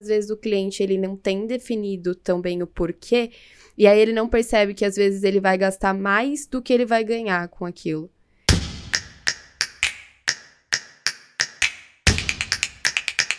Às 0.00 0.06
vezes 0.06 0.30
o 0.30 0.36
cliente 0.36 0.80
ele 0.80 0.96
não 0.96 1.16
tem 1.16 1.44
definido 1.44 2.14
tão 2.14 2.40
bem 2.40 2.62
o 2.62 2.68
porquê, 2.68 3.32
e 3.76 3.84
aí 3.84 3.98
ele 3.98 4.12
não 4.12 4.28
percebe 4.28 4.72
que 4.72 4.84
às 4.84 4.94
vezes 4.94 5.24
ele 5.24 5.40
vai 5.40 5.58
gastar 5.58 5.92
mais 5.92 6.46
do 6.46 6.62
que 6.62 6.72
ele 6.72 6.86
vai 6.86 7.02
ganhar 7.02 7.48
com 7.48 7.66
aquilo. 7.66 8.08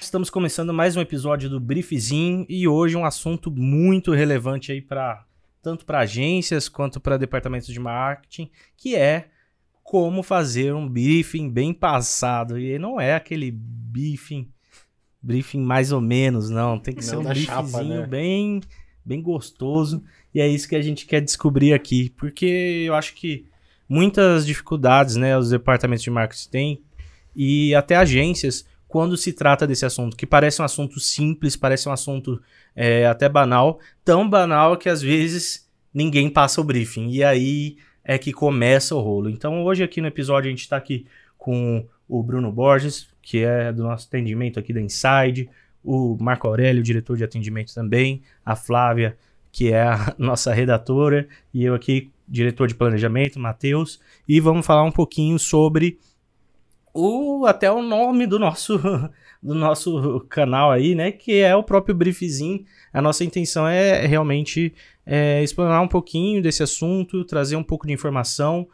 Estamos 0.01 0.29
começando 0.29 0.73
mais 0.73 0.97
um 0.97 1.01
episódio 1.01 1.49
do 1.49 1.61
Briefzinho 1.61 2.45
e 2.49 2.67
hoje 2.67 2.97
um 2.97 3.05
assunto 3.05 3.49
muito 3.49 4.11
relevante 4.11 4.73
aí 4.73 4.81
para 4.81 5.25
tanto 5.61 5.85
para 5.85 5.99
agências 5.99 6.67
quanto 6.67 6.99
para 6.99 7.15
departamentos 7.15 7.69
de 7.69 7.79
marketing, 7.79 8.51
que 8.75 8.97
é 8.97 9.29
como 9.81 10.21
fazer 10.21 10.73
um 10.73 10.89
briefing 10.89 11.49
bem 11.49 11.73
passado. 11.73 12.59
E 12.59 12.77
não 12.77 12.99
é 12.99 13.15
aquele 13.15 13.49
briefing 13.49 14.51
briefing 15.21 15.61
mais 15.61 15.91
ou 15.91 16.01
menos, 16.01 16.49
não. 16.49 16.79
Tem 16.79 16.93
que 16.93 17.01
não, 17.01 17.09
ser 17.09 17.17
um 17.17 17.23
briefzinho 17.23 17.67
chapa, 17.67 17.83
né? 17.83 18.05
bem, 18.05 18.61
bem 19.03 19.21
gostoso. 19.21 20.03
E 20.33 20.39
é 20.39 20.47
isso 20.47 20.67
que 20.67 20.75
a 20.75 20.81
gente 20.81 21.05
quer 21.05 21.21
descobrir 21.21 21.73
aqui. 21.73 22.09
Porque 22.17 22.83
eu 22.85 22.95
acho 22.95 23.13
que 23.13 23.45
muitas 23.87 24.45
dificuldades, 24.45 25.15
né, 25.15 25.37
os 25.37 25.49
departamentos 25.49 26.03
de 26.03 26.09
marketing 26.09 26.49
têm 26.49 26.81
e 27.35 27.73
até 27.73 27.95
agências 27.95 28.65
quando 28.87 29.15
se 29.15 29.33
trata 29.33 29.67
desse 29.67 29.85
assunto, 29.85 30.17
que 30.17 30.25
parece 30.25 30.61
um 30.61 30.65
assunto 30.65 30.99
simples, 30.99 31.55
parece 31.55 31.87
um 31.87 31.91
assunto 31.91 32.41
é, 32.75 33.05
até 33.05 33.29
banal, 33.29 33.79
tão 34.03 34.27
banal 34.27 34.75
que 34.77 34.89
às 34.89 34.99
vezes 34.99 35.69
ninguém 35.93 36.27
passa 36.29 36.59
o 36.59 36.63
briefing. 36.63 37.07
E 37.09 37.23
aí 37.23 37.77
é 38.03 38.17
que 38.17 38.33
começa 38.33 38.95
o 38.95 38.99
rolo. 38.99 39.29
Então 39.29 39.63
hoje 39.63 39.83
aqui 39.83 40.01
no 40.01 40.07
episódio 40.07 40.47
a 40.47 40.49
gente 40.49 40.61
está 40.61 40.77
aqui 40.77 41.05
com 41.37 41.87
o 42.07 42.23
Bruno 42.23 42.51
Borges, 42.51 43.07
que 43.21 43.43
é 43.43 43.71
do 43.71 43.83
nosso 43.83 44.07
atendimento 44.07 44.59
aqui 44.59 44.73
da 44.73 44.81
Inside, 44.81 45.49
o 45.83 46.17
Marco 46.19 46.47
Aurélio, 46.47 46.83
diretor 46.83 47.17
de 47.17 47.23
atendimento 47.23 47.73
também, 47.73 48.21
a 48.45 48.55
Flávia, 48.55 49.17
que 49.51 49.71
é 49.71 49.83
a 49.83 50.13
nossa 50.19 50.53
redatora, 50.53 51.27
e 51.53 51.63
eu 51.63 51.73
aqui, 51.73 52.11
diretor 52.27 52.67
de 52.67 52.75
planejamento, 52.75 53.39
Matheus, 53.39 53.99
e 54.27 54.39
vamos 54.39 54.65
falar 54.65 54.83
um 54.83 54.91
pouquinho 54.91 55.39
sobre 55.39 55.97
o 56.93 57.45
até 57.45 57.71
o 57.71 57.81
nome 57.81 58.25
do 58.25 58.39
nosso 58.39 58.79
do 59.41 59.55
nosso 59.55 60.19
canal 60.29 60.69
aí, 60.69 60.93
né, 60.93 61.13
que 61.13 61.39
é 61.39 61.55
o 61.55 61.63
próprio 61.63 61.95
briefzinho. 61.95 62.65
A 62.91 63.01
nossa 63.01 63.23
intenção 63.23 63.65
é 63.65 64.05
realmente 64.05 64.73
é, 65.05 65.41
explorar 65.41 65.79
um 65.81 65.87
pouquinho 65.87 66.41
desse 66.41 66.61
assunto, 66.61 67.23
trazer 67.23 67.55
um 67.55 67.63
pouco 67.63 67.87
de 67.87 67.93
informação 67.93 68.67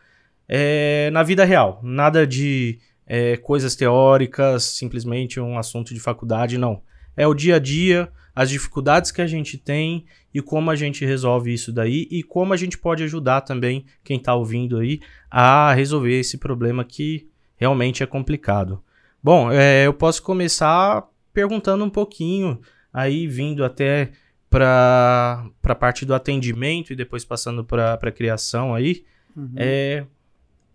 é, 0.50 1.10
na 1.12 1.22
vida 1.22 1.46
real, 1.46 1.80
nada 1.84 2.26
de 2.26 2.80
é, 3.08 3.38
coisas 3.38 3.76
teóricas, 3.76 4.64
simplesmente 4.64 5.40
um 5.40 5.58
assunto 5.58 5.94
de 5.94 6.00
faculdade, 6.00 6.58
não. 6.58 6.82
É 7.16 7.28
o 7.28 7.34
dia 7.34 7.56
a 7.56 7.60
dia, 7.60 8.12
as 8.36 8.50
dificuldades 8.50 9.12
que 9.12 9.22
a 9.22 9.28
gente 9.28 9.58
tem 9.58 10.06
e 10.34 10.42
como 10.42 10.70
a 10.70 10.76
gente 10.76 11.06
resolve 11.06 11.54
isso 11.54 11.72
daí 11.72 12.08
e 12.12 12.22
como 12.22 12.54
a 12.54 12.58
gente 12.58 12.78
pode 12.78 13.04
ajudar 13.04 13.42
também 13.42 13.86
quem 14.04 14.18
está 14.18 14.36
ouvindo 14.36 14.78
aí 14.78 15.00
a 15.32 15.74
resolver 15.74 16.20
esse 16.20 16.38
problema 16.38 16.84
que 16.84 17.30
realmente 17.56 18.04
é 18.04 18.06
complicado. 18.06 18.84
Bom, 19.24 19.52
é, 19.52 19.86
eu 19.86 19.94
posso 19.94 20.22
começar 20.22 21.08
perguntando 21.34 21.84
um 21.84 21.90
pouquinho, 21.90 22.60
aí 22.92 23.28
vindo 23.28 23.64
até 23.64 24.12
para 24.50 25.50
a 25.64 25.76
parte 25.76 26.06
do 26.06 26.14
atendimento 26.14 26.92
e 26.92 26.96
depois 26.96 27.26
passando 27.26 27.64
para 27.64 27.94
a 27.94 28.12
criação 28.12 28.74
aí. 28.74 29.04
Uhum. 29.36 29.54
É, 29.58 30.06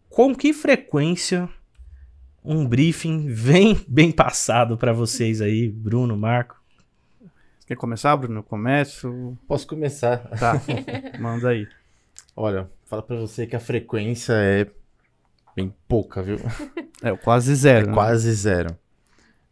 com 0.09 0.35
que 0.35 0.53
frequência 0.53 1.49
um 2.45 2.67
briefing 2.67 3.27
vem 3.29 3.85
bem 3.87 4.11
passado 4.11 4.77
para 4.77 4.93
vocês 4.93 5.41
aí, 5.41 5.69
Bruno, 5.69 6.17
Marco? 6.17 6.61
Quer 7.67 7.77
começar, 7.77 8.17
Bruno? 8.17 8.41
Eu 8.41 8.43
começo? 8.43 9.39
Posso 9.47 9.67
começar. 9.67 10.19
Tá, 10.39 10.61
manda 11.21 11.51
aí. 11.51 11.69
Olha, 12.35 12.69
fala 12.87 13.03
para 13.03 13.17
você 13.17 13.47
que 13.47 13.55
a 13.55 13.61
frequência 13.61 14.33
é 14.33 14.67
bem 15.55 15.73
pouca, 15.87 16.23
viu? 16.23 16.39
É 17.03 17.17
quase 17.17 17.55
zero. 17.55 17.87
É 17.87 17.89
né? 17.89 17.95
quase 17.95 18.31
zero. 18.31 18.77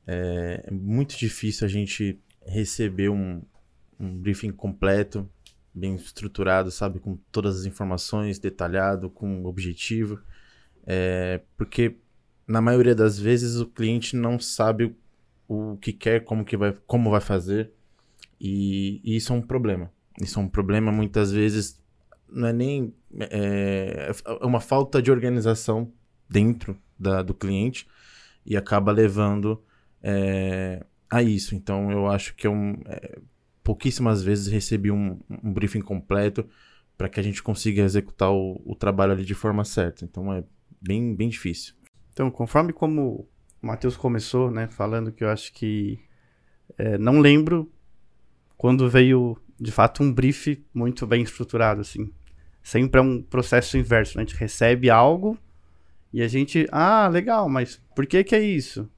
É, 0.07 0.65
é 0.67 0.71
muito 0.71 1.17
difícil 1.17 1.67
a 1.67 1.71
gente 1.71 2.21
receber 2.45 3.09
um, 3.09 3.41
um 3.99 4.19
briefing 4.19 4.53
completo, 4.53 5.27
bem 5.73 5.95
estruturado, 5.95 6.71
sabe? 6.71 6.99
Com 6.99 7.17
todas 7.33 7.61
as 7.61 7.65
informações, 7.65 8.39
detalhado, 8.39 9.09
com 9.09 9.47
objetivo. 9.47 10.21
É, 10.87 11.41
porque 11.57 11.97
na 12.49 12.63
maioria 12.63 12.95
das 12.95 13.19
vezes 13.19 13.61
o 13.61 13.67
cliente 13.67 14.17
não 14.17 14.39
sabe 14.39 14.97
o, 15.47 15.77
que 15.77 15.93
quer, 15.93 16.25
como 16.25 16.45
que 16.45 16.57
vai, 16.57 16.77
como 16.87 17.11
vai 17.11 17.21
fazer. 17.21 17.71
E, 18.41 19.01
e, 19.05 19.17
isso 19.17 19.33
é 19.33 19.37
um 19.37 19.43
problema. 19.43 19.93
Isso 20.21 20.41
é 20.41 20.43
um 20.43 20.49
problema 20.49 20.91
muitas 20.91 21.31
vezes 21.31 21.79
não 22.31 22.49
é 22.49 22.53
nem 22.53 22.95
é, 23.21 24.11
é 24.41 24.47
uma 24.47 24.61
falta 24.61 25.01
de 25.01 25.11
organização 25.11 25.93
dentro 26.29 26.77
da, 26.99 27.23
do 27.23 27.33
cliente 27.33 27.89
e 28.45 28.57
acaba 28.57 28.93
levando 28.93 29.63
é, 30.03 30.85
a 31.09 31.23
isso. 31.23 31.55
Então 31.55 31.91
eu 31.91 32.07
acho 32.07 32.35
que 32.35 32.47
é, 32.47 33.19
pouquíssimas 33.63 34.23
vezes 34.23 34.47
recebi 34.47 34.91
um, 34.91 35.21
um 35.43 35.53
briefing 35.53 35.81
completo 35.81 36.47
para 36.97 37.09
que 37.09 37.21
a 37.21 37.23
gente 37.23 37.43
consiga 37.43 37.83
executar 37.83 38.31
o, 38.33 38.61
o 38.65 38.75
trabalho 38.75 39.13
ali 39.13 39.25
de 39.25 39.35
forma 39.35 39.65
certa. 39.65 40.05
Então 40.05 40.33
é 40.33 40.45
bem, 40.81 41.15
bem 41.15 41.29
difícil. 41.29 41.75
Então, 42.19 42.33
conforme 42.33 42.73
como 42.73 43.29
o 43.63 43.67
Matheus 43.69 43.97
começou, 43.97 44.51
né, 44.51 44.67
falando 44.67 45.13
que 45.13 45.23
eu 45.23 45.29
acho 45.29 45.53
que 45.53 46.01
é, 46.77 46.99
não 46.99 47.21
lembro 47.21 47.71
quando 48.57 48.91
veio 48.91 49.39
de 49.57 49.71
fato 49.71 50.03
um 50.03 50.13
brief 50.13 50.61
muito 50.75 51.07
bem 51.07 51.23
estruturado, 51.23 51.81
assim. 51.81 52.13
Sempre 52.61 52.99
é 52.99 53.05
um 53.05 53.23
processo 53.23 53.79
inverso, 53.79 54.17
né? 54.17 54.25
A 54.25 54.27
gente 54.27 54.37
recebe 54.37 54.91
algo 54.91 55.39
e 56.13 56.21
a 56.21 56.27
gente, 56.27 56.67
ah, 56.73 57.07
legal, 57.07 57.49
mas 57.49 57.81
por 57.95 58.05
que 58.05 58.25
que 58.25 58.35
é 58.35 58.43
isso? 58.43 58.91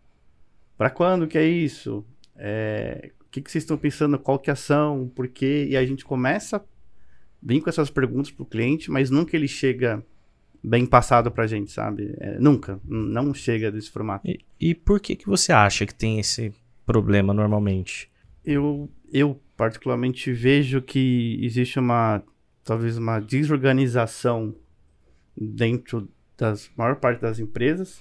Para 0.79 0.89
quando 0.89 1.29
que 1.29 1.37
é 1.37 1.47
isso? 1.47 2.03
É, 2.35 3.13
o 3.21 3.25
que, 3.31 3.43
que 3.43 3.51
vocês 3.51 3.65
estão 3.65 3.77
pensando? 3.77 4.19
Qual 4.19 4.39
que 4.39 4.49
é 4.49 4.53
a 4.53 4.55
ação? 4.55 5.13
Por 5.15 5.29
quê? 5.29 5.67
E 5.69 5.77
a 5.77 5.85
gente 5.85 6.07
começa 6.07 6.65
vir 7.43 7.61
com 7.61 7.69
essas 7.69 7.91
perguntas 7.91 8.31
pro 8.31 8.47
cliente, 8.47 8.91
mas 8.91 9.11
nunca 9.11 9.37
ele 9.37 9.47
chega 9.47 10.03
bem 10.63 10.87
passado 10.87 11.31
pra 11.31 11.47
gente, 11.47 11.71
sabe? 11.71 12.15
É, 12.19 12.39
nunca, 12.39 12.81
não 12.85 13.33
chega 13.33 13.71
desse 13.71 13.91
formato. 13.91 14.29
E, 14.29 14.41
e, 14.61 14.75
por 14.75 15.01
que 15.01 15.17
que 15.17 15.27
você 15.27 15.53
acha 15.53 15.87
que 15.87 15.95
tem 15.95 16.19
esse 16.19 16.53
problema 16.85 17.33
normalmente? 17.33 18.11
Eu, 18.45 18.89
eu 19.13 19.41
particularmente 19.57 20.33
vejo 20.33 20.81
que 20.83 21.39
existe 21.43 21.79
uma, 21.79 22.23
talvez 22.65 22.97
uma 22.97 23.21
desorganização 23.21 24.55
dentro 25.37 26.09
das 26.37 26.71
maior 26.77 26.97
parte 26.97 27.21
das 27.21 27.39
empresas 27.39 28.01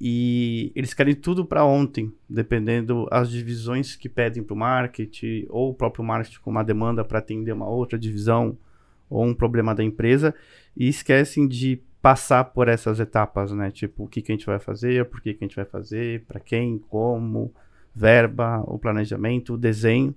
e 0.00 0.72
eles 0.74 0.94
querem 0.94 1.14
tudo 1.14 1.44
para 1.44 1.64
ontem, 1.64 2.12
dependendo 2.28 3.06
as 3.10 3.30
divisões 3.30 3.94
que 3.94 4.08
pedem 4.08 4.42
para 4.42 4.54
o 4.54 4.56
marketing 4.56 5.46
ou 5.48 5.70
o 5.70 5.74
próprio 5.74 6.04
marketing 6.04 6.40
com 6.40 6.50
uma 6.50 6.64
demanda 6.64 7.04
para 7.04 7.18
atender 7.18 7.52
uma 7.52 7.68
outra 7.68 7.98
divisão 7.98 8.56
ou 9.12 9.24
um 9.24 9.34
problema 9.34 9.74
da 9.74 9.84
empresa 9.84 10.34
e 10.76 10.88
esquecem 10.88 11.46
de 11.46 11.80
passar 12.00 12.44
por 12.46 12.68
essas 12.68 12.98
etapas, 12.98 13.52
né? 13.52 13.70
Tipo, 13.70 14.04
o 14.04 14.08
que, 14.08 14.20
que 14.20 14.32
a 14.32 14.34
gente 14.34 14.46
vai 14.46 14.58
fazer, 14.58 15.04
por 15.04 15.20
que, 15.20 15.34
que 15.34 15.44
a 15.44 15.46
gente 15.46 15.56
vai 15.56 15.64
fazer, 15.64 16.24
para 16.26 16.40
quem, 16.40 16.78
como, 16.78 17.54
verba, 17.94 18.62
o 18.66 18.78
planejamento, 18.78 19.54
o 19.54 19.58
desenho. 19.58 20.14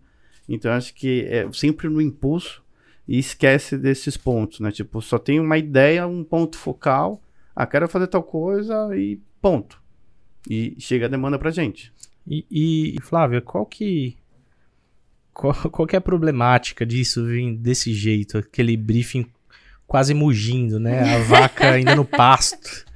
Então, 0.49 0.71
acho 0.71 0.93
que 0.95 1.25
é 1.25 1.51
sempre 1.51 1.87
no 1.87 2.01
impulso 2.01 2.63
e 3.07 3.19
esquece 3.19 3.77
desses 3.77 4.17
pontos, 4.17 4.59
né? 4.59 4.71
Tipo, 4.71 5.01
só 5.01 5.19
tem 5.19 5.39
uma 5.39 5.57
ideia, 5.57 6.07
um 6.07 6.23
ponto 6.23 6.57
focal, 6.57 7.21
ah, 7.55 7.67
quero 7.67 7.87
fazer 7.87 8.07
tal 8.07 8.23
coisa 8.23 8.95
e 8.97 9.19
ponto. 9.41 9.79
E 10.49 10.75
chega 10.79 11.05
a 11.05 11.09
demanda 11.09 11.37
pra 11.37 11.51
gente. 11.51 11.93
E, 12.27 12.45
e 12.49 13.01
Flávia, 13.01 13.41
qual 13.41 13.65
que 13.65 14.17
qual, 15.35 15.53
qual 15.69 15.87
é 15.91 15.97
a 15.97 16.01
problemática 16.01 16.85
disso 16.85 17.25
vir 17.25 17.55
desse 17.57 17.93
jeito? 17.93 18.37
Aquele 18.37 18.77
briefing 18.77 19.29
quase 19.85 20.13
mugindo, 20.13 20.79
né? 20.79 21.15
A 21.15 21.19
vaca 21.19 21.71
ainda 21.71 21.95
no 21.95 22.05
pasto. 22.05 22.85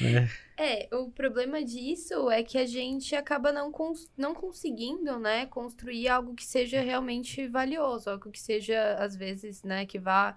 Né? 0.00 0.28
É, 0.58 0.88
o 0.92 1.10
problema 1.12 1.62
disso 1.62 2.28
é 2.28 2.42
que 2.42 2.58
a 2.58 2.66
gente 2.66 3.14
acaba 3.14 3.52
não, 3.52 3.70
cons 3.70 4.10
não 4.16 4.34
conseguindo, 4.34 5.16
né, 5.16 5.46
construir 5.46 6.08
algo 6.08 6.34
que 6.34 6.44
seja 6.44 6.80
realmente 6.80 7.46
valioso, 7.46 8.10
algo 8.10 8.28
que 8.28 8.40
seja, 8.40 8.96
às 8.98 9.14
vezes, 9.14 9.62
né, 9.62 9.86
que 9.86 10.00
vá 10.00 10.34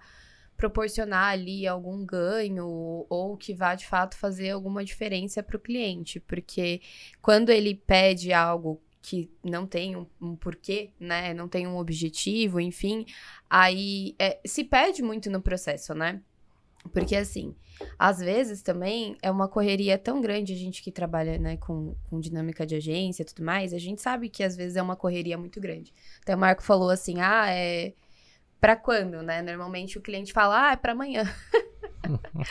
proporcionar 0.56 1.32
ali 1.32 1.66
algum 1.66 2.06
ganho 2.06 3.04
ou 3.08 3.36
que 3.36 3.52
vá 3.52 3.74
de 3.74 3.88
fato 3.88 4.16
fazer 4.16 4.50
alguma 4.50 4.84
diferença 4.84 5.42
para 5.42 5.56
o 5.56 5.60
cliente, 5.60 6.20
porque 6.20 6.80
quando 7.20 7.50
ele 7.50 7.74
pede 7.74 8.32
algo 8.32 8.80
que 9.06 9.30
não 9.44 9.64
tem 9.64 9.94
um, 9.94 10.04
um, 10.20 10.34
porquê, 10.34 10.90
né? 10.98 11.32
Não 11.32 11.46
tem 11.46 11.64
um 11.64 11.76
objetivo, 11.76 12.58
enfim, 12.58 13.06
aí 13.48 14.16
é, 14.18 14.40
se 14.44 14.64
perde 14.64 15.00
muito 15.00 15.30
no 15.30 15.40
processo, 15.40 15.94
né? 15.94 16.20
Porque 16.92 17.14
assim, 17.14 17.54
às 17.96 18.18
vezes 18.18 18.62
também 18.62 19.16
é 19.22 19.30
uma 19.30 19.46
correria 19.46 19.96
tão 19.96 20.20
grande, 20.20 20.52
a 20.52 20.56
gente 20.56 20.82
que 20.82 20.90
trabalha 20.90 21.38
né, 21.38 21.56
com, 21.56 21.94
com 22.10 22.18
dinâmica 22.18 22.66
de 22.66 22.74
agência 22.74 23.22
e 23.22 23.26
tudo 23.26 23.44
mais, 23.44 23.72
a 23.72 23.78
gente 23.78 24.02
sabe 24.02 24.28
que 24.28 24.42
às 24.42 24.56
vezes 24.56 24.76
é 24.76 24.82
uma 24.82 24.96
correria 24.96 25.38
muito 25.38 25.60
grande. 25.60 25.94
Até 26.20 26.34
o 26.34 26.38
Marco 26.38 26.64
falou 26.64 26.90
assim: 26.90 27.20
ah, 27.20 27.46
é. 27.48 27.94
Pra 28.60 28.74
quando, 28.74 29.22
né? 29.22 29.40
Normalmente 29.42 29.98
o 29.98 30.00
cliente 30.00 30.32
fala, 30.32 30.70
ah, 30.70 30.72
é 30.72 30.76
pra 30.76 30.92
amanhã. 30.92 31.22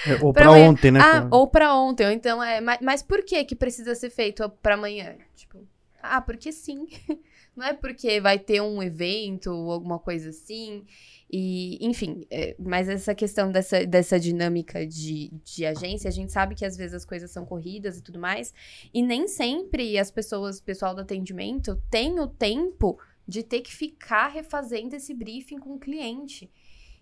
É, 0.05 0.21
ou 0.21 0.33
pra, 0.33 0.51
ontem, 0.51 0.91
né? 0.91 0.99
Ah, 1.01 1.29
ou 1.31 1.47
pra 1.47 1.73
ontem. 1.73 2.05
Ou 2.05 2.11
então 2.11 2.43
é. 2.43 2.59
Mas, 2.59 2.79
mas 2.81 3.01
por 3.01 3.23
que 3.23 3.41
que 3.45 3.55
precisa 3.55 3.95
ser 3.95 4.09
feito 4.09 4.49
pra 4.61 4.73
amanhã? 4.73 5.15
Tipo, 5.33 5.65
ah, 6.11 6.21
porque 6.21 6.51
sim. 6.51 6.87
Não 7.55 7.65
é 7.65 7.73
porque 7.73 8.19
vai 8.19 8.37
ter 8.37 8.61
um 8.61 8.83
evento 8.83 9.49
ou 9.49 9.71
alguma 9.71 9.97
coisa 9.97 10.29
assim. 10.29 10.85
E, 11.31 11.77
enfim, 11.85 12.25
é, 12.29 12.55
mas 12.59 12.89
essa 12.89 13.15
questão 13.15 13.51
dessa, 13.51 13.85
dessa 13.85 14.19
dinâmica 14.19 14.85
de, 14.85 15.31
de 15.43 15.65
agência, 15.65 16.09
a 16.09 16.11
gente 16.11 16.31
sabe 16.31 16.53
que 16.53 16.65
às 16.65 16.75
vezes 16.75 16.93
as 16.93 17.05
coisas 17.05 17.31
são 17.31 17.45
corridas 17.45 17.97
e 17.97 18.01
tudo 18.01 18.19
mais, 18.19 18.53
e 18.93 19.01
nem 19.01 19.27
sempre 19.27 19.97
as 19.97 20.11
pessoas, 20.11 20.59
o 20.59 20.63
pessoal 20.63 20.93
do 20.93 21.01
atendimento, 21.01 21.81
tem 21.89 22.19
o 22.19 22.27
tempo 22.27 22.99
de 23.27 23.41
ter 23.41 23.61
que 23.61 23.73
ficar 23.73 24.27
refazendo 24.27 24.95
esse 24.95 25.13
briefing 25.13 25.57
com 25.57 25.75
o 25.75 25.79
cliente. 25.79 26.51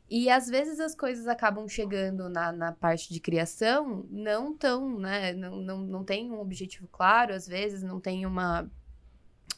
E 0.09 0.29
às 0.29 0.47
vezes 0.47 0.79
as 0.79 0.94
coisas 0.94 1.27
acabam 1.27 1.67
chegando 1.67 2.29
na, 2.29 2.51
na 2.51 2.71
parte 2.71 3.11
de 3.11 3.19
criação, 3.19 4.05
não 4.09 4.55
tão, 4.55 5.00
né? 5.00 5.33
Não, 5.33 5.57
não, 5.57 5.79
não 5.79 6.03
tem 6.03 6.31
um 6.31 6.39
objetivo 6.39 6.88
claro, 6.91 7.33
às 7.33 7.47
vezes 7.47 7.81
não 7.81 8.00
tem 8.00 8.25
uma 8.25 8.69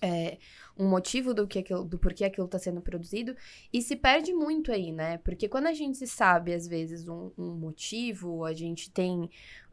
é, 0.05 0.37
um 0.77 0.87
motivo 0.87 1.33
do, 1.33 1.47
que 1.47 1.59
aquilo, 1.59 1.83
do 1.83 1.97
porquê 1.97 2.25
aquilo 2.25 2.45
está 2.45 2.59
sendo 2.59 2.79
produzido 2.79 3.35
e 3.73 3.81
se 3.81 3.95
perde 3.95 4.33
muito 4.33 4.71
aí, 4.71 4.91
né? 4.91 5.17
Porque 5.19 5.49
quando 5.49 5.65
a 5.65 5.73
gente 5.73 6.05
sabe, 6.05 6.53
às 6.53 6.67
vezes, 6.67 7.07
um, 7.07 7.31
um 7.35 7.55
motivo, 7.55 8.45
a 8.45 8.53
gente 8.53 8.91
tem 8.91 9.29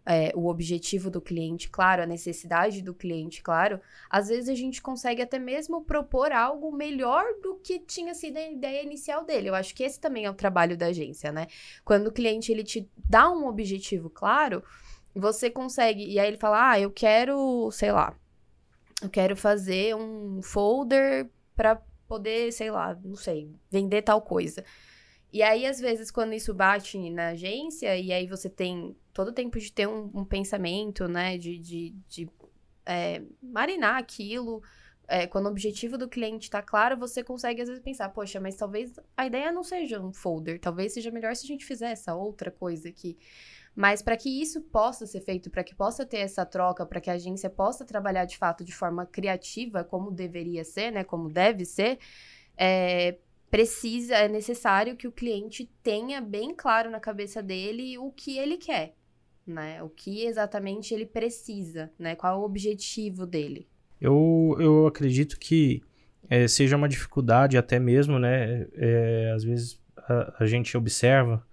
é, 0.07 0.33
o 0.35 0.47
objetivo 0.49 1.11
do 1.11 1.21
cliente 1.21 1.69
claro, 1.69 2.03
a 2.03 2.07
necessidade 2.07 2.81
do 2.81 2.95
cliente 2.95 3.43
claro, 3.43 3.79
às 4.09 4.29
vezes 4.29 4.49
a 4.49 4.55
gente 4.55 4.81
consegue 4.81 5.21
até 5.21 5.39
mesmo 5.39 5.85
propor 5.85 6.33
algo 6.33 6.73
melhor 6.73 7.25
do 7.43 7.57
que 7.57 7.79
tinha 7.79 8.15
sido 8.15 8.39
a 8.39 8.51
ideia 8.51 8.83
inicial 8.83 9.25
dele. 9.25 9.51
Eu 9.51 9.55
acho 9.55 9.75
que 9.75 9.85
esse 9.85 10.01
também 10.01 10.25
é 10.25 10.31
o 10.31 10.35
trabalho 10.35 10.79
da 10.79 10.87
agência, 10.87 11.31
né? 11.31 11.47
Quando 11.85 12.07
o 12.07 12.13
cliente 12.13 12.51
ele 12.51 12.65
te 12.65 12.89
dá 12.97 13.31
um 13.31 13.47
objetivo 13.47 14.09
claro, 14.09 14.63
você 15.15 15.51
consegue. 15.51 16.07
E 16.07 16.19
aí 16.19 16.29
ele 16.29 16.39
fala: 16.39 16.71
Ah, 16.71 16.81
eu 16.81 16.91
quero, 16.91 17.71
sei 17.71 17.93
lá, 17.93 18.17
eu 19.03 19.11
quero 19.11 19.37
fazer 19.37 19.95
um 19.97 20.41
folder 20.43 21.29
para 21.57 21.77
poder, 22.07 22.53
sei 22.53 22.71
lá, 22.71 22.99
não 23.05 23.17
sei, 23.17 23.51
vender 23.71 24.03
tal 24.03 24.23
coisa. 24.23 24.65
E 25.33 25.43
aí, 25.43 25.67
às 25.67 25.81
vezes, 25.81 26.11
quando 26.11 26.35
isso 26.35 26.53
bate 26.53 26.99
na 27.11 27.29
agência, 27.29 27.97
e 27.97 28.13
aí 28.13 28.27
você 28.27 28.51
tem 28.51 28.95
todo 29.13 29.29
o 29.29 29.33
tempo 29.33 29.59
de 29.59 29.73
ter 29.73 29.89
um, 29.89 30.11
um 30.15 30.25
pensamento, 30.25 31.09
né, 31.09 31.39
de, 31.39 31.59
de, 31.59 31.91
de 32.07 32.29
é, 32.85 33.23
marinar 33.43 33.99
aquilo, 33.99 34.63
é, 35.09 35.27
quando 35.27 35.47
o 35.47 35.49
objetivo 35.49 35.97
do 35.97 36.09
cliente 36.09 36.45
está 36.45 36.63
claro, 36.63 36.97
você 36.97 37.25
consegue 37.25 37.63
às 37.63 37.69
vezes 37.69 37.83
pensar, 37.83 38.09
poxa, 38.11 38.39
mas 38.41 38.57
talvez 38.57 38.95
a 39.17 39.27
ideia 39.27 39.51
não 39.51 39.65
seja 39.65 40.01
um 40.01 40.13
folder, 40.13 40.61
talvez 40.61 40.93
seja 40.93 41.11
melhor 41.11 41.35
se 41.35 41.45
a 41.45 41.49
gente 41.49 41.65
fizer 41.65 41.91
essa 41.91 42.15
outra 42.15 42.51
coisa 42.51 42.89
aqui. 42.89 43.19
Mas 43.75 44.03
para 44.03 44.17
que 44.17 44.29
isso 44.29 44.61
possa 44.61 45.07
ser 45.07 45.21
feito, 45.21 45.51
para 45.51 45.65
que 45.65 45.75
possa 45.75 46.05
ter 46.05 46.19
essa 46.19 46.45
troca, 46.45 46.85
para 46.85 47.01
que 47.01 47.09
a 47.09 47.15
agência 47.15 47.49
possa 47.49 47.85
trabalhar 47.85 48.27
de 48.27 48.37
fato 48.37 48.63
de 48.65 48.73
forma 48.73 49.07
criativa, 49.07 49.83
como 49.83 50.11
deveria 50.11 50.63
ser, 50.63 50.91
né, 50.91 51.05
como 51.05 51.31
deve 51.31 51.65
ser, 51.65 51.99
é, 52.57 53.17
precisa, 53.51 54.15
é 54.15 54.29
necessário 54.29 54.97
que 54.97 55.07
o 55.07 55.13
cliente 55.13 55.71
tenha 55.83 56.21
bem 56.21 56.55
claro 56.55 56.91
na 56.91 56.99
cabeça 56.99 57.43
dele 57.43 57.99
o 57.99 58.11
que 58.11 58.39
ele 58.39 58.57
quer, 58.57 58.95
né? 59.47 59.83
O 59.83 59.91
que 59.91 60.25
exatamente 60.25 60.95
ele 60.95 61.05
precisa, 61.05 61.91
né? 61.99 62.15
Qual 62.15 62.35
é 62.35 62.37
o 62.39 62.45
objetivo 62.45 63.27
dele. 63.27 63.69
Eu, 64.01 64.57
eu 64.59 64.87
acredito 64.87 65.39
que 65.39 65.83
é, 66.31 66.49
seja 66.49 66.77
uma 66.77 66.89
dificuldade 66.89 67.59
até 67.59 67.79
mesmo, 67.79 68.19
né? 68.19 68.67
É, 68.75 69.33
às 69.35 69.45
vezes 69.45 69.79
a, 69.99 70.45
a 70.45 70.47
gente 70.47 70.75
observa 70.75 71.47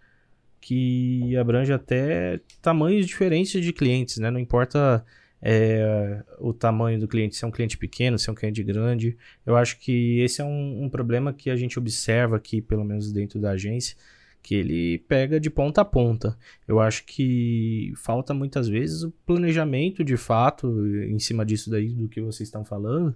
que 0.59 1.35
abrange 1.37 1.71
até 1.71 2.39
tamanhos 2.61 3.05
diferentes 3.05 3.63
de 3.63 3.73
clientes, 3.73 4.17
né? 4.17 4.29
Não 4.29 4.39
importa 4.39 5.05
é, 5.41 6.21
o 6.39 6.53
tamanho 6.53 6.99
do 6.99 7.07
cliente, 7.07 7.35
se 7.35 7.45
é 7.45 7.47
um 7.47 7.51
cliente 7.51 7.77
pequeno, 7.77 8.19
se 8.19 8.29
é 8.29 8.31
um 8.31 8.35
cliente 8.35 8.61
grande. 8.63 9.17
Eu 9.45 9.55
acho 9.55 9.79
que 9.79 10.19
esse 10.19 10.41
é 10.41 10.43
um, 10.43 10.83
um, 10.83 10.89
problema 10.89 11.33
que 11.33 11.49
a 11.49 11.55
gente 11.55 11.79
observa 11.79 12.35
aqui, 12.35 12.61
pelo 12.61 12.83
menos 12.83 13.11
dentro 13.11 13.39
da 13.39 13.51
agência, 13.51 13.95
que 14.41 14.55
ele 14.55 14.99
pega 15.07 15.39
de 15.39 15.49
ponta 15.49 15.81
a 15.81 15.85
ponta. 15.85 16.37
Eu 16.67 16.79
acho 16.79 17.05
que 17.05 17.93
falta 17.95 18.33
muitas 18.33 18.67
vezes 18.67 19.03
o 19.03 19.11
planejamento 19.25 20.03
de 20.03 20.17
fato 20.17 20.85
em 21.05 21.19
cima 21.19 21.45
disso 21.45 21.69
daí 21.69 21.89
do 21.89 22.09
que 22.09 22.21
vocês 22.21 22.47
estão 22.47 22.65
falando. 22.65 23.15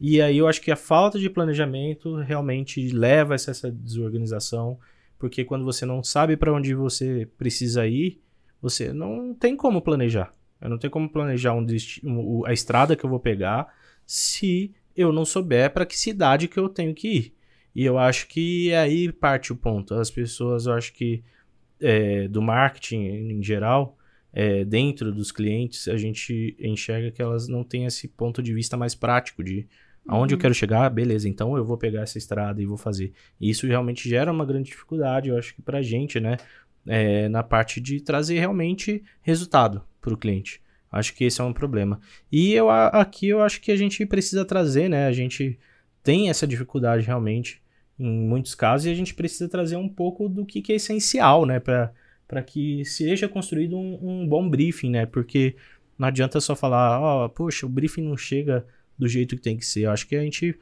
E 0.00 0.20
aí 0.20 0.38
eu 0.38 0.46
acho 0.46 0.60
que 0.60 0.70
a 0.70 0.76
falta 0.76 1.18
de 1.18 1.30
planejamento 1.30 2.16
realmente 2.16 2.90
leva 2.90 3.34
a 3.34 3.36
essa 3.36 3.72
desorganização 3.72 4.78
porque 5.18 5.44
quando 5.44 5.64
você 5.64 5.86
não 5.86 6.02
sabe 6.02 6.36
para 6.36 6.52
onde 6.52 6.74
você 6.74 7.28
precisa 7.38 7.86
ir, 7.86 8.20
você 8.60 8.92
não 8.92 9.34
tem 9.34 9.56
como 9.56 9.82
planejar. 9.82 10.34
Eu 10.60 10.70
não 10.70 10.78
tenho 10.78 10.90
como 10.90 11.08
planejar 11.08 11.54
um 11.54 11.66
um, 12.04 12.46
a 12.46 12.52
estrada 12.52 12.96
que 12.96 13.04
eu 13.04 13.10
vou 13.10 13.20
pegar 13.20 13.72
se 14.04 14.74
eu 14.96 15.12
não 15.12 15.24
souber 15.24 15.72
para 15.72 15.84
que 15.84 15.98
cidade 15.98 16.48
que 16.48 16.58
eu 16.58 16.68
tenho 16.68 16.94
que 16.94 17.08
ir. 17.08 17.34
E 17.74 17.84
eu 17.84 17.98
acho 17.98 18.26
que 18.28 18.72
aí 18.74 19.12
parte 19.12 19.52
o 19.52 19.56
ponto. 19.56 19.94
As 19.94 20.10
pessoas, 20.10 20.66
eu 20.66 20.72
acho 20.72 20.92
que 20.94 21.22
é, 21.80 22.26
do 22.28 22.40
marketing 22.40 23.04
em 23.04 23.42
geral, 23.42 23.98
é, 24.32 24.64
dentro 24.64 25.12
dos 25.12 25.30
clientes, 25.30 25.86
a 25.88 25.96
gente 25.96 26.56
enxerga 26.58 27.10
que 27.10 27.20
elas 27.20 27.48
não 27.48 27.62
têm 27.62 27.84
esse 27.84 28.08
ponto 28.08 28.42
de 28.42 28.54
vista 28.54 28.76
mais 28.76 28.94
prático 28.94 29.44
de 29.44 29.66
Aonde 30.08 30.34
uhum. 30.34 30.38
eu 30.38 30.40
quero 30.40 30.54
chegar, 30.54 30.88
beleza, 30.90 31.28
então 31.28 31.56
eu 31.56 31.64
vou 31.64 31.76
pegar 31.76 32.02
essa 32.02 32.18
estrada 32.18 32.62
e 32.62 32.66
vou 32.66 32.76
fazer. 32.76 33.12
E 33.40 33.50
isso 33.50 33.66
realmente 33.66 34.08
gera 34.08 34.30
uma 34.30 34.44
grande 34.44 34.70
dificuldade, 34.70 35.28
eu 35.28 35.38
acho 35.38 35.54
que 35.54 35.62
pra 35.62 35.82
gente, 35.82 36.20
né? 36.20 36.36
É, 36.86 37.28
na 37.28 37.42
parte 37.42 37.80
de 37.80 38.00
trazer 38.00 38.38
realmente 38.38 39.02
resultado 39.22 39.82
para 40.00 40.14
o 40.14 40.16
cliente. 40.16 40.62
Acho 40.90 41.12
que 41.14 41.24
esse 41.24 41.40
é 41.40 41.44
um 41.44 41.52
problema. 41.52 42.00
E 42.30 42.52
eu, 42.52 42.70
aqui 42.70 43.28
eu 43.28 43.42
acho 43.42 43.60
que 43.60 43.72
a 43.72 43.76
gente 43.76 44.06
precisa 44.06 44.44
trazer, 44.44 44.88
né? 44.88 45.06
A 45.06 45.12
gente 45.12 45.58
tem 46.02 46.30
essa 46.30 46.46
dificuldade 46.46 47.04
realmente 47.04 47.60
em 47.98 48.28
muitos 48.28 48.54
casos 48.54 48.86
e 48.86 48.90
a 48.90 48.94
gente 48.94 49.14
precisa 49.14 49.48
trazer 49.48 49.76
um 49.76 49.88
pouco 49.88 50.28
do 50.28 50.44
que, 50.44 50.62
que 50.62 50.72
é 50.72 50.76
essencial, 50.76 51.44
né? 51.44 51.58
Para 51.58 52.42
que 52.42 52.84
seja 52.84 53.28
construído 53.28 53.76
um, 53.76 53.98
um, 54.02 54.28
bom 54.28 54.48
briefing, 54.48 54.90
né? 54.90 55.06
Porque 55.06 55.56
não 55.98 56.08
adianta 56.08 56.40
só 56.40 56.54
falar, 56.54 57.00
ó, 57.00 57.24
oh, 57.24 57.28
poxa, 57.28 57.66
o 57.66 57.68
briefing 57.68 58.02
não 58.02 58.16
chega 58.16 58.64
do 58.98 59.08
jeito 59.08 59.36
que 59.36 59.42
tem 59.42 59.56
que 59.56 59.66
ser. 59.66 59.82
Eu 59.82 59.90
acho 59.90 60.06
que 60.06 60.16
a 60.16 60.22
gente, 60.22 60.58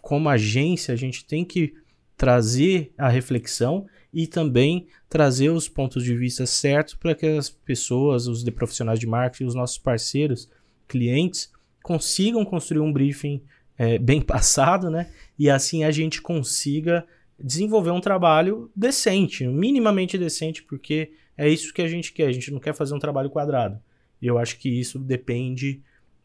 como 0.00 0.28
agência, 0.28 0.92
a 0.92 0.96
gente 0.96 1.24
tem 1.24 1.44
que 1.44 1.74
trazer 2.16 2.92
a 2.98 3.08
reflexão 3.08 3.86
e 4.12 4.26
também 4.26 4.86
trazer 5.08 5.50
os 5.50 5.68
pontos 5.68 6.02
de 6.02 6.16
vista 6.16 6.46
certos 6.46 6.94
para 6.94 7.14
que 7.14 7.26
as 7.26 7.48
pessoas, 7.48 8.26
os 8.26 8.42
profissionais 8.50 8.98
de 8.98 9.06
marketing, 9.06 9.44
os 9.44 9.54
nossos 9.54 9.78
parceiros, 9.78 10.50
clientes, 10.88 11.52
consigam 11.82 12.44
construir 12.44 12.80
um 12.80 12.92
briefing 12.92 13.42
é, 13.76 13.98
bem 14.00 14.20
passado, 14.20 14.90
né? 14.90 15.10
E 15.38 15.48
assim 15.48 15.84
a 15.84 15.90
gente 15.90 16.20
consiga 16.20 17.06
desenvolver 17.38 17.92
um 17.92 18.00
trabalho 18.00 18.70
decente, 18.74 19.46
minimamente 19.46 20.18
decente, 20.18 20.62
porque 20.64 21.12
é 21.36 21.48
isso 21.48 21.72
que 21.72 21.82
a 21.82 21.86
gente 21.86 22.12
quer. 22.12 22.26
A 22.26 22.32
gente 22.32 22.50
não 22.50 22.58
quer 22.58 22.74
fazer 22.74 22.94
um 22.94 22.98
trabalho 22.98 23.30
quadrado. 23.30 23.78
Eu 24.20 24.38
acho 24.38 24.58
que 24.58 24.68
isso 24.68 24.98
depende 24.98 25.80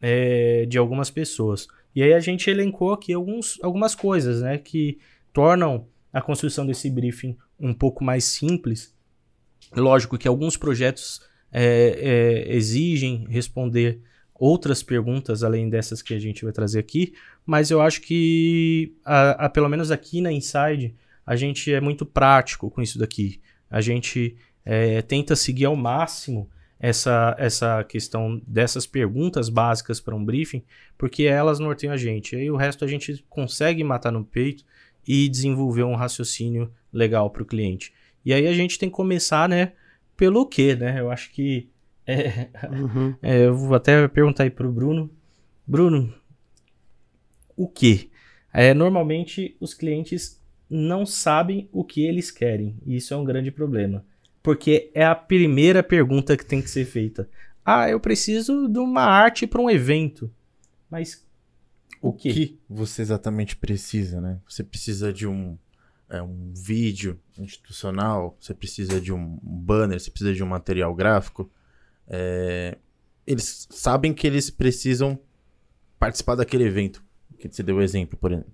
é, 0.06 0.66
de 0.66 0.76
algumas 0.76 1.08
pessoas. 1.08 1.66
E 1.96 2.02
aí 2.02 2.12
a 2.12 2.20
gente 2.20 2.50
elencou 2.50 2.92
aqui 2.92 3.14
alguns, 3.14 3.58
algumas 3.62 3.94
coisas 3.94 4.42
né, 4.42 4.58
que 4.58 4.98
tornam 5.32 5.86
a 6.12 6.20
construção 6.20 6.66
desse 6.66 6.90
briefing 6.90 7.34
um 7.58 7.72
pouco 7.72 8.04
mais 8.04 8.24
simples. 8.24 8.94
Lógico 9.74 10.18
que 10.18 10.28
alguns 10.28 10.58
projetos 10.58 11.22
é, 11.50 12.44
é, 12.50 12.54
exigem 12.54 13.26
responder 13.30 14.02
outras 14.34 14.82
perguntas 14.82 15.42
além 15.42 15.70
dessas 15.70 16.02
que 16.02 16.12
a 16.12 16.18
gente 16.18 16.44
vai 16.44 16.52
trazer 16.52 16.80
aqui, 16.80 17.14
mas 17.46 17.70
eu 17.70 17.80
acho 17.80 18.02
que, 18.02 18.94
a, 19.06 19.46
a, 19.46 19.48
pelo 19.48 19.70
menos 19.70 19.90
aqui 19.90 20.20
na 20.20 20.30
Inside, 20.30 20.94
a 21.24 21.34
gente 21.34 21.72
é 21.72 21.80
muito 21.80 22.04
prático 22.04 22.70
com 22.70 22.82
isso 22.82 22.98
daqui. 22.98 23.40
A 23.70 23.80
gente 23.80 24.36
é, 24.66 25.00
tenta 25.00 25.34
seguir 25.34 25.64
ao 25.64 25.74
máximo 25.74 26.50
essa, 26.84 27.34
essa 27.38 27.82
questão 27.82 28.42
dessas 28.46 28.86
perguntas 28.86 29.48
básicas 29.48 30.00
para 30.00 30.14
um 30.14 30.22
briefing, 30.22 30.62
porque 30.98 31.22
elas 31.22 31.58
norteiam 31.58 31.94
a 31.94 31.96
gente. 31.96 32.36
Aí 32.36 32.50
o 32.50 32.56
resto 32.56 32.84
a 32.84 32.86
gente 32.86 33.24
consegue 33.30 33.82
matar 33.82 34.12
no 34.12 34.22
peito 34.22 34.66
e 35.08 35.26
desenvolver 35.26 35.82
um 35.82 35.94
raciocínio 35.94 36.70
legal 36.92 37.30
para 37.30 37.42
o 37.42 37.46
cliente. 37.46 37.90
E 38.22 38.34
aí 38.34 38.46
a 38.46 38.52
gente 38.52 38.78
tem 38.78 38.90
que 38.90 38.94
começar, 38.94 39.48
né, 39.48 39.72
pelo 40.14 40.44
que, 40.44 40.76
né? 40.76 41.00
Eu 41.00 41.10
acho 41.10 41.32
que 41.32 41.70
é, 42.06 42.50
uhum. 42.70 43.14
é, 43.22 43.46
eu 43.46 43.56
vou 43.56 43.74
até 43.74 44.06
perguntar 44.06 44.42
aí 44.42 44.50
pro 44.50 44.70
Bruno. 44.70 45.10
Bruno, 45.66 46.12
o 47.56 47.66
que? 47.66 48.10
É, 48.52 48.74
normalmente 48.74 49.56
os 49.58 49.72
clientes 49.72 50.38
não 50.68 51.06
sabem 51.06 51.66
o 51.72 51.82
que 51.82 52.04
eles 52.04 52.30
querem. 52.30 52.76
E 52.84 52.96
isso 52.96 53.14
é 53.14 53.16
um 53.16 53.24
grande 53.24 53.50
problema. 53.50 54.04
Porque 54.44 54.90
é 54.92 55.02
a 55.02 55.14
primeira 55.14 55.82
pergunta 55.82 56.36
que 56.36 56.44
tem 56.44 56.60
que 56.60 56.68
ser 56.68 56.84
feita. 56.84 57.26
Ah, 57.64 57.88
eu 57.88 57.98
preciso 57.98 58.68
de 58.68 58.78
uma 58.78 59.00
arte 59.00 59.46
para 59.46 59.58
um 59.58 59.70
evento. 59.70 60.30
Mas 60.90 61.26
o, 62.02 62.10
o 62.10 62.12
quê? 62.12 62.30
que 62.30 62.60
você 62.68 63.00
exatamente 63.00 63.56
precisa, 63.56 64.20
né? 64.20 64.38
Você 64.46 64.62
precisa 64.62 65.10
de 65.10 65.26
um, 65.26 65.56
é, 66.10 66.20
um 66.20 66.52
vídeo 66.54 67.18
institucional, 67.38 68.36
você 68.38 68.52
precisa 68.52 69.00
de 69.00 69.14
um 69.14 69.38
banner, 69.42 69.98
você 69.98 70.10
precisa 70.10 70.34
de 70.34 70.44
um 70.44 70.46
material 70.46 70.94
gráfico. 70.94 71.50
É, 72.06 72.76
eles 73.26 73.66
sabem 73.70 74.12
que 74.12 74.26
eles 74.26 74.50
precisam 74.50 75.18
participar 75.98 76.34
daquele 76.34 76.64
evento, 76.64 77.02
que 77.38 77.48
você 77.50 77.62
deu 77.62 77.76
o 77.76 77.82
exemplo, 77.82 78.18
por 78.18 78.30
exemplo. 78.30 78.52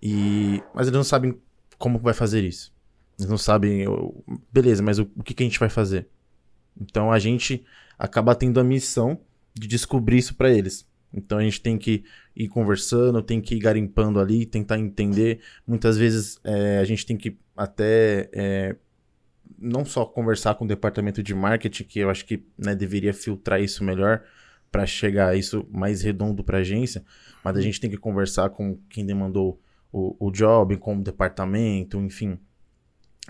E, 0.00 0.62
mas 0.72 0.86
eles 0.86 0.96
não 0.96 1.02
sabem 1.02 1.36
como 1.78 1.98
vai 1.98 2.14
fazer 2.14 2.44
isso. 2.44 2.75
Eles 3.18 3.30
não 3.30 3.38
sabem, 3.38 3.82
eu- 3.82 4.24
beleza, 4.52 4.82
mas 4.82 4.98
o, 4.98 5.08
o 5.16 5.22
que, 5.22 5.34
que 5.34 5.42
a 5.42 5.46
gente 5.46 5.58
vai 5.58 5.68
fazer? 5.70 6.08
Então 6.80 7.12
a 7.12 7.18
gente 7.18 7.64
acaba 7.98 8.34
tendo 8.34 8.60
a 8.60 8.64
missão 8.64 9.20
de 9.54 9.66
descobrir 9.68 10.18
isso 10.18 10.34
para 10.34 10.50
eles. 10.50 10.86
Então 11.12 11.38
a 11.38 11.42
gente 11.42 11.60
tem 11.62 11.78
que 11.78 12.04
ir 12.36 12.48
conversando, 12.48 13.22
tem 13.22 13.40
que 13.40 13.54
ir 13.54 13.60
garimpando 13.60 14.20
ali, 14.20 14.46
tentar 14.46 14.78
entender. 14.78 15.40
Muitas 15.66 15.96
vezes 15.98 16.38
é, 16.44 16.78
a 16.78 16.84
gente 16.84 17.06
tem 17.06 17.16
que 17.16 17.38
até 17.56 18.28
é, 18.32 18.76
não 19.58 19.84
só 19.84 20.04
conversar 20.04 20.54
com 20.54 20.64
o 20.64 20.68
departamento 20.68 21.22
de 21.22 21.34
marketing, 21.34 21.84
que 21.84 22.00
eu 22.00 22.10
acho 22.10 22.24
que 22.26 22.44
né, 22.58 22.74
deveria 22.74 23.14
filtrar 23.14 23.60
isso 23.60 23.82
melhor 23.84 24.22
para 24.70 24.84
chegar 24.86 25.28
a 25.28 25.36
isso 25.36 25.66
mais 25.70 26.02
redondo 26.02 26.44
para 26.44 26.58
a 26.58 26.60
agência, 26.60 27.04
mas 27.42 27.56
a 27.56 27.62
gente 27.62 27.80
tem 27.80 27.88
que 27.90 27.96
conversar 27.96 28.50
com 28.50 28.78
quem 28.90 29.06
demandou 29.06 29.60
o, 29.92 30.28
o 30.28 30.30
job, 30.30 30.76
com 30.76 30.96
o 30.98 31.02
departamento, 31.02 31.98
enfim. 32.00 32.38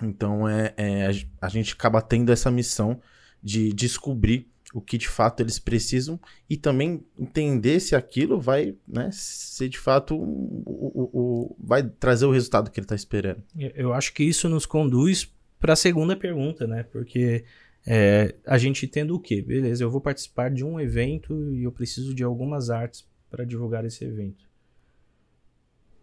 Então 0.01 0.47
é, 0.47 0.73
é, 0.77 1.05
a, 1.07 1.11
gen- 1.11 1.29
a 1.41 1.49
gente 1.49 1.73
acaba 1.73 2.01
tendo 2.01 2.31
essa 2.31 2.51
missão 2.51 2.99
de 3.41 3.71
descobrir 3.73 4.47
o 4.73 4.81
que 4.81 4.97
de 4.97 5.07
fato 5.07 5.39
eles 5.41 5.57
precisam 5.57 6.19
e 6.49 6.57
também 6.57 7.03
entender 7.17 7.79
se 7.79 7.95
aquilo 7.95 8.39
vai 8.39 8.75
né, 8.87 9.09
ser 9.11 9.69
de 9.69 9.77
fato 9.79 10.15
o, 10.15 10.21
o- 10.65 11.09
o- 11.13 11.55
vai 11.59 11.81
trazer 11.83 12.25
o 12.25 12.31
resultado 12.31 12.69
que 12.69 12.79
ele 12.79 12.85
está 12.85 12.95
esperando. 12.95 13.41
Eu 13.75 13.93
acho 13.93 14.13
que 14.13 14.23
isso 14.23 14.47
nos 14.49 14.65
conduz 14.65 15.33
para 15.59 15.73
a 15.73 15.75
segunda 15.77 16.15
pergunta, 16.15 16.67
né? 16.67 16.83
Porque 16.83 17.45
é, 17.85 18.35
a 18.45 18.57
gente 18.57 18.85
tendo 18.87 19.15
o 19.15 19.19
quê? 19.19 19.41
Beleza, 19.41 19.83
eu 19.83 19.89
vou 19.89 20.01
participar 20.01 20.51
de 20.51 20.63
um 20.63 20.79
evento 20.79 21.53
e 21.55 21.63
eu 21.63 21.71
preciso 21.71 22.13
de 22.13 22.23
algumas 22.23 22.69
artes 22.69 23.07
para 23.31 23.45
divulgar 23.45 23.85
esse 23.85 24.03
evento. 24.03 24.45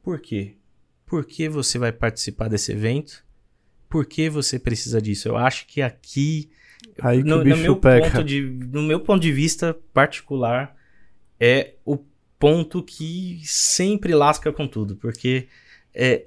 Por 0.02 0.20
quê? 0.20 0.56
Por 1.06 1.24
que 1.24 1.48
você 1.48 1.78
vai 1.78 1.92
participar 1.92 2.48
desse 2.48 2.72
evento? 2.72 3.24
Por 3.94 4.06
que 4.06 4.28
você 4.28 4.58
precisa 4.58 5.00
disso? 5.00 5.28
Eu 5.28 5.36
acho 5.36 5.68
que 5.68 5.80
aqui, 5.80 6.50
Aí 7.00 7.22
que 7.22 7.28
no, 7.28 7.36
o 7.36 7.38
no 7.38 7.44
bicho 7.44 7.62
meu 7.62 7.76
pega. 7.76 8.10
ponto 8.10 8.24
de, 8.24 8.40
no 8.42 8.82
meu 8.82 8.98
ponto 8.98 9.22
de 9.22 9.30
vista 9.30 9.72
particular, 9.92 10.76
é 11.38 11.74
o 11.84 11.98
ponto 12.36 12.82
que 12.82 13.40
sempre 13.44 14.12
lasca 14.12 14.52
com 14.52 14.66
tudo, 14.66 14.96
porque 14.96 15.46
é, 15.94 16.26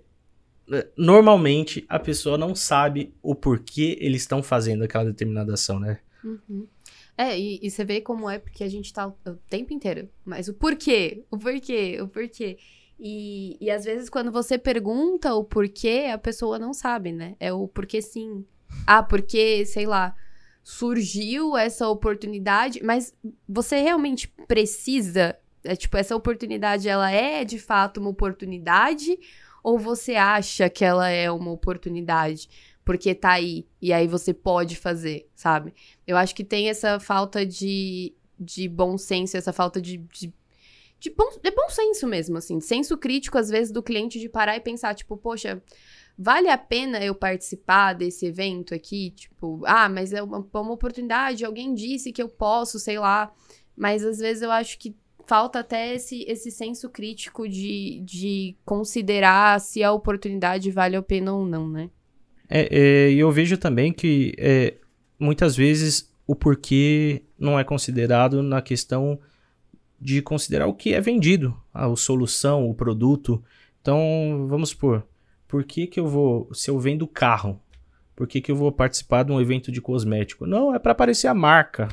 normalmente 0.95 1.85
a 1.89 1.99
pessoa 1.99 2.37
não 2.37 2.55
sabe 2.55 3.13
o 3.21 3.35
porquê 3.35 3.97
eles 3.99 4.21
estão 4.21 4.41
fazendo 4.41 4.85
aquela 4.85 5.03
determinada 5.03 5.53
ação, 5.53 5.77
né? 5.77 5.99
Uhum. 6.23 6.65
É, 7.17 7.37
e, 7.37 7.59
e 7.61 7.69
você 7.69 7.83
vê 7.83 7.99
como 7.99 8.29
é 8.29 8.39
porque 8.39 8.63
a 8.63 8.69
gente 8.69 8.93
tá 8.93 9.07
o, 9.07 9.17
o 9.29 9.35
tempo 9.49 9.73
inteiro. 9.73 10.07
Mas 10.23 10.47
o 10.47 10.53
porquê? 10.53 11.25
O 11.29 11.37
porquê? 11.37 11.99
O 12.01 12.07
porquê? 12.07 12.57
E, 12.99 13.57
e 13.61 13.69
às 13.69 13.85
vezes 13.85 14.09
quando 14.09 14.31
você 14.31 14.57
pergunta 14.57 15.33
o 15.33 15.43
porquê, 15.43 16.09
a 16.11 16.17
pessoa 16.17 16.57
não 16.57 16.73
sabe, 16.73 17.11
né? 17.11 17.35
É 17.39 17.53
o 17.53 17.67
porquê 17.67 18.01
sim. 18.01 18.45
Ah, 18.85 19.03
porque, 19.03 19.65
sei 19.65 19.85
lá, 19.85 20.15
surgiu 20.63 21.55
essa 21.57 21.87
oportunidade, 21.87 22.83
mas 22.83 23.15
você 23.47 23.79
realmente 23.79 24.27
precisa? 24.47 25.37
É, 25.63 25.75
tipo, 25.75 25.95
essa 25.95 26.15
oportunidade, 26.15 26.89
ela 26.89 27.09
é 27.09 27.45
de 27.45 27.57
fato 27.57 28.01
uma 28.01 28.09
oportunidade? 28.09 29.17
Ou 29.63 29.79
você 29.79 30.15
acha 30.15 30.69
que 30.69 30.83
ela 30.83 31.09
é 31.09 31.31
uma 31.31 31.51
oportunidade? 31.51 32.49
Porque 32.83 33.13
tá 33.15 33.31
aí, 33.31 33.65
e 33.81 33.91
aí 33.91 34.07
você 34.07 34.33
pode 34.33 34.75
fazer, 34.75 35.29
sabe? 35.35 35.73
Eu 36.05 36.15
acho 36.17 36.35
que 36.35 36.43
tem 36.43 36.69
essa 36.69 36.99
falta 36.99 37.45
de, 37.45 38.13
de 38.39 38.67
bom 38.67 38.97
senso, 38.97 39.37
essa 39.37 39.53
falta 39.53 39.81
de. 39.81 39.97
de, 39.97 40.33
de 40.99 41.09
bom, 41.11 41.29
é 41.43 41.51
bom 41.51 41.69
senso 41.69 42.07
mesmo, 42.07 42.37
assim. 42.37 42.57
de 42.57 42.65
Senso 42.65 42.97
crítico, 42.97 43.37
às 43.37 43.49
vezes, 43.49 43.71
do 43.71 43.83
cliente 43.83 44.19
de 44.19 44.27
parar 44.27 44.57
e 44.57 44.61
pensar, 44.61 44.95
tipo, 44.95 45.15
poxa, 45.15 45.61
vale 46.17 46.49
a 46.49 46.57
pena 46.57 47.03
eu 47.03 47.13
participar 47.13 47.93
desse 47.93 48.25
evento 48.25 48.73
aqui? 48.73 49.11
Tipo, 49.11 49.61
ah, 49.65 49.87
mas 49.87 50.11
é 50.11 50.23
uma, 50.23 50.39
uma 50.39 50.71
oportunidade, 50.71 51.45
alguém 51.45 51.73
disse 51.73 52.11
que 52.11 52.21
eu 52.21 52.29
posso, 52.29 52.79
sei 52.79 52.97
lá. 52.97 53.31
Mas 53.75 54.03
às 54.03 54.17
vezes 54.17 54.41
eu 54.41 54.51
acho 54.51 54.79
que 54.79 54.95
falta 55.27 55.59
até 55.59 55.93
esse, 55.93 56.23
esse 56.27 56.49
senso 56.49 56.89
crítico 56.89 57.47
de, 57.47 58.01
de 58.03 58.55
considerar 58.65 59.59
se 59.59 59.83
a 59.83 59.91
oportunidade 59.91 60.71
vale 60.71 60.95
a 60.95 61.01
pena 61.01 61.33
ou 61.33 61.45
não, 61.45 61.69
né? 61.69 61.89
É, 62.49 62.69
é, 62.71 63.13
eu 63.13 63.29
vejo 63.29 63.57
também 63.57 63.91
que 63.91 64.33
é, 64.37 64.75
muitas 65.19 65.55
vezes 65.55 66.11
o 66.25 66.33
porquê 66.33 67.23
não 67.37 67.59
é 67.59 67.63
considerado 67.63 68.41
na 68.41 68.61
questão 68.61 69.19
de 69.99 70.21
considerar 70.21 70.67
o 70.67 70.73
que 70.73 70.93
é 70.93 71.01
vendido, 71.01 71.55
a 71.73 71.93
solução, 71.95 72.69
o 72.69 72.73
produto. 72.75 73.43
Então, 73.81 74.45
vamos 74.49 74.69
supor, 74.69 75.03
por 75.47 75.63
que, 75.63 75.87
que 75.87 75.99
eu 75.99 76.07
vou, 76.07 76.49
se 76.53 76.69
eu 76.69 76.79
vendo 76.79 77.07
carro, 77.07 77.59
por 78.15 78.27
que, 78.27 78.41
que 78.41 78.51
eu 78.51 78.55
vou 78.55 78.71
participar 78.71 79.23
de 79.23 79.31
um 79.31 79.39
evento 79.39 79.71
de 79.71 79.79
cosmético? 79.81 80.45
Não, 80.45 80.73
é 80.73 80.79
para 80.79 80.91
aparecer 80.91 81.27
a 81.27 81.33
marca. 81.33 81.87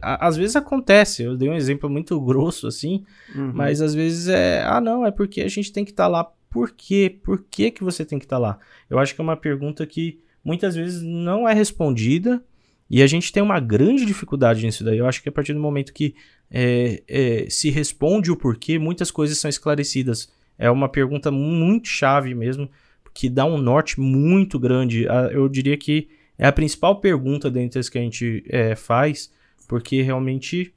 Às 0.00 0.36
vezes 0.36 0.54
acontece, 0.54 1.24
eu 1.24 1.36
dei 1.36 1.48
um 1.48 1.54
exemplo 1.54 1.90
muito 1.90 2.20
grosso 2.20 2.66
assim, 2.68 3.04
Uhum. 3.34 3.50
mas 3.52 3.80
às 3.82 3.92
vezes 3.92 4.28
é, 4.28 4.62
ah 4.62 4.80
não, 4.80 5.04
é 5.04 5.10
porque 5.10 5.40
a 5.40 5.48
gente 5.48 5.72
tem 5.72 5.84
que 5.84 5.90
estar 5.90 6.06
lá. 6.06 6.24
Por 6.48 6.70
quê? 6.70 7.18
Por 7.24 7.44
que, 7.50 7.72
que 7.72 7.82
você 7.82 8.04
tem 8.04 8.18
que 8.20 8.24
estar 8.24 8.38
lá? 8.38 8.58
Eu 8.88 9.00
acho 9.00 9.14
que 9.14 9.20
é 9.20 9.24
uma 9.24 9.36
pergunta 9.36 9.84
que 9.84 10.20
muitas 10.44 10.76
vezes 10.76 11.02
não 11.02 11.48
é 11.48 11.52
respondida 11.52 12.40
e 12.88 13.02
a 13.02 13.06
gente 13.08 13.32
tem 13.32 13.42
uma 13.42 13.58
grande 13.58 14.06
dificuldade 14.06 14.64
nisso 14.64 14.84
daí. 14.84 14.98
Eu 14.98 15.06
acho 15.08 15.20
que 15.20 15.28
a 15.28 15.32
partir 15.32 15.52
do 15.54 15.58
momento 15.60 15.92
que 15.92 16.14
é, 16.50 17.02
é, 17.08 17.50
se 17.50 17.70
responde 17.70 18.30
o 18.30 18.36
porquê, 18.36 18.78
muitas 18.78 19.10
coisas 19.10 19.38
são 19.38 19.48
esclarecidas. 19.48 20.32
É 20.58 20.70
uma 20.70 20.88
pergunta 20.88 21.30
muito 21.30 21.88
chave 21.88 22.34
mesmo, 22.34 22.70
que 23.12 23.28
dá 23.28 23.44
um 23.44 23.58
norte 23.58 24.00
muito 24.00 24.58
grande. 24.58 25.04
Eu 25.32 25.48
diria 25.48 25.76
que 25.76 26.08
é 26.38 26.46
a 26.46 26.52
principal 26.52 27.00
pergunta 27.00 27.50
dentre 27.50 27.78
as 27.78 27.88
que 27.88 27.98
a 27.98 28.00
gente 28.00 28.44
é, 28.48 28.74
faz, 28.74 29.32
porque 29.68 30.02
realmente 30.02 30.74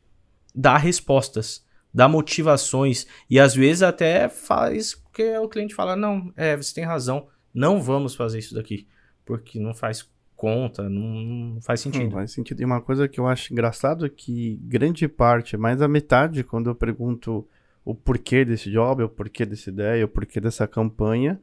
dá 0.54 0.78
respostas, 0.78 1.66
dá 1.94 2.08
motivações 2.08 3.06
e 3.30 3.40
às 3.40 3.56
vezes 3.56 3.84
até 3.84 4.30
faz 4.30 4.96
que 5.14 5.38
o 5.38 5.50
cliente 5.50 5.76
fala: 5.76 5.96
Não, 5.96 6.32
é, 6.36 6.56
você 6.56 6.74
tem 6.74 6.84
razão, 6.84 7.28
não 7.54 7.82
vamos 7.82 8.16
fazer 8.16 8.40
isso 8.40 8.54
daqui, 8.54 8.88
porque 9.26 9.60
não 9.60 9.74
faz 9.74 10.08
conta, 10.38 10.88
não, 10.88 11.02
não 11.02 11.62
faz 11.62 11.84
Não 11.84 11.92
sentido. 11.92 12.12
faz 12.12 12.32
sentido. 12.32 12.62
E 12.62 12.66
uma 12.66 12.80
coisa 12.80 13.08
que 13.08 13.20
eu 13.20 13.28
acho 13.28 13.52
engraçado 13.52 14.06
é 14.06 14.10
que 14.10 14.58
grande 14.64 15.08
parte, 15.08 15.58
mais 15.58 15.80
da 15.80 15.88
metade, 15.88 16.44
quando 16.44 16.70
eu 16.70 16.76
pergunto 16.76 17.46
o 17.84 17.96
porquê 17.96 18.46
desse 18.46 18.72
job, 18.72 19.04
o 19.04 19.10
porquê 19.10 19.46
dessa 19.46 19.70
ideia, 19.70 20.06
o 20.06 20.08
porquê 20.08 20.40
dessa 20.40 20.68
campanha, 20.68 21.42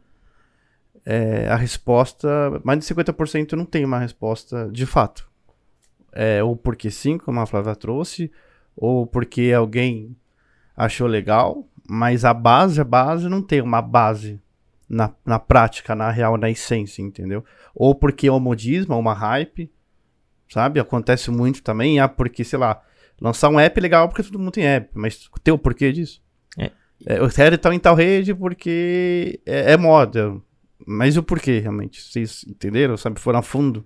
é, 1.04 1.48
a 1.48 1.56
resposta, 1.56 2.28
mais 2.62 2.78
de 2.78 2.86
50% 2.86 3.52
não 3.52 3.66
tem 3.66 3.84
uma 3.84 3.98
resposta 3.98 4.70
de 4.70 4.86
fato. 4.86 5.28
É, 6.12 6.42
ou 6.42 6.56
porque 6.56 6.90
sim, 6.90 7.18
como 7.18 7.40
a 7.40 7.46
Flávia 7.46 7.74
trouxe, 7.74 8.30
ou 8.76 9.06
porque 9.06 9.52
alguém 9.52 10.16
achou 10.76 11.06
legal, 11.08 11.66
mas 11.88 12.24
a 12.24 12.32
base, 12.32 12.80
a 12.80 12.84
base 12.84 13.28
não 13.28 13.42
tem 13.42 13.60
uma 13.60 13.82
base 13.82 14.40
na, 14.88 15.12
na 15.24 15.38
prática, 15.38 15.94
na 15.94 16.10
real, 16.10 16.36
na 16.36 16.50
essência, 16.50 17.02
entendeu? 17.02 17.44
Ou 17.74 17.94
porque 17.94 18.26
é 18.26 18.32
um 18.32 18.40
modismo, 18.40 18.94
é 18.94 18.96
uma 18.96 19.14
hype, 19.14 19.70
sabe? 20.48 20.80
Acontece 20.80 21.30
muito 21.30 21.62
também, 21.62 21.98
ah, 22.00 22.08
porque, 22.08 22.44
sei 22.44 22.58
lá, 22.58 22.82
lançar 23.20 23.48
um 23.48 23.58
app 23.58 23.78
é 23.78 23.82
legal 23.82 24.08
porque 24.08 24.22
todo 24.22 24.38
mundo 24.38 24.52
tem 24.52 24.66
app, 24.66 24.90
mas 24.94 25.28
tem 25.42 25.52
o 25.54 25.58
porquê 25.58 25.92
disso? 25.92 26.22
É. 26.58 26.70
É, 27.06 27.18
eu 27.18 27.28
quero 27.28 27.56
estar 27.56 27.74
em 27.74 27.78
tal 27.78 27.94
rede 27.94 28.34
porque 28.34 29.40
é, 29.44 29.72
é 29.72 29.76
moda, 29.76 30.36
mas 30.86 31.16
o 31.16 31.22
porquê, 31.22 31.58
realmente? 31.58 32.00
Vocês 32.00 32.44
entenderam, 32.46 32.96
sabe? 32.96 33.20
Foram 33.20 33.40
a 33.40 33.42
fundo. 33.42 33.84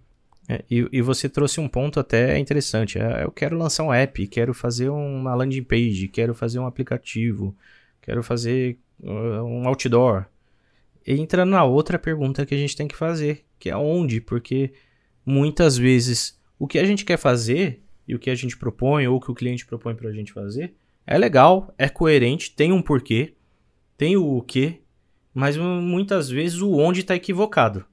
É, 0.49 0.65
e, 0.71 0.89
e 0.91 1.03
você 1.03 1.29
trouxe 1.29 1.61
um 1.61 1.69
ponto 1.69 2.01
até 2.01 2.39
interessante. 2.39 2.99
É, 2.99 3.25
eu 3.25 3.31
quero 3.31 3.57
lançar 3.57 3.85
um 3.85 3.93
app, 3.93 4.27
quero 4.29 4.55
fazer 4.55 4.89
uma 4.89 5.35
landing 5.35 5.63
page, 5.63 6.09
quero 6.09 6.35
fazer 6.35 6.59
um 6.59 6.67
aplicativo, 6.67 7.55
quero 8.01 8.23
fazer 8.23 8.79
uh, 9.01 9.45
um 9.45 9.69
outdoor. 9.69 10.25
Entra 11.11 11.45
na 11.47 11.65
outra 11.65 11.99
pergunta 11.99 12.45
que 12.45 12.55
a 12.55 12.59
gente 12.59 12.77
tem 12.77 12.87
que 12.87 12.95
fazer, 12.95 13.47
que 13.59 13.71
é 13.71 13.77
onde, 13.77 14.21
porque 14.21 14.73
muitas 15.25 15.79
vezes 15.79 16.39
o 16.59 16.67
que 16.67 16.79
a 16.79 16.85
gente 16.85 17.03
quer 17.05 17.17
fazer 17.17 17.83
e 18.07 18.15
o 18.15 18.19
que 18.19 18.29
a 18.29 18.35
gente 18.35 18.59
propõe 18.59 19.07
ou 19.09 19.17
o 19.17 19.21
que 19.21 19.31
o 19.31 19.35
cliente 19.35 19.65
propõe 19.65 19.95
para 19.95 20.11
a 20.11 20.13
gente 20.13 20.33
fazer 20.33 20.75
é 21.07 21.17
legal, 21.17 21.73
é 21.79 21.89
coerente, 21.89 22.55
tem 22.55 22.73
um 22.73 22.83
porquê, 22.83 23.35
tem 23.97 24.19
o 24.19 24.43
quê, 24.43 24.81
mas 25.33 25.57
mu- 25.57 25.81
muitas 25.81 26.29
vezes 26.29 26.61
o 26.61 26.73
onde 26.77 27.01
está 27.01 27.15
equivocado. 27.17 27.87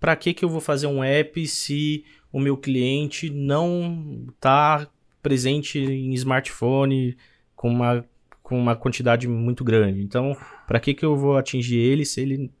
Para 0.00 0.16
que 0.16 0.32
que 0.32 0.42
eu 0.44 0.48
vou 0.48 0.60
fazer 0.60 0.86
um 0.86 1.04
app 1.04 1.46
se 1.46 2.04
o 2.32 2.40
meu 2.40 2.56
cliente 2.56 3.28
não 3.28 4.24
está 4.30 4.88
presente 5.22 5.78
em 5.78 6.14
smartphone 6.14 7.16
com 7.54 7.68
uma, 7.68 8.02
com 8.46 8.56
uma 8.56 8.76
quantidade 8.76 9.26
muito 9.26 9.64
grande. 9.64 10.00
Então, 10.00 10.36
para 10.68 10.78
que, 10.78 10.94
que 10.94 11.04
eu 11.04 11.16
vou 11.16 11.36
atingir 11.36 11.78
ele 11.78 12.04
se 12.04 12.20
ele 12.20 12.52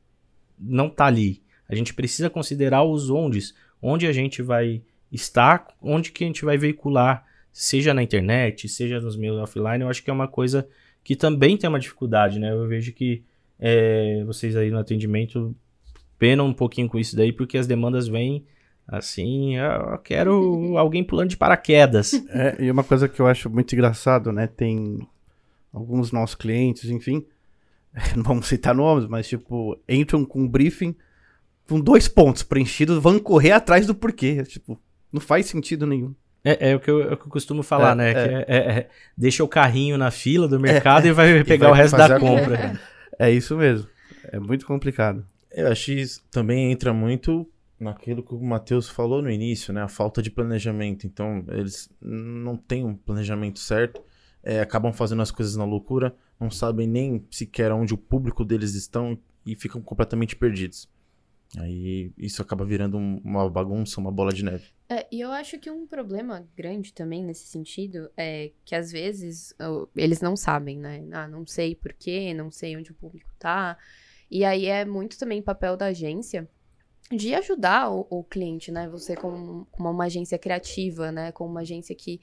não 0.58 0.88
está 0.88 1.06
ali? 1.06 1.40
A 1.68 1.76
gente 1.76 1.94
precisa 1.94 2.28
considerar 2.28 2.82
os 2.82 3.08
ondes, 3.08 3.54
onde 3.80 4.04
a 4.04 4.12
gente 4.12 4.42
vai 4.42 4.82
estar, 5.12 5.64
onde 5.80 6.10
que 6.10 6.24
a 6.24 6.26
gente 6.26 6.44
vai 6.44 6.58
veicular, 6.58 7.24
seja 7.52 7.94
na 7.94 8.02
internet, 8.02 8.68
seja 8.68 9.00
nos 9.00 9.16
meios 9.16 9.38
offline. 9.38 9.82
Eu 9.82 9.88
acho 9.88 10.02
que 10.02 10.10
é 10.10 10.12
uma 10.12 10.26
coisa 10.26 10.68
que 11.04 11.14
também 11.14 11.56
tem 11.56 11.70
uma 11.70 11.78
dificuldade, 11.78 12.40
né? 12.40 12.50
Eu 12.50 12.66
vejo 12.66 12.92
que 12.92 13.22
é, 13.56 14.24
vocês 14.24 14.56
aí 14.56 14.72
no 14.72 14.80
atendimento 14.80 15.54
penam 16.18 16.46
um 16.48 16.52
pouquinho 16.52 16.88
com 16.88 16.98
isso 16.98 17.14
daí, 17.14 17.32
porque 17.32 17.58
as 17.58 17.68
demandas 17.68 18.08
vêm 18.08 18.44
assim, 18.88 19.56
eu 19.56 19.98
quero 19.98 20.76
alguém 20.76 21.04
pulando 21.04 21.30
de 21.30 21.36
paraquedas. 21.36 22.12
É, 22.28 22.64
e 22.64 22.72
uma 22.72 22.82
coisa 22.82 23.08
que 23.08 23.20
eu 23.20 23.28
acho 23.28 23.48
muito 23.48 23.72
engraçado, 23.72 24.32
né? 24.32 24.48
Tem 24.48 25.06
alguns 25.76 26.10
nossos 26.10 26.34
clientes, 26.34 26.88
enfim, 26.88 27.24
não 28.16 28.22
vamos 28.22 28.46
citar 28.46 28.74
nomes, 28.74 29.06
mas 29.06 29.28
tipo, 29.28 29.78
entram 29.86 30.24
com 30.24 30.40
um 30.40 30.48
briefing 30.48 30.96
com 31.68 31.80
dois 31.80 32.08
pontos 32.08 32.42
preenchidos, 32.42 33.02
vão 33.02 33.18
correr 33.18 33.52
atrás 33.52 33.86
do 33.86 33.94
porquê. 33.94 34.42
Tipo, 34.44 34.80
não 35.12 35.20
faz 35.20 35.46
sentido 35.46 35.86
nenhum. 35.86 36.14
É, 36.44 36.70
é, 36.70 36.76
o, 36.76 36.80
que 36.80 36.88
eu, 36.88 37.02
é 37.02 37.14
o 37.14 37.16
que 37.16 37.26
eu 37.26 37.30
costumo 37.30 37.62
falar, 37.62 37.92
é, 37.92 37.94
né? 37.94 38.12
É. 38.12 38.44
É, 38.46 38.56
é, 38.56 38.88
deixa 39.18 39.42
o 39.42 39.48
carrinho 39.48 39.98
na 39.98 40.12
fila 40.12 40.46
do 40.46 40.60
mercado 40.60 41.06
e 41.06 41.12
vai 41.12 41.42
pegar 41.42 41.66
e 41.66 41.70
vai 41.70 41.70
o 41.70 41.74
resto 41.74 41.96
da 41.96 42.18
compra. 42.18 42.78
É 43.18 43.30
isso 43.30 43.56
mesmo. 43.56 43.88
É 44.24 44.38
muito 44.38 44.66
complicado. 44.66 45.24
Eu 45.50 45.68
acho 45.68 45.86
que 45.86 45.92
isso 45.94 46.22
também 46.30 46.70
entra 46.70 46.92
muito 46.92 47.48
naquilo 47.80 48.22
que 48.22 48.34
o 48.34 48.44
Matheus 48.44 48.90
falou 48.90 49.22
no 49.22 49.30
início, 49.30 49.72
né? 49.72 49.82
A 49.82 49.88
falta 49.88 50.20
de 50.20 50.30
planejamento. 50.30 51.06
Então, 51.06 51.42
eles 51.48 51.88
não 51.98 52.58
têm 52.58 52.84
um 52.84 52.94
planejamento 52.94 53.58
certo, 53.58 54.02
é, 54.46 54.60
acabam 54.60 54.92
fazendo 54.92 55.22
as 55.22 55.32
coisas 55.32 55.56
na 55.56 55.64
loucura, 55.64 56.16
não 56.38 56.52
sabem 56.52 56.86
nem 56.86 57.26
sequer 57.32 57.72
onde 57.72 57.92
o 57.92 57.98
público 57.98 58.44
deles 58.44 58.74
estão 58.74 59.18
e 59.44 59.56
ficam 59.56 59.82
completamente 59.82 60.36
perdidos. 60.36 60.88
Aí 61.58 62.12
isso 62.16 62.40
acaba 62.42 62.64
virando 62.64 62.96
uma 62.96 63.50
bagunça, 63.50 64.00
uma 64.00 64.12
bola 64.12 64.32
de 64.32 64.44
neve. 64.44 64.66
É, 64.88 65.04
e 65.10 65.20
eu 65.20 65.32
acho 65.32 65.58
que 65.58 65.68
um 65.68 65.84
problema 65.84 66.48
grande 66.56 66.92
também 66.92 67.24
nesse 67.24 67.46
sentido 67.46 68.08
é 68.16 68.52
que 68.64 68.76
às 68.76 68.92
vezes 68.92 69.52
eles 69.96 70.20
não 70.20 70.36
sabem, 70.36 70.78
né? 70.78 71.04
Ah, 71.10 71.26
não 71.26 71.44
sei 71.44 71.74
porquê, 71.74 72.32
não 72.32 72.50
sei 72.50 72.76
onde 72.76 72.92
o 72.92 72.94
público 72.94 73.32
tá. 73.40 73.76
E 74.30 74.44
aí 74.44 74.66
é 74.66 74.84
muito 74.84 75.18
também 75.18 75.42
papel 75.42 75.76
da 75.76 75.86
agência 75.86 76.48
de 77.10 77.34
ajudar 77.34 77.90
o, 77.90 78.06
o 78.10 78.22
cliente, 78.22 78.70
né? 78.70 78.88
Você 78.88 79.16
como, 79.16 79.66
como 79.72 79.90
uma 79.90 80.04
agência 80.04 80.38
criativa, 80.38 81.10
né? 81.10 81.32
Como 81.32 81.50
uma 81.50 81.60
agência 81.62 81.94
que 81.96 82.20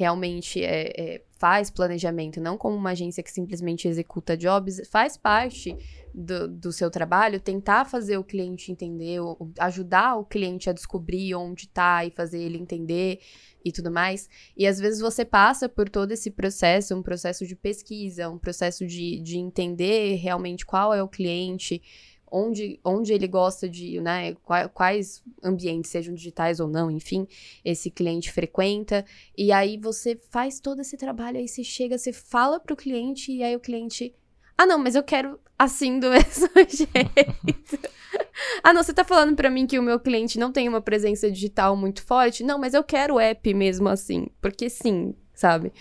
realmente 0.00 0.64
é, 0.64 0.92
é, 0.98 1.22
faz 1.38 1.68
planejamento, 1.68 2.40
não 2.40 2.56
como 2.56 2.74
uma 2.74 2.92
agência 2.92 3.22
que 3.22 3.30
simplesmente 3.30 3.86
executa 3.86 4.34
jobs, 4.34 4.80
faz 4.90 5.14
parte 5.14 5.76
do, 6.14 6.48
do 6.48 6.72
seu 6.72 6.90
trabalho 6.90 7.38
tentar 7.38 7.84
fazer 7.84 8.16
o 8.16 8.24
cliente 8.24 8.72
entender, 8.72 9.20
ajudar 9.58 10.16
o 10.16 10.24
cliente 10.24 10.70
a 10.70 10.72
descobrir 10.72 11.34
onde 11.34 11.64
está 11.64 12.02
e 12.02 12.10
fazer 12.10 12.40
ele 12.40 12.56
entender 12.56 13.20
e 13.62 13.70
tudo 13.70 13.90
mais. 13.90 14.26
E 14.56 14.66
às 14.66 14.78
vezes 14.78 15.02
você 15.02 15.22
passa 15.22 15.68
por 15.68 15.86
todo 15.86 16.12
esse 16.12 16.30
processo, 16.30 16.96
um 16.96 17.02
processo 17.02 17.46
de 17.46 17.54
pesquisa, 17.54 18.30
um 18.30 18.38
processo 18.38 18.86
de, 18.86 19.20
de 19.20 19.36
entender 19.36 20.14
realmente 20.14 20.64
qual 20.64 20.94
é 20.94 21.02
o 21.02 21.08
cliente 21.08 21.82
onde, 22.30 22.78
onde 22.84 23.12
ele 23.12 23.26
gosta 23.26 23.68
de, 23.68 24.00
né, 24.00 24.34
quais 24.72 25.22
ambientes, 25.42 25.90
sejam 25.90 26.14
digitais 26.14 26.60
ou 26.60 26.68
não, 26.68 26.90
enfim, 26.90 27.26
esse 27.64 27.90
cliente 27.90 28.30
frequenta. 28.30 29.04
E 29.36 29.50
aí 29.52 29.76
você 29.76 30.16
faz 30.30 30.60
todo 30.60 30.80
esse 30.80 30.96
trabalho, 30.96 31.38
aí 31.38 31.48
você 31.48 31.64
chega, 31.64 31.98
você 31.98 32.12
fala 32.12 32.60
pro 32.60 32.76
cliente, 32.76 33.32
e 33.32 33.42
aí 33.42 33.56
o 33.56 33.60
cliente. 33.60 34.14
Ah, 34.56 34.66
não, 34.66 34.78
mas 34.78 34.94
eu 34.94 35.02
quero 35.02 35.40
assim 35.58 35.98
do 35.98 36.08
mesmo 36.10 36.48
jeito. 36.54 37.88
ah, 38.62 38.72
não, 38.72 38.82
você 38.82 38.92
tá 38.92 39.04
falando 39.04 39.34
para 39.34 39.50
mim 39.50 39.66
que 39.66 39.78
o 39.78 39.82
meu 39.82 39.98
cliente 39.98 40.38
não 40.38 40.52
tem 40.52 40.68
uma 40.68 40.80
presença 40.80 41.30
digital 41.30 41.76
muito 41.76 42.02
forte? 42.02 42.44
Não, 42.44 42.58
mas 42.58 42.74
eu 42.74 42.84
quero 42.84 43.14
o 43.14 43.20
app 43.20 43.52
mesmo 43.54 43.88
assim, 43.88 44.28
porque 44.40 44.70
sim, 44.70 45.14
sabe? 45.34 45.72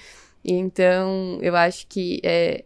Então, 0.44 1.38
eu 1.42 1.56
acho 1.56 1.86
que 1.88 2.22
é, 2.24 2.64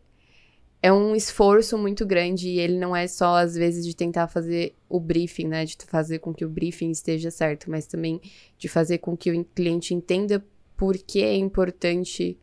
é 0.83 0.91
um 0.91 1.15
esforço 1.15 1.77
muito 1.77 2.05
grande 2.05 2.49
e 2.49 2.59
ele 2.59 2.77
não 2.77 2.93
é 2.93 3.07
só, 3.07 3.37
às 3.37 3.55
vezes, 3.55 3.85
de 3.85 3.95
tentar 3.95 4.27
fazer 4.27 4.75
o 4.89 4.99
briefing, 4.99 5.47
né? 5.47 5.63
De 5.63 5.77
fazer 5.87 6.19
com 6.19 6.33
que 6.33 6.43
o 6.43 6.49
briefing 6.49 6.91
esteja 6.91 7.31
certo, 7.31 7.71
mas 7.71 7.87
também 7.87 8.19
de 8.57 8.67
fazer 8.67 8.97
com 8.97 9.15
que 9.15 9.31
o 9.31 9.45
cliente 9.45 9.93
entenda 9.93 10.45
por 10.75 10.97
que 10.97 11.23
é 11.23 11.37
importante 11.37 12.37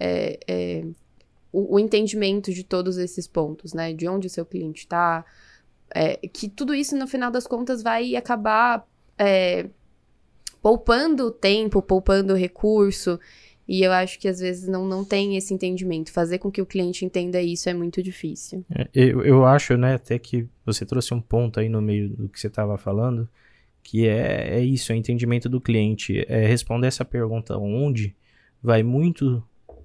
é, 0.00 0.40
é, 0.48 0.84
o, 1.52 1.76
o, 1.76 1.78
entendimento 1.78 2.52
de 2.52 2.64
todos 2.64 2.98
esses 2.98 3.28
pontos, 3.28 3.72
né? 3.72 3.92
De 3.92 4.08
onde 4.08 4.26
o 4.26 4.30
seu 4.30 4.44
cliente 4.44 4.80
está. 4.80 5.24
É, 5.94 6.16
que 6.16 6.48
tudo 6.48 6.74
isso, 6.74 6.96
no 6.96 7.06
final 7.06 7.30
das 7.30 7.46
contas, 7.46 7.84
vai 7.84 8.16
acabar 8.16 8.84
é, 9.16 9.70
poupando 10.60 11.30
tempo, 11.30 11.80
poupando 11.80 12.34
recurso 12.34 13.20
e 13.68 13.82
eu 13.82 13.90
acho 13.90 14.18
que 14.18 14.28
às 14.28 14.38
vezes 14.38 14.68
não, 14.68 14.86
não 14.86 15.04
tem 15.04 15.36
esse 15.36 15.52
entendimento. 15.52 16.12
Fazer 16.12 16.38
com 16.38 16.50
que 16.50 16.62
o 16.62 16.66
cliente 16.66 17.04
entenda 17.04 17.42
isso 17.42 17.68
é 17.68 17.74
muito 17.74 18.02
difícil. 18.02 18.64
É, 18.70 18.88
eu, 18.94 19.22
eu 19.24 19.44
acho, 19.44 19.76
né, 19.76 19.94
até 19.94 20.18
que 20.18 20.46
você 20.64 20.86
trouxe 20.86 21.12
um 21.12 21.20
ponto 21.20 21.58
aí 21.58 21.68
no 21.68 21.82
meio 21.82 22.08
do 22.08 22.28
que 22.28 22.38
você 22.38 22.46
estava 22.46 22.78
falando, 22.78 23.28
que 23.82 24.06
é, 24.06 24.58
é 24.58 24.64
isso, 24.64 24.92
é 24.92 24.94
o 24.94 24.98
entendimento 24.98 25.48
do 25.48 25.60
cliente. 25.60 26.24
É 26.28 26.46
responder 26.46 26.86
essa 26.86 27.04
pergunta 27.04 27.58
onde 27.58 28.14
vai 28.62 28.84
muito 28.84 29.42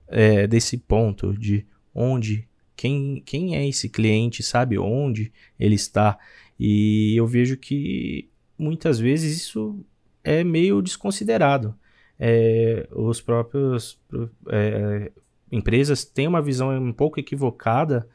é, 0.07 0.45
desse 0.45 0.77
ponto 0.77 1.33
de 1.33 1.65
onde, 1.93 2.47
quem, 2.75 3.21
quem 3.25 3.55
é 3.55 3.67
esse 3.67 3.89
cliente, 3.89 4.43
sabe 4.43 4.77
onde 4.77 5.31
ele 5.59 5.75
está. 5.75 6.19
E 6.59 7.15
eu 7.15 7.25
vejo 7.25 7.57
que 7.57 8.29
muitas 8.57 8.99
vezes 8.99 9.37
isso 9.37 9.83
é 10.23 10.43
meio 10.43 10.83
desconsiderado 10.83 11.75
é, 12.23 12.88
os 12.91 13.19
próprios 13.19 13.99
é, 14.47 15.12
empresas 15.51 16.05
têm 16.05 16.27
uma 16.27 16.39
visão 16.39 16.69
um 16.77 16.93
pouco 16.93 17.19
equivocada 17.19 18.07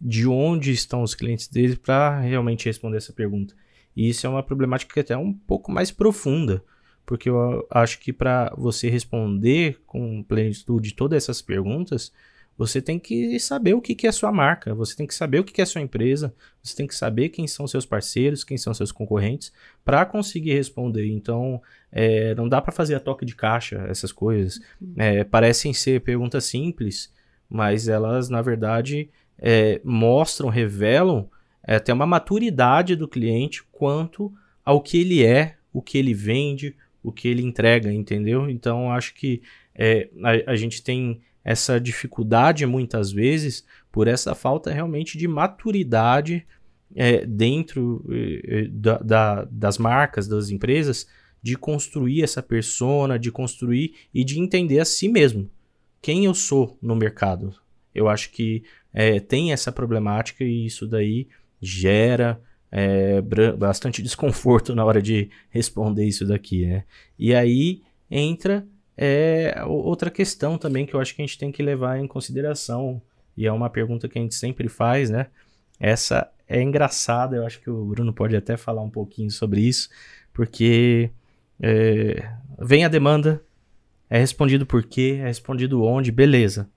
de 0.00 0.28
onde 0.28 0.70
estão 0.70 1.02
os 1.02 1.12
clientes 1.12 1.48
deles 1.48 1.74
para 1.74 2.20
realmente 2.20 2.66
responder 2.66 2.98
essa 2.98 3.12
pergunta. 3.12 3.56
E 3.96 4.08
isso 4.08 4.24
é 4.24 4.30
uma 4.30 4.44
problemática 4.44 4.94
que 4.94 5.00
é 5.00 5.02
até 5.02 5.16
um 5.16 5.32
pouco 5.32 5.72
mais 5.72 5.90
profunda, 5.90 6.62
porque 7.04 7.28
eu 7.28 7.66
acho 7.68 7.98
que 7.98 8.12
para 8.12 8.54
você 8.56 8.88
responder 8.88 9.80
com 9.84 10.22
plenitude 10.22 10.94
todas 10.94 11.24
essas 11.24 11.42
perguntas, 11.42 12.12
você 12.58 12.82
tem 12.82 12.98
que 12.98 13.38
saber 13.38 13.74
o 13.74 13.80
que, 13.80 13.94
que 13.94 14.04
é 14.04 14.10
sua 14.10 14.32
marca, 14.32 14.74
você 14.74 14.96
tem 14.96 15.06
que 15.06 15.14
saber 15.14 15.38
o 15.38 15.44
que, 15.44 15.52
que 15.52 15.62
é 15.62 15.64
sua 15.64 15.80
empresa, 15.80 16.34
você 16.60 16.74
tem 16.74 16.88
que 16.88 16.94
saber 16.94 17.28
quem 17.28 17.46
são 17.46 17.68
seus 17.68 17.86
parceiros, 17.86 18.42
quem 18.42 18.58
são 18.58 18.74
seus 18.74 18.90
concorrentes, 18.90 19.52
para 19.84 20.04
conseguir 20.04 20.54
responder. 20.54 21.06
Então, 21.06 21.62
é, 21.92 22.34
não 22.34 22.48
dá 22.48 22.60
para 22.60 22.72
fazer 22.72 22.96
a 22.96 23.00
toque 23.00 23.24
de 23.24 23.36
caixa, 23.36 23.86
essas 23.88 24.10
coisas. 24.10 24.60
Uhum. 24.80 24.94
É, 24.96 25.22
parecem 25.22 25.72
ser 25.72 26.00
perguntas 26.00 26.46
simples, 26.46 27.14
mas 27.48 27.86
elas, 27.86 28.28
na 28.28 28.42
verdade, 28.42 29.08
é, 29.38 29.80
mostram, 29.84 30.48
revelam 30.48 31.30
é, 31.64 31.76
até 31.76 31.92
uma 31.92 32.06
maturidade 32.06 32.96
do 32.96 33.06
cliente 33.06 33.62
quanto 33.70 34.32
ao 34.64 34.80
que 34.80 34.98
ele 34.98 35.24
é, 35.24 35.54
o 35.72 35.80
que 35.80 35.96
ele 35.96 36.12
vende, 36.12 36.74
o 37.04 37.12
que 37.12 37.28
ele 37.28 37.42
entrega, 37.42 37.92
entendeu? 37.92 38.50
Então, 38.50 38.90
acho 38.90 39.14
que 39.14 39.42
é, 39.76 40.08
a, 40.24 40.52
a 40.52 40.56
gente 40.56 40.82
tem 40.82 41.20
essa 41.48 41.80
dificuldade 41.80 42.66
muitas 42.66 43.10
vezes 43.10 43.64
por 43.90 44.06
essa 44.06 44.34
falta 44.34 44.70
realmente 44.70 45.16
de 45.16 45.26
maturidade 45.26 46.46
é, 46.94 47.24
dentro 47.24 48.04
é, 48.10 48.68
da, 48.70 48.98
da, 48.98 49.44
das 49.50 49.78
marcas, 49.78 50.28
das 50.28 50.50
empresas, 50.50 51.08
de 51.42 51.56
construir 51.56 52.22
essa 52.22 52.42
persona, 52.42 53.18
de 53.18 53.32
construir 53.32 53.94
e 54.12 54.24
de 54.24 54.38
entender 54.38 54.78
a 54.78 54.84
si 54.84 55.08
mesmo 55.08 55.50
quem 56.02 56.26
eu 56.26 56.34
sou 56.34 56.76
no 56.82 56.94
mercado. 56.94 57.54
Eu 57.94 58.10
acho 58.10 58.30
que 58.30 58.62
é, 58.92 59.18
tem 59.18 59.50
essa 59.50 59.72
problemática 59.72 60.44
e 60.44 60.66
isso 60.66 60.86
daí 60.86 61.28
gera 61.62 62.38
é, 62.70 63.22
bastante 63.56 64.02
desconforto 64.04 64.74
na 64.74 64.84
hora 64.84 65.00
de 65.00 65.30
responder 65.48 66.04
isso 66.04 66.26
daqui. 66.26 66.66
Né? 66.66 66.84
E 67.18 67.34
aí 67.34 67.80
entra 68.10 68.66
é 69.00 69.64
outra 69.64 70.10
questão 70.10 70.58
também 70.58 70.84
que 70.84 70.92
eu 70.92 71.00
acho 71.00 71.14
que 71.14 71.22
a 71.22 71.24
gente 71.24 71.38
tem 71.38 71.52
que 71.52 71.62
levar 71.62 72.00
em 72.00 72.06
consideração, 72.08 73.00
e 73.36 73.46
é 73.46 73.52
uma 73.52 73.70
pergunta 73.70 74.08
que 74.08 74.18
a 74.18 74.22
gente 74.22 74.34
sempre 74.34 74.68
faz, 74.68 75.08
né? 75.08 75.28
Essa 75.78 76.28
é 76.48 76.60
engraçada, 76.60 77.36
eu 77.36 77.46
acho 77.46 77.60
que 77.60 77.70
o 77.70 77.84
Bruno 77.84 78.12
pode 78.12 78.34
até 78.34 78.56
falar 78.56 78.82
um 78.82 78.90
pouquinho 78.90 79.30
sobre 79.30 79.60
isso, 79.60 79.88
porque 80.32 81.10
é, 81.60 82.28
vem 82.58 82.84
a 82.84 82.88
demanda, 82.88 83.40
é 84.10 84.18
respondido 84.18 84.66
por 84.66 84.82
quê, 84.82 85.18
é 85.20 85.26
respondido 85.26 85.84
onde, 85.84 86.10
beleza. 86.10 86.68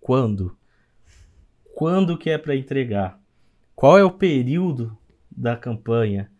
Quando? 0.00 0.56
Quando 1.74 2.16
que 2.16 2.30
é 2.30 2.38
para 2.38 2.54
entregar? 2.54 3.18
Qual 3.74 3.98
é 3.98 4.04
o 4.04 4.10
período 4.12 4.96
da 5.28 5.56
campanha? 5.56 6.30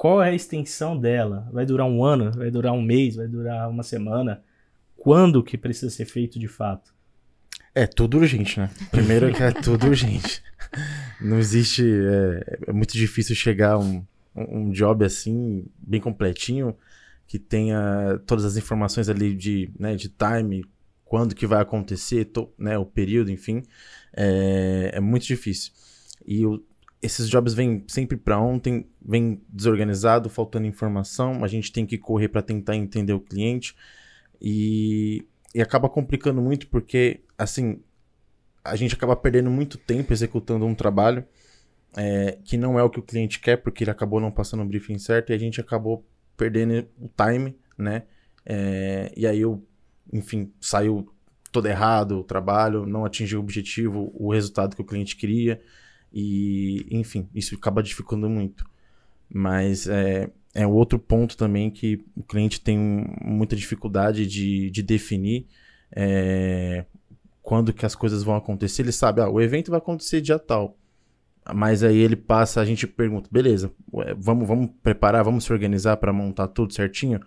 Qual 0.00 0.22
é 0.22 0.30
a 0.30 0.34
extensão 0.34 0.98
dela? 0.98 1.46
Vai 1.52 1.66
durar 1.66 1.86
um 1.86 2.02
ano? 2.02 2.32
Vai 2.32 2.50
durar 2.50 2.72
um 2.72 2.80
mês? 2.80 3.16
Vai 3.16 3.28
durar 3.28 3.68
uma 3.68 3.82
semana? 3.82 4.42
Quando 4.96 5.44
que 5.44 5.58
precisa 5.58 5.90
ser 5.90 6.06
feito 6.06 6.38
de 6.38 6.48
fato? 6.48 6.94
É 7.74 7.86
tudo 7.86 8.16
urgente, 8.16 8.58
né? 8.58 8.70
Primeiro 8.90 9.30
que 9.30 9.42
é 9.42 9.52
tudo 9.52 9.88
urgente. 9.88 10.42
Não 11.20 11.38
existe. 11.38 11.84
É, 11.84 12.60
é 12.68 12.72
muito 12.72 12.94
difícil 12.94 13.36
chegar 13.36 13.72
a 13.72 13.78
um, 13.78 14.02
um 14.34 14.70
job 14.70 15.04
assim, 15.04 15.66
bem 15.76 16.00
completinho, 16.00 16.74
que 17.26 17.38
tenha 17.38 18.18
todas 18.26 18.46
as 18.46 18.56
informações 18.56 19.10
ali 19.10 19.34
de, 19.34 19.70
né, 19.78 19.96
de 19.96 20.08
time, 20.08 20.64
quando 21.04 21.34
que 21.34 21.46
vai 21.46 21.60
acontecer, 21.60 22.24
to, 22.24 22.50
né, 22.58 22.78
o 22.78 22.86
período, 22.86 23.30
enfim. 23.30 23.64
É, 24.16 24.92
é 24.94 25.00
muito 25.00 25.26
difícil. 25.26 25.74
E 26.26 26.46
o, 26.46 26.64
esses 27.02 27.28
jobs 27.28 27.54
vêm 27.54 27.84
sempre 27.88 28.16
para 28.16 28.38
ontem, 28.38 28.86
vem 29.00 29.40
desorganizado, 29.48 30.28
faltando 30.28 30.66
informação, 30.66 31.42
a 31.42 31.48
gente 31.48 31.72
tem 31.72 31.86
que 31.86 31.96
correr 31.96 32.28
para 32.28 32.42
tentar 32.42 32.76
entender 32.76 33.12
o 33.12 33.20
cliente 33.20 33.74
e, 34.40 35.26
e 35.54 35.62
acaba 35.62 35.88
complicando 35.88 36.42
muito 36.42 36.66
porque, 36.68 37.20
assim, 37.38 37.82
a 38.62 38.76
gente 38.76 38.94
acaba 38.94 39.16
perdendo 39.16 39.50
muito 39.50 39.78
tempo 39.78 40.12
executando 40.12 40.66
um 40.66 40.74
trabalho 40.74 41.24
é, 41.96 42.38
que 42.44 42.56
não 42.56 42.78
é 42.78 42.82
o 42.82 42.90
que 42.90 43.00
o 43.00 43.02
cliente 43.02 43.40
quer, 43.40 43.56
porque 43.56 43.84
ele 43.84 43.90
acabou 43.90 44.20
não 44.20 44.30
passando 44.30 44.62
o 44.62 44.66
briefing 44.66 44.98
certo 44.98 45.30
e 45.30 45.34
a 45.34 45.38
gente 45.38 45.60
acabou 45.60 46.06
perdendo 46.36 46.86
o 46.98 47.08
time, 47.08 47.56
né? 47.76 48.04
É, 48.44 49.12
e 49.16 49.26
aí 49.26 49.40
eu, 49.40 49.66
enfim, 50.12 50.52
saiu 50.60 51.12
todo 51.50 51.66
errado 51.66 52.20
o 52.20 52.24
trabalho, 52.24 52.86
não 52.86 53.04
atingiu 53.04 53.40
o 53.40 53.42
objetivo, 53.42 54.12
o 54.14 54.32
resultado 54.32 54.76
que 54.76 54.82
o 54.82 54.84
cliente 54.84 55.16
queria. 55.16 55.60
E, 56.12 56.86
enfim, 56.90 57.28
isso 57.34 57.54
acaba 57.54 57.82
dificultando 57.82 58.28
muito. 58.28 58.68
Mas 59.32 59.86
é, 59.86 60.30
é 60.54 60.66
outro 60.66 60.98
ponto 60.98 61.36
também 61.36 61.70
que 61.70 62.04
o 62.16 62.22
cliente 62.22 62.60
tem 62.60 62.78
muita 63.22 63.54
dificuldade 63.54 64.26
de, 64.26 64.70
de 64.70 64.82
definir 64.82 65.46
é, 65.92 66.84
quando 67.42 67.72
que 67.72 67.86
as 67.86 67.94
coisas 67.94 68.22
vão 68.22 68.36
acontecer. 68.36 68.82
Ele 68.82 68.92
sabe, 68.92 69.20
ah, 69.20 69.28
o 69.28 69.40
evento 69.40 69.70
vai 69.70 69.78
acontecer 69.78 70.20
dia 70.20 70.38
tal. 70.38 70.76
Mas 71.54 71.82
aí 71.82 71.96
ele 71.96 72.16
passa, 72.16 72.60
a 72.60 72.64
gente 72.64 72.86
pergunta, 72.86 73.28
beleza, 73.32 73.72
vamos, 74.18 74.46
vamos 74.46 74.70
preparar, 74.82 75.24
vamos 75.24 75.44
se 75.44 75.52
organizar 75.52 75.96
para 75.96 76.12
montar 76.12 76.48
tudo 76.48 76.72
certinho? 76.72 77.20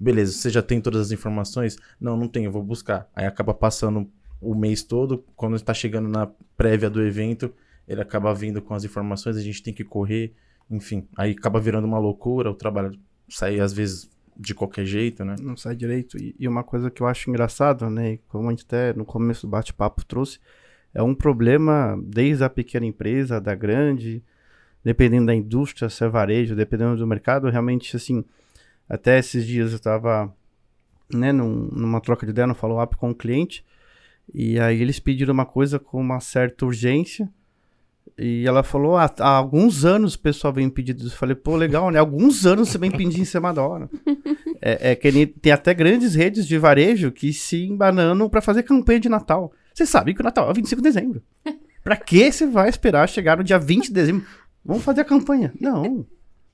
Beleza, 0.00 0.32
você 0.32 0.50
já 0.50 0.62
tem 0.62 0.80
todas 0.80 1.02
as 1.02 1.12
informações? 1.12 1.76
Não, 2.00 2.16
não 2.16 2.28
tenho, 2.28 2.50
vou 2.50 2.62
buscar. 2.62 3.08
Aí 3.14 3.26
acaba 3.26 3.52
passando 3.52 4.10
o 4.40 4.54
mês 4.54 4.82
todo, 4.82 5.24
quando 5.36 5.56
está 5.56 5.74
chegando 5.74 6.08
na 6.08 6.28
prévia 6.56 6.88
do 6.88 7.02
evento, 7.02 7.52
ele 7.88 8.02
acaba 8.02 8.34
vindo 8.34 8.60
com 8.60 8.74
as 8.74 8.84
informações, 8.84 9.36
a 9.36 9.40
gente 9.40 9.62
tem 9.62 9.72
que 9.72 9.82
correr, 9.82 10.34
enfim. 10.70 11.08
Aí 11.16 11.32
acaba 11.32 11.58
virando 11.58 11.86
uma 11.86 11.98
loucura, 11.98 12.50
o 12.50 12.54
trabalho 12.54 12.98
sai 13.28 13.58
às 13.58 13.72
vezes 13.72 14.10
de 14.36 14.54
qualquer 14.54 14.84
jeito, 14.84 15.24
né? 15.24 15.34
Não 15.40 15.56
sai 15.56 15.74
direito. 15.74 16.16
E, 16.18 16.36
e 16.38 16.46
uma 16.46 16.62
coisa 16.62 16.90
que 16.90 17.02
eu 17.02 17.06
acho 17.06 17.28
engraçado, 17.28 17.88
né, 17.90 18.18
como 18.28 18.46
a 18.46 18.50
gente 18.50 18.64
até 18.64 18.92
no 18.92 19.04
começo 19.04 19.46
do 19.46 19.50
bate-papo 19.50 20.04
trouxe, 20.04 20.38
é 20.94 21.02
um 21.02 21.14
problema 21.14 21.98
desde 22.04 22.44
a 22.44 22.50
pequena 22.50 22.86
empresa, 22.86 23.40
da 23.40 23.54
grande, 23.54 24.22
dependendo 24.84 25.26
da 25.26 25.34
indústria, 25.34 25.88
se 25.88 26.04
é 26.04 26.08
varejo, 26.08 26.54
dependendo 26.54 26.96
do 26.96 27.06
mercado, 27.06 27.50
realmente, 27.50 27.96
assim, 27.96 28.24
até 28.88 29.18
esses 29.18 29.46
dias 29.46 29.72
eu 29.72 29.76
estava 29.76 30.32
né, 31.12 31.32
num, 31.32 31.68
numa 31.72 32.00
troca 32.00 32.24
de 32.24 32.32
ideia, 32.32 32.46
no 32.46 32.54
follow-up 32.54 32.96
com 32.96 33.10
um 33.10 33.14
cliente, 33.14 33.64
e 34.32 34.60
aí 34.60 34.80
eles 34.80 35.00
pediram 35.00 35.32
uma 35.32 35.46
coisa 35.46 35.78
com 35.78 36.00
uma 36.00 36.20
certa 36.20 36.64
urgência, 36.64 37.28
e 38.16 38.46
ela 38.46 38.62
falou, 38.62 38.96
ah, 38.96 39.12
há 39.18 39.28
alguns 39.28 39.84
anos 39.84 40.14
o 40.14 40.18
pessoal 40.18 40.52
vem 40.52 40.70
pedindo 40.70 40.98
isso. 40.98 41.14
Eu 41.14 41.18
falei, 41.18 41.34
pô, 41.34 41.56
legal, 41.56 41.90
né? 41.90 41.98
Alguns 41.98 42.46
anos 42.46 42.68
você 42.68 42.78
vem 42.78 42.90
pedindo 42.90 43.20
em 43.20 43.24
cima 43.24 43.52
da 43.52 43.62
hora. 43.62 43.88
é, 44.62 44.92
é 44.92 44.94
que 44.96 45.26
tem 45.26 45.52
até 45.52 45.74
grandes 45.74 46.14
redes 46.14 46.46
de 46.46 46.56
varejo 46.58 47.10
que 47.10 47.32
se 47.32 47.64
embanando 47.64 48.28
para 48.30 48.40
fazer 48.40 48.62
campanha 48.62 49.00
de 49.00 49.08
Natal. 49.08 49.52
Você 49.74 49.84
sabe 49.86 50.14
que 50.14 50.20
o 50.20 50.24
Natal 50.24 50.50
é 50.50 50.54
25 50.54 50.80
de 50.80 50.88
dezembro. 50.88 51.22
Pra 51.84 51.96
que 51.96 52.30
você 52.30 52.46
vai 52.46 52.68
esperar 52.68 53.08
chegar 53.08 53.36
no 53.36 53.44
dia 53.44 53.58
20 53.58 53.86
de 53.86 53.92
dezembro? 53.92 54.26
Vamos 54.64 54.82
fazer 54.82 55.00
a 55.00 55.04
campanha. 55.04 55.52
Não. 55.60 56.06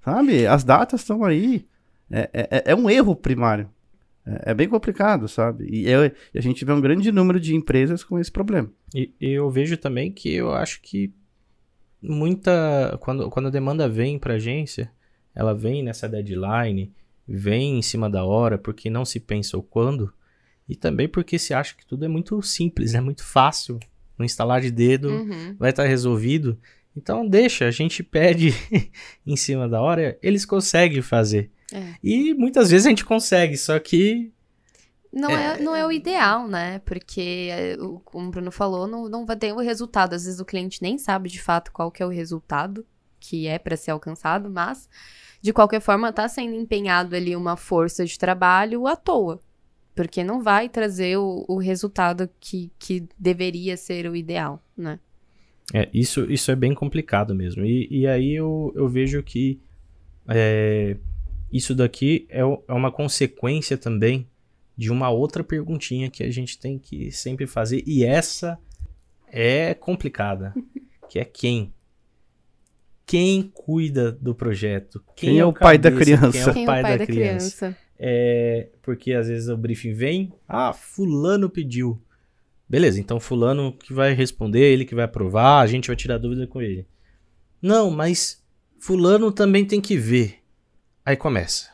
Sabe? 0.05 0.47
As 0.47 0.63
datas 0.63 1.01
estão 1.01 1.25
aí. 1.25 1.67
É, 2.11 2.31
é, 2.33 2.63
é, 2.67 2.75
um 2.75 2.89
erro 2.89 3.17
primário. 3.17 3.69
É, 4.27 4.51
é 4.51 4.55
bem 4.55 4.69
complicado, 4.69 5.27
sabe? 5.27 5.67
E, 5.69 5.89
eu, 5.89 6.05
e, 6.05 6.13
a 6.39 6.41
gente 6.41 6.65
vê 6.65 6.73
um 6.73 6.81
grande 6.81 7.11
número 7.11 7.41
de 7.41 7.55
empresas 7.55 8.05
com 8.05 8.19
esse 8.19 8.31
problema. 8.31 8.71
E 8.95 9.13
eu 9.21 9.51
vejo 9.51 9.77
também 9.77 10.13
que 10.13 10.33
eu 10.33 10.53
acho 10.53 10.81
que 10.83 11.13
muita. 12.09 12.97
Quando, 13.01 13.31
quando 13.31 13.47
a 13.47 13.51
demanda 13.51 13.89
vem 13.89 14.19
para 14.19 14.35
a 14.35 14.37
agência, 14.37 14.91
ela 15.35 15.55
vem 15.55 15.83
nessa 15.83 16.09
deadline, 16.09 16.93
vem 17.27 17.79
em 17.79 17.83
cima 17.83 18.09
da 18.09 18.25
hora, 18.25 18.59
porque 18.59 18.91
não 18.91 19.05
se 19.05 19.19
pensa 19.19 19.57
o 19.57 19.63
quando, 19.63 20.13
e 20.69 20.77
também 20.77 21.09
porque 21.09 21.39
se 21.39 21.53
acha 21.53 21.75
que 21.75 21.87
tudo 21.87 22.05
é 22.05 22.09
muito 22.09 22.41
simples, 22.43 22.95
é 22.95 23.01
muito 23.01 23.25
fácil. 23.25 23.79
No 24.17 24.25
instalar 24.25 24.61
de 24.61 24.71
dedo 24.71 25.09
uhum. 25.09 25.57
vai 25.59 25.71
estar 25.71 25.83
tá 25.83 25.89
resolvido. 25.89 26.59
Então 26.97 27.27
deixa, 27.27 27.67
a 27.67 27.71
gente 27.71 28.03
pede 28.03 28.55
em 29.27 29.37
cima 29.37 29.69
da 29.69 29.81
hora, 29.81 30.17
eles 30.23 30.47
conseguem 30.47 31.03
fazer. 31.03 31.51
É. 31.73 31.95
E 32.03 32.33
muitas 32.35 32.71
vezes 32.71 32.87
a 32.87 32.91
gente 32.91 33.05
consegue, 33.05 33.57
só 33.57 33.79
que 33.81 34.31
não 35.15 35.31
é, 35.31 35.55
é, 35.55 35.63
não 35.63 35.77
é 35.77 35.87
o 35.87 35.93
ideal, 35.93 36.49
né? 36.49 36.81
Porque, 36.81 37.49
é, 37.51 37.77
como 38.05 38.29
o 38.29 38.31
Bruno 38.31 38.51
falou, 38.51 38.87
não, 38.87 39.09
não 39.09 39.25
vai 39.25 39.37
ter 39.37 39.53
o 39.53 39.61
resultado. 39.61 40.15
Às 40.15 40.25
vezes 40.25 40.41
o 40.41 40.45
cliente 40.45 40.83
nem 40.83 40.99
sabe 40.99 41.29
de 41.29 41.41
fato 41.41 41.71
qual 41.73 41.91
que 41.91 42.03
é 42.03 42.07
o 42.07 42.11
resultado 42.11 42.85
que 43.21 43.47
é 43.47 43.59
para 43.59 43.77
ser 43.77 43.93
alcançado, 43.93 44.51
mas 44.51 44.89
de 45.41 45.53
qualquer 45.53 45.81
forma 45.81 46.11
está 46.11 46.29
sendo 46.29 46.55
empenhado 46.55 47.15
ali 47.15 47.35
uma 47.35 47.57
força 47.57 48.05
de 48.05 48.19
trabalho 48.19 48.87
à 48.87 48.97
toa. 48.97 49.41
Porque 49.95 50.25
não 50.25 50.43
vai 50.43 50.69
trazer 50.69 51.17
o, 51.17 51.45
o 51.49 51.57
resultado 51.59 52.29
que, 52.41 52.73
que 52.79 53.07
deveria 53.17 53.77
ser 53.77 54.11
o 54.11 54.17
ideal, 54.17 54.63
né? 54.77 54.99
É, 55.73 55.89
isso, 55.95 56.31
isso 56.31 56.51
é 56.51 56.57
bem 56.57 56.75
complicado 56.75 57.35
mesmo. 57.35 57.65
E, 57.65 57.87
e 57.89 58.07
aí 58.07 58.35
eu, 58.35 58.73
eu 58.75 58.89
vejo 58.89 59.23
que 59.23 59.61
é, 60.29 60.97
isso 61.53 61.75
daqui 61.75 62.27
é, 62.29 62.41
é 62.41 62.73
uma 62.73 62.91
consequência 62.91 63.79
também 63.79 64.27
de 64.77 64.91
uma 64.91 65.11
outra 65.11 65.45
perguntinha 65.45 66.11
que 66.11 66.23
a 66.23 66.31
gente 66.31 66.59
tem 66.59 66.79
que 66.79 67.11
sempre 67.13 67.47
fazer, 67.47 67.83
e 67.87 68.05
essa 68.05 68.59
é 69.29 69.75
complicada, 69.75 70.55
que 71.09 71.19
é 71.19 71.25
quem? 71.25 71.73
Quem 73.07 73.43
cuida 73.43 74.11
do 74.11 74.35
projeto? 74.35 75.03
Quem, 75.15 75.31
quem 75.31 75.39
é, 75.39 75.45
o 75.45 75.53
pai 75.53 75.77
da 75.77 75.93
criança? 75.93 76.31
Quem 76.33 76.41
é 76.41 76.47
o, 76.47 76.55
quem 76.55 76.67
pai, 76.67 76.79
é 76.79 76.81
o 76.81 76.83
pai, 76.83 76.93
da, 76.93 76.99
da 76.99 77.07
criança? 77.07 77.57
criança? 77.57 77.85
É, 77.99 78.71
porque 78.83 79.13
às 79.13 79.29
vezes 79.29 79.49
o 79.49 79.57
briefing 79.57 79.93
vem, 79.93 80.33
ah, 80.49 80.73
fulano 80.73 81.49
pediu. 81.49 82.01
Beleza, 82.69 82.99
então 82.99 83.21
fulano 83.21 83.73
que 83.73 83.93
vai 83.93 84.15
responder, 84.15 84.61
ele 84.61 84.85
que 84.85 84.95
vai 84.95 85.05
aprovar, 85.05 85.61
a 85.61 85.67
gente 85.67 85.89
vai 85.89 85.97
tirar 85.97 86.19
dúvida 86.19 86.47
com 86.47 86.61
ele. 86.63 86.87
Não, 87.61 87.91
mas 87.91 88.43
fulano 88.79 89.31
também 89.31 89.65
tem 89.65 89.81
que 89.81 89.97
ver. 89.97 90.39
Aí 91.05 91.17
começa. 91.17 91.74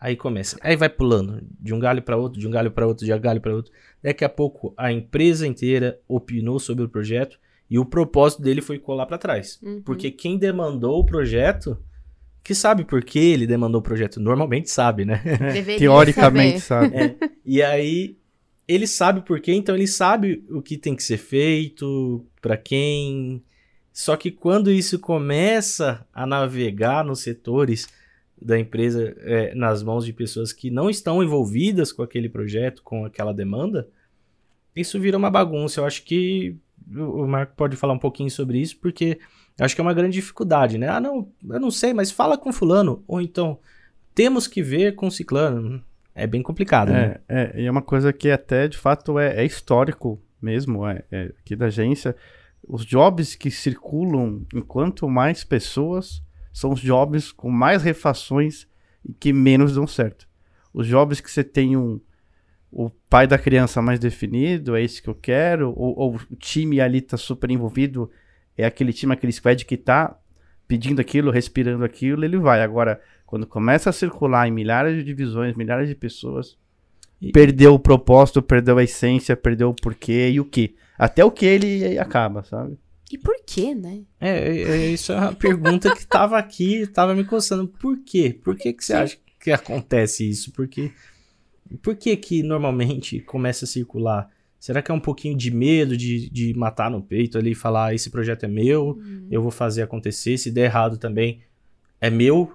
Aí 0.00 0.16
começa. 0.16 0.56
Aí 0.62 0.76
vai 0.76 0.88
pulando 0.88 1.42
de 1.60 1.74
um 1.74 1.78
galho 1.78 2.00
para 2.00 2.16
outro, 2.16 2.40
de 2.40 2.48
um 2.48 2.50
galho 2.50 2.70
para 2.70 2.86
outro, 2.86 3.04
de 3.04 3.12
um 3.12 3.20
galho 3.20 3.40
para 3.40 3.54
outro. 3.54 3.70
Daqui 4.02 4.24
a 4.24 4.30
pouco 4.30 4.72
a 4.76 4.90
empresa 4.90 5.46
inteira 5.46 6.00
opinou 6.08 6.58
sobre 6.58 6.84
o 6.84 6.88
projeto 6.88 7.38
e 7.68 7.78
o 7.78 7.84
propósito 7.84 8.42
dele 8.42 8.62
foi 8.62 8.78
colar 8.78 9.04
para 9.04 9.18
trás. 9.18 9.60
Uhum. 9.62 9.82
Porque 9.82 10.10
quem 10.10 10.38
demandou 10.38 10.98
o 10.98 11.04
projeto, 11.04 11.78
que 12.42 12.54
sabe 12.54 12.84
por 12.84 13.04
que 13.04 13.18
ele 13.18 13.46
demandou 13.46 13.80
o 13.80 13.84
projeto, 13.84 14.18
normalmente 14.18 14.70
sabe, 14.70 15.04
né? 15.04 15.22
Teoricamente 15.78 16.60
sabe. 16.60 16.96
É. 16.96 17.16
E 17.44 17.62
aí 17.62 18.16
ele 18.66 18.86
sabe 18.86 19.20
por 19.20 19.38
quê, 19.38 19.52
então 19.52 19.74
ele 19.74 19.86
sabe 19.86 20.42
o 20.48 20.62
que 20.62 20.78
tem 20.78 20.96
que 20.96 21.02
ser 21.02 21.18
feito, 21.18 22.24
para 22.40 22.56
quem. 22.56 23.42
Só 23.92 24.16
que 24.16 24.30
quando 24.30 24.70
isso 24.70 24.98
começa 24.98 26.06
a 26.14 26.26
navegar 26.26 27.04
nos 27.04 27.20
setores 27.20 27.86
da 28.40 28.58
empresa 28.58 29.14
é, 29.18 29.54
nas 29.54 29.82
mãos 29.82 30.04
de 30.04 30.12
pessoas 30.12 30.52
que 30.52 30.70
não 30.70 30.88
estão 30.88 31.22
envolvidas 31.22 31.92
com 31.92 32.02
aquele 32.02 32.28
projeto, 32.28 32.82
com 32.82 33.04
aquela 33.04 33.34
demanda, 33.34 33.88
isso 34.74 34.98
vira 34.98 35.18
uma 35.18 35.30
bagunça. 35.30 35.80
Eu 35.80 35.84
acho 35.84 36.04
que 36.04 36.56
o 36.94 37.26
Marco 37.26 37.54
pode 37.56 37.76
falar 37.76 37.92
um 37.92 37.98
pouquinho 37.98 38.30
sobre 38.30 38.58
isso, 38.58 38.78
porque 38.78 39.18
acho 39.58 39.74
que 39.74 39.80
é 39.80 39.84
uma 39.84 39.94
grande 39.94 40.14
dificuldade, 40.14 40.78
né? 40.78 40.88
Ah, 40.88 41.00
não, 41.00 41.28
eu 41.48 41.60
não 41.60 41.70
sei, 41.70 41.92
mas 41.92 42.10
fala 42.10 42.38
com 42.38 42.52
fulano. 42.52 43.04
Ou 43.06 43.20
então, 43.20 43.58
temos 44.14 44.46
que 44.46 44.62
ver 44.62 44.94
com 44.94 45.10
ciclano. 45.10 45.82
É 46.14 46.26
bem 46.26 46.42
complicado, 46.42 46.90
é, 46.90 46.92
né? 46.92 47.16
É, 47.28 47.62
e 47.62 47.66
é 47.66 47.70
uma 47.70 47.82
coisa 47.82 48.12
que 48.12 48.30
até, 48.30 48.66
de 48.66 48.76
fato, 48.76 49.18
é, 49.18 49.36
é 49.36 49.44
histórico 49.44 50.20
mesmo, 50.40 50.86
é, 50.86 51.02
é, 51.10 51.32
aqui 51.40 51.54
da 51.54 51.66
agência. 51.66 52.16
Os 52.66 52.84
jobs 52.84 53.34
que 53.34 53.50
circulam 53.50 54.42
enquanto 54.54 55.08
mais 55.08 55.44
pessoas 55.44 56.22
são 56.52 56.72
os 56.72 56.80
jobs 56.80 57.32
com 57.32 57.50
mais 57.50 57.82
refações 57.82 58.66
e 59.04 59.12
que 59.12 59.32
menos 59.32 59.74
dão 59.74 59.86
certo. 59.86 60.28
Os 60.72 60.86
jobs 60.86 61.20
que 61.20 61.30
você 61.30 61.42
tem 61.44 61.76
um 61.76 62.00
o 62.72 62.88
pai 63.08 63.26
da 63.26 63.36
criança 63.36 63.82
mais 63.82 63.98
definido, 63.98 64.76
é 64.76 64.82
esse 64.82 65.02
que 65.02 65.08
eu 65.08 65.14
quero, 65.14 65.70
ou, 65.76 65.98
ou 65.98 66.14
o 66.30 66.36
time 66.36 66.80
ali 66.80 67.00
tá 67.00 67.16
super 67.16 67.50
envolvido, 67.50 68.08
é 68.56 68.64
aquele 68.64 68.92
time, 68.92 69.12
aquele 69.12 69.32
squad 69.32 69.64
que 69.64 69.76
tá 69.76 70.16
pedindo 70.68 71.00
aquilo, 71.00 71.32
respirando 71.32 71.84
aquilo, 71.84 72.24
ele 72.24 72.38
vai. 72.38 72.62
Agora, 72.62 73.00
quando 73.26 73.44
começa 73.46 73.90
a 73.90 73.92
circular 73.92 74.46
em 74.46 74.52
milhares 74.52 74.96
de 74.96 75.02
divisões, 75.02 75.56
milhares 75.56 75.88
de 75.88 75.96
pessoas, 75.96 76.56
E- 77.20 77.32
perdeu 77.32 77.74
o 77.74 77.78
propósito, 77.78 78.40
perdeu 78.40 78.78
a 78.78 78.84
essência, 78.84 79.36
perdeu 79.36 79.70
o 79.70 79.74
porquê 79.74 80.30
e 80.30 80.38
o 80.38 80.44
que. 80.44 80.76
Até 80.96 81.24
o 81.24 81.30
que 81.30 81.44
ele 81.44 81.98
acaba, 81.98 82.44
sabe? 82.44 82.78
E 83.10 83.18
por 83.18 83.34
quê, 83.44 83.74
né? 83.74 84.02
É, 84.20 84.30
é, 84.30 84.62
é, 84.62 84.86
isso 84.86 85.12
é 85.12 85.16
uma 85.16 85.34
pergunta 85.34 85.94
que 85.96 86.06
tava 86.06 86.38
aqui, 86.38 86.86
tava 86.86 87.14
me 87.14 87.24
coçando. 87.24 87.66
Por 87.66 87.98
quê? 88.04 88.38
Por 88.42 88.56
que, 88.56 88.72
que 88.72 88.84
você 88.84 88.92
acha 88.94 89.16
que 89.40 89.50
acontece 89.50 90.28
isso? 90.28 90.52
Porque, 90.52 90.92
por 91.82 91.96
que 91.96 92.16
que 92.16 92.42
normalmente 92.42 93.18
começa 93.20 93.64
a 93.64 93.68
circular? 93.68 94.30
Será 94.60 94.80
que 94.80 94.90
é 94.90 94.94
um 94.94 95.00
pouquinho 95.00 95.36
de 95.36 95.50
medo 95.50 95.96
de, 95.96 96.30
de 96.30 96.54
matar 96.54 96.90
no 96.90 97.02
peito 97.02 97.36
ali 97.36 97.52
e 97.52 97.54
falar, 97.54 97.86
"Ah, 97.86 97.94
esse 97.94 98.10
projeto 98.10 98.44
é 98.44 98.48
meu, 98.48 99.00
eu 99.30 99.42
vou 99.42 99.50
fazer 99.50 99.82
acontecer, 99.82 100.36
se 100.38 100.50
der 100.50 100.66
errado 100.66 100.98
também 100.98 101.40
é 102.00 102.10
meu? 102.10 102.52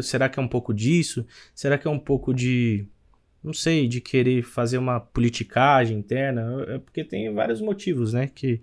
Será 0.00 0.28
que 0.28 0.38
é 0.38 0.42
um 0.42 0.48
pouco 0.48 0.72
disso? 0.72 1.26
Será 1.54 1.76
que 1.76 1.88
é 1.88 1.90
um 1.90 1.98
pouco 1.98 2.32
de, 2.32 2.86
não 3.42 3.52
sei, 3.52 3.88
de 3.88 4.00
querer 4.00 4.44
fazer 4.44 4.78
uma 4.78 5.00
politicagem 5.00 5.98
interna? 5.98 6.64
É 6.68 6.78
porque 6.78 7.04
tem 7.04 7.32
vários 7.34 7.60
motivos, 7.60 8.12
né, 8.12 8.28
que, 8.32 8.60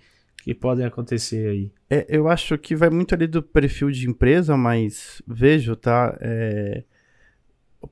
que 0.48 0.56
podem 0.56 0.86
acontecer 0.86 1.50
aí. 1.50 1.72
É, 1.90 2.06
eu 2.08 2.30
acho 2.30 2.58
que 2.58 2.74
vai 2.74 2.90
muito 2.90 3.14
ali 3.14 3.28
do 3.28 3.44
perfil 3.44 3.92
de 3.92 4.10
empresa, 4.10 4.56
mas 4.56 5.22
vejo, 5.28 5.76
tá? 5.76 6.18
É, 6.22 6.86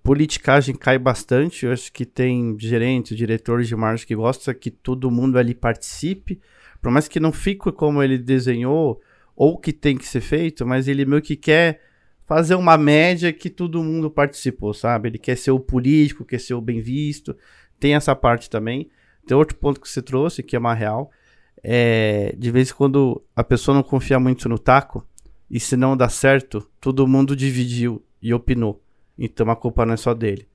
politicagem 0.01 0.73
cai 0.73 0.97
bastante. 0.97 1.65
Eu 1.65 1.73
acho 1.73 1.91
que 1.91 2.05
tem 2.05 2.55
gerentes, 2.57 3.17
diretores 3.17 3.67
de 3.67 3.75
marketing 3.75 4.07
que 4.07 4.15
gostam 4.15 4.53
que 4.53 4.71
todo 4.71 5.11
mundo 5.11 5.37
ali 5.37 5.53
participe, 5.53 6.39
por 6.81 6.89
mais 6.89 7.09
que 7.09 7.19
não 7.19 7.33
fique 7.33 7.69
como 7.73 8.01
ele 8.01 8.17
desenhou 8.17 9.01
ou 9.35 9.57
que 9.57 9.73
tem 9.73 9.97
que 9.97 10.07
ser 10.07 10.21
feito, 10.21 10.65
mas 10.65 10.87
ele 10.87 11.03
meio 11.03 11.21
que 11.21 11.35
quer 11.35 11.81
fazer 12.25 12.55
uma 12.55 12.77
média 12.77 13.33
que 13.33 13.49
todo 13.49 13.83
mundo 13.83 14.09
participou, 14.09 14.73
sabe? 14.73 15.09
Ele 15.09 15.17
quer 15.17 15.35
ser 15.35 15.51
o 15.51 15.59
político, 15.59 16.23
quer 16.23 16.39
ser 16.39 16.53
o 16.53 16.61
bem 16.61 16.79
visto. 16.79 17.35
Tem 17.77 17.95
essa 17.95 18.15
parte 18.15 18.49
também. 18.49 18.89
Tem 19.27 19.35
outro 19.35 19.57
ponto 19.57 19.81
que 19.81 19.89
você 19.89 20.01
trouxe, 20.01 20.41
que 20.41 20.55
é 20.55 20.59
uma 20.59 20.73
real 20.73 21.11
é, 21.67 22.35
de 22.37 22.51
vez 22.51 22.69
em 22.69 22.75
quando 22.75 23.23
a 23.35 23.43
pessoa 23.43 23.73
não 23.73 23.81
confia 23.81 24.19
muito 24.19 24.47
no 24.47 24.59
taco, 24.59 25.03
e 25.49 25.59
se 25.59 25.75
não 25.75 25.97
dá 25.97 26.07
certo, 26.07 26.61
todo 26.79 27.07
mundo 27.07 27.35
dividiu 27.35 28.05
e 28.21 28.31
opinou. 28.31 28.83
Então 29.17 29.49
a 29.49 29.55
culpa 29.55 29.83
não 29.83 29.95
é 29.95 29.97
só 29.97 30.13
dele. 30.13 30.47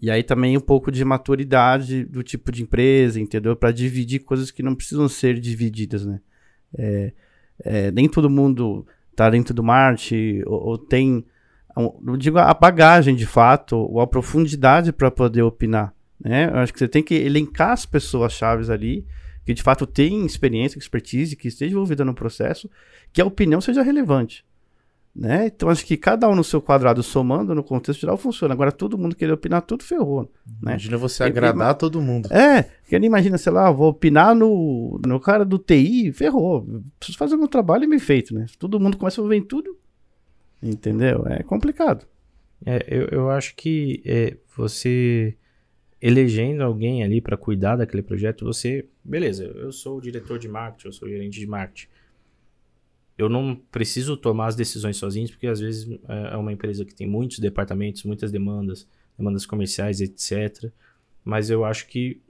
E 0.00 0.10
aí 0.10 0.22
também 0.22 0.56
um 0.56 0.60
pouco 0.60 0.90
de 0.90 1.04
maturidade 1.04 2.04
do 2.04 2.22
tipo 2.22 2.50
de 2.50 2.62
empresa, 2.62 3.20
entendeu? 3.20 3.54
Para 3.54 3.70
dividir 3.70 4.20
coisas 4.20 4.50
que 4.50 4.62
não 4.62 4.74
precisam 4.74 5.06
ser 5.10 5.38
divididas, 5.38 6.06
né? 6.06 6.20
É, 6.76 7.12
é, 7.62 7.90
nem 7.90 8.08
todo 8.08 8.30
mundo 8.30 8.86
tá 9.14 9.28
dentro 9.28 9.52
do 9.52 9.62
marketing 9.62 10.42
ou, 10.46 10.68
ou 10.68 10.78
tem, 10.78 11.22
não 12.00 12.16
digo 12.16 12.38
a 12.38 12.54
bagagem 12.54 13.14
de 13.14 13.26
fato, 13.26 13.76
ou 13.76 14.00
a 14.00 14.06
profundidade 14.06 14.90
para 14.90 15.10
poder 15.10 15.42
opinar, 15.42 15.94
né? 16.18 16.48
Eu 16.48 16.56
acho 16.56 16.72
que 16.72 16.78
você 16.78 16.88
tem 16.88 17.02
que 17.02 17.14
elencar 17.14 17.72
as 17.72 17.84
pessoas 17.84 18.32
chaves 18.32 18.70
ali 18.70 19.06
que 19.46 19.54
de 19.54 19.62
fato 19.62 19.86
tem 19.86 20.26
experiência, 20.26 20.76
expertise, 20.78 21.36
que 21.36 21.46
esteja 21.48 21.72
envolvida 21.72 22.04
no 22.04 22.12
processo, 22.12 22.68
que 23.12 23.22
a 23.22 23.24
opinião 23.24 23.60
seja 23.60 23.80
relevante. 23.80 24.44
Né? 25.14 25.46
Então 25.46 25.70
acho 25.70 25.86
que 25.86 25.96
cada 25.96 26.28
um 26.28 26.34
no 26.34 26.44
seu 26.44 26.60
quadrado 26.60 27.02
somando 27.02 27.54
no 27.54 27.64
contexto 27.64 28.00
geral 28.00 28.18
funciona. 28.18 28.52
Agora 28.52 28.70
todo 28.70 28.98
mundo 28.98 29.16
querer 29.16 29.32
opinar 29.32 29.62
tudo 29.62 29.82
ferrou. 29.82 30.22
Né? 30.22 30.28
Imagina 30.72 30.98
você 30.98 31.22
E- 31.22 31.26
agradar 31.26 31.74
todo 31.76 32.02
mundo. 32.02 32.30
É, 32.30 32.64
porque 32.64 32.98
nem 32.98 33.06
imagina, 33.06 33.38
sei 33.38 33.50
lá, 33.52 33.70
vou 33.70 33.88
opinar 33.88 34.34
no, 34.34 35.00
no 35.06 35.18
cara 35.18 35.42
do 35.42 35.58
TI, 35.58 36.12
ferrou. 36.12 36.66
Preciso 36.98 37.16
fazer 37.16 37.36
meu 37.36 37.48
trabalho 37.48 37.88
bem 37.88 37.98
feito, 37.98 38.34
né? 38.34 38.46
Se 38.46 38.58
todo 38.58 38.78
mundo 38.78 38.98
começa 38.98 39.22
a 39.22 39.26
ver 39.26 39.36
em 39.36 39.42
tudo, 39.42 39.78
entendeu? 40.62 41.24
É 41.28 41.42
complicado. 41.42 42.04
É, 42.64 42.84
eu, 42.86 43.06
eu 43.10 43.30
acho 43.30 43.54
que 43.56 44.02
é, 44.04 44.36
você 44.54 45.34
elegendo 46.00 46.62
alguém 46.62 47.02
ali 47.02 47.20
para 47.20 47.36
cuidar 47.36 47.76
daquele 47.76 48.02
projeto, 48.02 48.44
você, 48.44 48.86
beleza, 49.02 49.44
eu 49.44 49.72
sou 49.72 49.98
o 49.98 50.00
diretor 50.00 50.38
de 50.38 50.48
marketing, 50.48 50.88
eu 50.88 50.92
sou 50.92 51.08
o 51.08 51.10
gerente 51.10 51.38
de 51.38 51.46
marketing. 51.46 51.88
Eu 53.16 53.28
não 53.30 53.56
preciso 53.72 54.16
tomar 54.16 54.48
as 54.48 54.56
decisões 54.56 54.98
sozinho, 54.98 55.28
porque 55.28 55.46
às 55.46 55.58
vezes 55.60 55.90
é 56.08 56.34
é 56.34 56.36
uma 56.36 56.52
empresa 56.52 56.84
que 56.84 56.94
tem 56.94 57.06
muitos 57.06 57.38
departamentos, 57.38 58.04
muitas 58.04 58.30
demandas, 58.30 58.86
demandas 59.16 59.46
comerciais, 59.46 60.00
etc. 60.00 60.70
Mas 61.24 61.48
eu 61.48 61.64
acho 61.64 61.86
que 61.86 62.20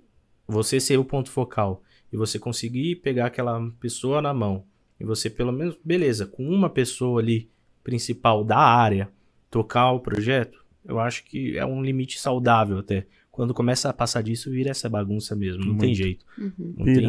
você 0.47 0.79
ser 0.79 0.97
o 0.97 1.05
ponto 1.05 1.31
focal 1.31 1.83
e 2.13 2.17
você 2.17 2.39
conseguir 2.39 2.97
pegar 2.97 3.27
aquela 3.27 3.61
pessoa 3.81 4.23
na 4.23 4.33
mão 4.33 4.65
e 4.99 5.05
você 5.05 5.29
pelo 5.29 5.53
menos, 5.53 5.77
beleza, 5.85 6.27
com 6.27 6.49
uma 6.49 6.71
pessoa 6.71 7.21
ali 7.21 7.51
principal 7.83 8.45
da 8.45 8.59
área 8.59 9.11
tocar 9.51 9.91
o 9.93 10.01
projeto, 10.01 10.65
eu 10.85 11.01
acho 11.01 11.25
que 11.25 11.59
é 11.59 11.67
um 11.67 11.83
limite 11.83 12.19
saudável 12.19 12.79
até. 12.79 13.07
Quando 13.37 13.53
começa 13.53 13.91
a 13.91 13.93
passar 13.93 14.23
disso, 14.23 14.51
vira 14.51 14.71
essa 14.71 14.89
bagunça 14.89 15.37
mesmo. 15.37 15.63
Não 15.63 15.77
tem 15.77 15.89
Muito. 15.91 15.99
jeito. 15.99 16.25
Uhum. 16.39 16.75
Não 16.79 16.85
tem, 16.87 17.03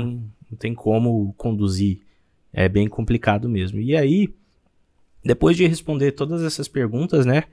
não 0.51 0.57
tem 0.59 0.73
como 0.73 1.33
conduzir. 1.37 2.01
É 2.51 2.67
bem 2.67 2.85
complicado 2.89 3.47
mesmo. 3.47 3.79
E 3.79 3.95
aí, 3.95 4.27
depois 5.23 5.55
de 5.55 5.65
responder 5.65 6.11
todas 6.11 6.43
essas 6.43 6.67
perguntas, 6.67 7.25
né? 7.25 7.45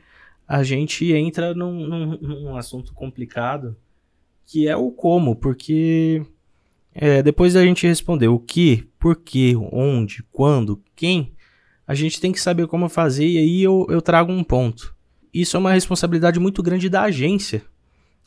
A 0.48 0.64
gente 0.64 1.12
entra 1.12 1.54
num, 1.54 1.86
num- 1.86 2.18
num 2.20 2.56
assunto 2.56 2.92
complicado, 2.92 3.76
que 4.44 4.66
é 4.66 4.76
o 4.76 4.90
como, 4.90 5.36
porque 5.36 6.20
é, 6.92 7.22
depois 7.22 7.54
da 7.54 7.64
gente 7.64 7.86
responder 7.86 8.26
o 8.26 8.40
que, 8.40 8.88
por 8.98 9.14
quê, 9.14 9.54
onde, 9.70 10.24
quando, 10.32 10.82
quem, 10.96 11.30
a 11.86 11.94
gente 11.94 12.20
tem 12.20 12.32
que 12.32 12.40
saber 12.40 12.66
como 12.66 12.88
fazer, 12.88 13.24
e 13.28 13.38
aí 13.38 13.62
eu, 13.62 13.86
eu 13.88 14.02
trago 14.02 14.32
um 14.32 14.42
ponto. 14.42 14.92
Isso 15.32 15.56
é 15.56 15.60
uma 15.60 15.72
responsabilidade 15.72 16.40
muito 16.40 16.60
grande 16.60 16.88
da 16.88 17.02
agência 17.02 17.62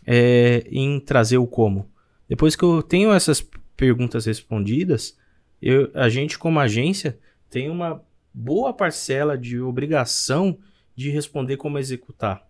é, 0.07 0.63
em 0.71 0.99
trazer 1.01 1.37
o 1.37 1.45
como. 1.47 1.91
Depois 2.29 2.55
que 2.55 2.63
eu 2.63 2.81
tenho 2.81 3.13
essas 3.13 3.41
perguntas 3.75 4.25
respondidas, 4.25 5.17
eu- 5.61 5.91
a 5.93 6.09
gente, 6.09 6.39
como 6.39 6.59
agência, 6.59 7.19
tem 7.49 7.69
uma 7.69 8.01
boa 8.33 8.73
parcela 8.73 9.37
de 9.37 9.59
obrigação 9.59 10.57
de 10.95 11.09
responder 11.11 11.57
como 11.57 11.77
executar. 11.77 12.47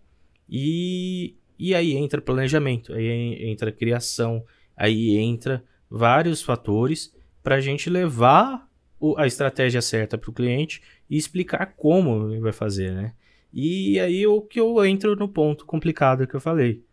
E, 0.48 1.34
e 1.58 1.74
aí 1.74 1.94
entra 1.96 2.20
planejamento, 2.20 2.92
aí 2.94 3.06
en- 3.06 3.50
entra 3.50 3.72
criação, 3.72 4.44
aí 4.76 5.16
entra 5.18 5.64
vários 5.90 6.42
fatores 6.42 7.14
para 7.42 7.56
a 7.56 7.60
gente 7.60 7.90
levar 7.90 8.68
a 9.16 9.26
estratégia 9.26 9.80
certa 9.82 10.18
para 10.18 10.30
o 10.30 10.32
cliente 10.32 10.82
e 11.08 11.16
explicar 11.16 11.74
como 11.76 12.30
ele 12.32 12.40
vai 12.40 12.52
fazer, 12.52 12.92
né? 12.92 13.14
E 13.52 13.98
aí 14.00 14.26
o 14.26 14.42
que 14.42 14.60
eu 14.60 14.84
entro 14.84 15.16
no 15.16 15.28
ponto 15.28 15.64
complicado 15.64 16.26
que 16.26 16.34
eu 16.34 16.40
falei. 16.40 16.84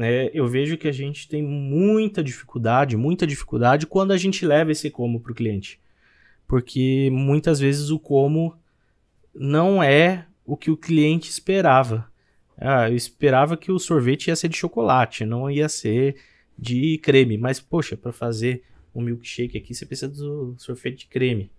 Né? 0.00 0.30
eu 0.32 0.48
vejo 0.48 0.78
que 0.78 0.88
a 0.88 0.92
gente 0.92 1.28
tem 1.28 1.42
muita 1.42 2.24
dificuldade, 2.24 2.96
muita 2.96 3.26
dificuldade 3.26 3.86
quando 3.86 4.12
a 4.12 4.16
gente 4.16 4.46
leva 4.46 4.72
esse 4.72 4.88
como 4.88 5.20
para 5.20 5.32
o 5.32 5.34
cliente. 5.34 5.78
Porque 6.48 7.10
muitas 7.12 7.60
vezes 7.60 7.90
o 7.90 7.98
como 7.98 8.56
não 9.34 9.82
é 9.82 10.24
o 10.42 10.56
que 10.56 10.70
o 10.70 10.76
cliente 10.76 11.28
esperava. 11.28 12.10
Ah, 12.56 12.88
eu 12.88 12.96
esperava 12.96 13.58
que 13.58 13.70
o 13.70 13.78
sorvete 13.78 14.28
ia 14.28 14.36
ser 14.36 14.48
de 14.48 14.56
chocolate, 14.56 15.26
não 15.26 15.50
ia 15.50 15.68
ser 15.68 16.16
de 16.58 16.96
creme. 16.96 17.36
Mas, 17.36 17.60
poxa, 17.60 17.94
para 17.94 18.10
fazer 18.10 18.62
um 18.94 19.02
milkshake 19.02 19.58
aqui, 19.58 19.74
você 19.74 19.84
precisa 19.84 20.10
do 20.10 20.54
sorvete 20.56 21.00
de 21.00 21.06
creme. 21.08 21.50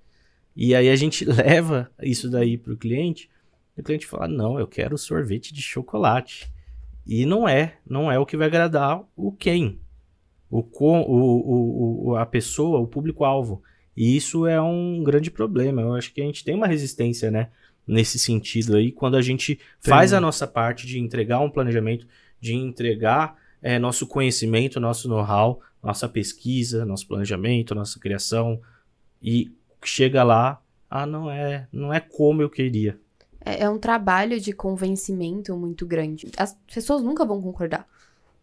E 0.55 0.73
aí 0.73 0.89
a 0.89 0.95
gente 0.95 1.23
leva 1.29 1.91
isso 2.01 2.27
daí 2.27 2.57
para 2.57 2.73
o 2.73 2.77
cliente, 2.77 3.29
e 3.77 3.81
o 3.81 3.83
cliente 3.83 4.07
fala, 4.07 4.27
não, 4.27 4.59
eu 4.59 4.65
quero 4.65 4.97
sorvete 4.97 5.53
de 5.53 5.61
chocolate. 5.61 6.51
E 7.05 7.25
não 7.25 7.47
é, 7.47 7.77
não 7.87 8.11
é 8.11 8.19
o 8.19 8.25
que 8.25 8.37
vai 8.37 8.47
agradar 8.47 9.03
o 9.15 9.31
quem, 9.31 9.79
o, 10.49 10.63
co- 10.63 11.01
o, 11.01 11.17
o, 11.17 12.09
o- 12.11 12.15
a 12.15 12.25
pessoa, 12.25 12.79
o 12.79 12.87
público-alvo. 12.87 13.61
E 13.95 14.15
isso 14.15 14.45
é 14.47 14.61
um 14.61 15.03
grande 15.03 15.31
problema. 15.31 15.81
Eu 15.81 15.95
acho 15.95 16.13
que 16.13 16.21
a 16.21 16.25
gente 16.25 16.43
tem 16.43 16.55
uma 16.55 16.67
resistência, 16.67 17.31
né? 17.31 17.49
Nesse 17.87 18.19
sentido 18.19 18.77
aí, 18.77 18.91
quando 18.91 19.17
a 19.17 19.21
gente 19.21 19.59
faz 19.79 20.13
a 20.13 20.21
nossa 20.21 20.47
parte 20.47 20.87
de 20.87 20.99
entregar 20.99 21.39
um 21.39 21.49
planejamento, 21.49 22.07
de 22.39 22.53
entregar 22.53 23.35
eh, 23.61 23.79
nosso 23.79 24.07
conhecimento, 24.07 24.79
nosso 24.79 25.09
know-how, 25.09 25.59
nossa 25.83 26.07
pesquisa, 26.07 26.85
nosso 26.85 27.07
planejamento, 27.07 27.75
nossa 27.75 27.99
criação, 27.99 28.61
e 29.21 29.51
chega 29.83 30.23
lá, 30.23 30.61
ah, 30.89 31.05
não 31.07 31.29
é, 31.29 31.67
não 31.71 31.93
é 31.93 31.99
como 31.99 32.41
eu 32.41 32.49
queria. 32.49 32.99
É, 33.43 33.63
é 33.63 33.69
um 33.69 33.77
trabalho 33.79 34.39
de 34.39 34.53
convencimento 34.53 35.55
muito 35.57 35.85
grande. 35.85 36.29
As 36.37 36.57
pessoas 36.73 37.01
nunca 37.01 37.25
vão 37.25 37.41
concordar. 37.41 37.87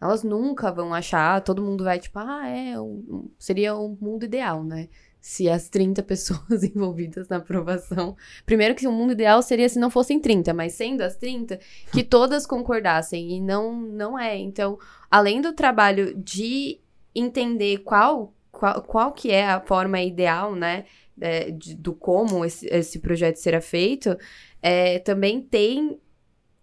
Elas 0.01 0.23
nunca 0.23 0.71
vão 0.71 0.95
achar, 0.95 1.37
ah, 1.37 1.41
todo 1.41 1.63
mundo 1.63 1.83
vai 1.85 1.99
tipo, 1.99 2.19
ah, 2.19 2.49
é, 2.49 2.79
um- 2.81 3.05
um- 3.09 3.31
seria 3.39 3.75
o 3.75 3.97
mundo 4.01 4.25
ideal, 4.25 4.63
né? 4.63 4.89
Se 5.21 5.49
as 5.49 5.69
30 5.69 6.03
pessoas 6.05 6.63
envolvidas 6.63 7.29
na 7.29 7.39
aprovação. 7.39 8.17
Primeiro 8.47 8.77
que 8.77 8.87
o 8.87 8.93
mundo 8.93 9.13
ideal 9.13 9.43
seria 9.43 9.69
se 9.69 9.79
não 9.79 9.91
fossem 9.91 10.21
30, 10.21 10.55
mas 10.55 10.75
sendo 10.75 11.01
as 11.03 11.17
30, 11.17 11.59
que 11.93 12.03
todas 12.05 12.47
concordassem. 12.47 13.33
E 13.37 13.41
não, 13.41 13.75
não 13.75 14.17
é. 14.19 14.37
Então, 14.39 14.79
além 15.11 15.41
do 15.41 15.53
trabalho 15.53 16.15
de 16.17 16.79
entender 17.13 17.79
qual, 17.79 18.33
qual, 18.53 18.83
qual 18.83 19.13
que 19.13 19.33
é 19.33 19.49
a 19.49 19.61
forma 19.61 20.01
ideal, 20.01 20.55
né? 20.55 20.85
é, 21.21 21.51
de- 21.51 21.75
do 21.75 21.93
como 21.93 22.45
esse, 22.45 22.65
esse 22.69 23.01
projeto 23.01 23.39
será 23.39 23.61
feito, 23.61 24.17
é, 24.62 24.99
também 24.99 25.40
tem 25.40 26.01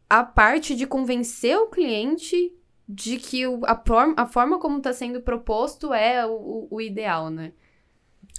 a 0.09 0.23
parte 0.23 0.75
de 0.75 0.85
convencer 0.87 1.57
o 1.57 1.67
cliente 1.67 2.53
de 2.87 3.17
que 3.17 3.47
o- 3.47 3.61
a, 3.65 3.75
forma, 3.85 4.13
a 4.17 4.25
forma 4.27 4.59
como 4.59 4.77
está 4.77 4.93
sendo 4.93 5.21
proposto 5.21 5.93
é 5.93 6.25
o, 6.25 6.67
o- 6.69 6.81
ideal, 6.81 7.29
né? 7.29 7.51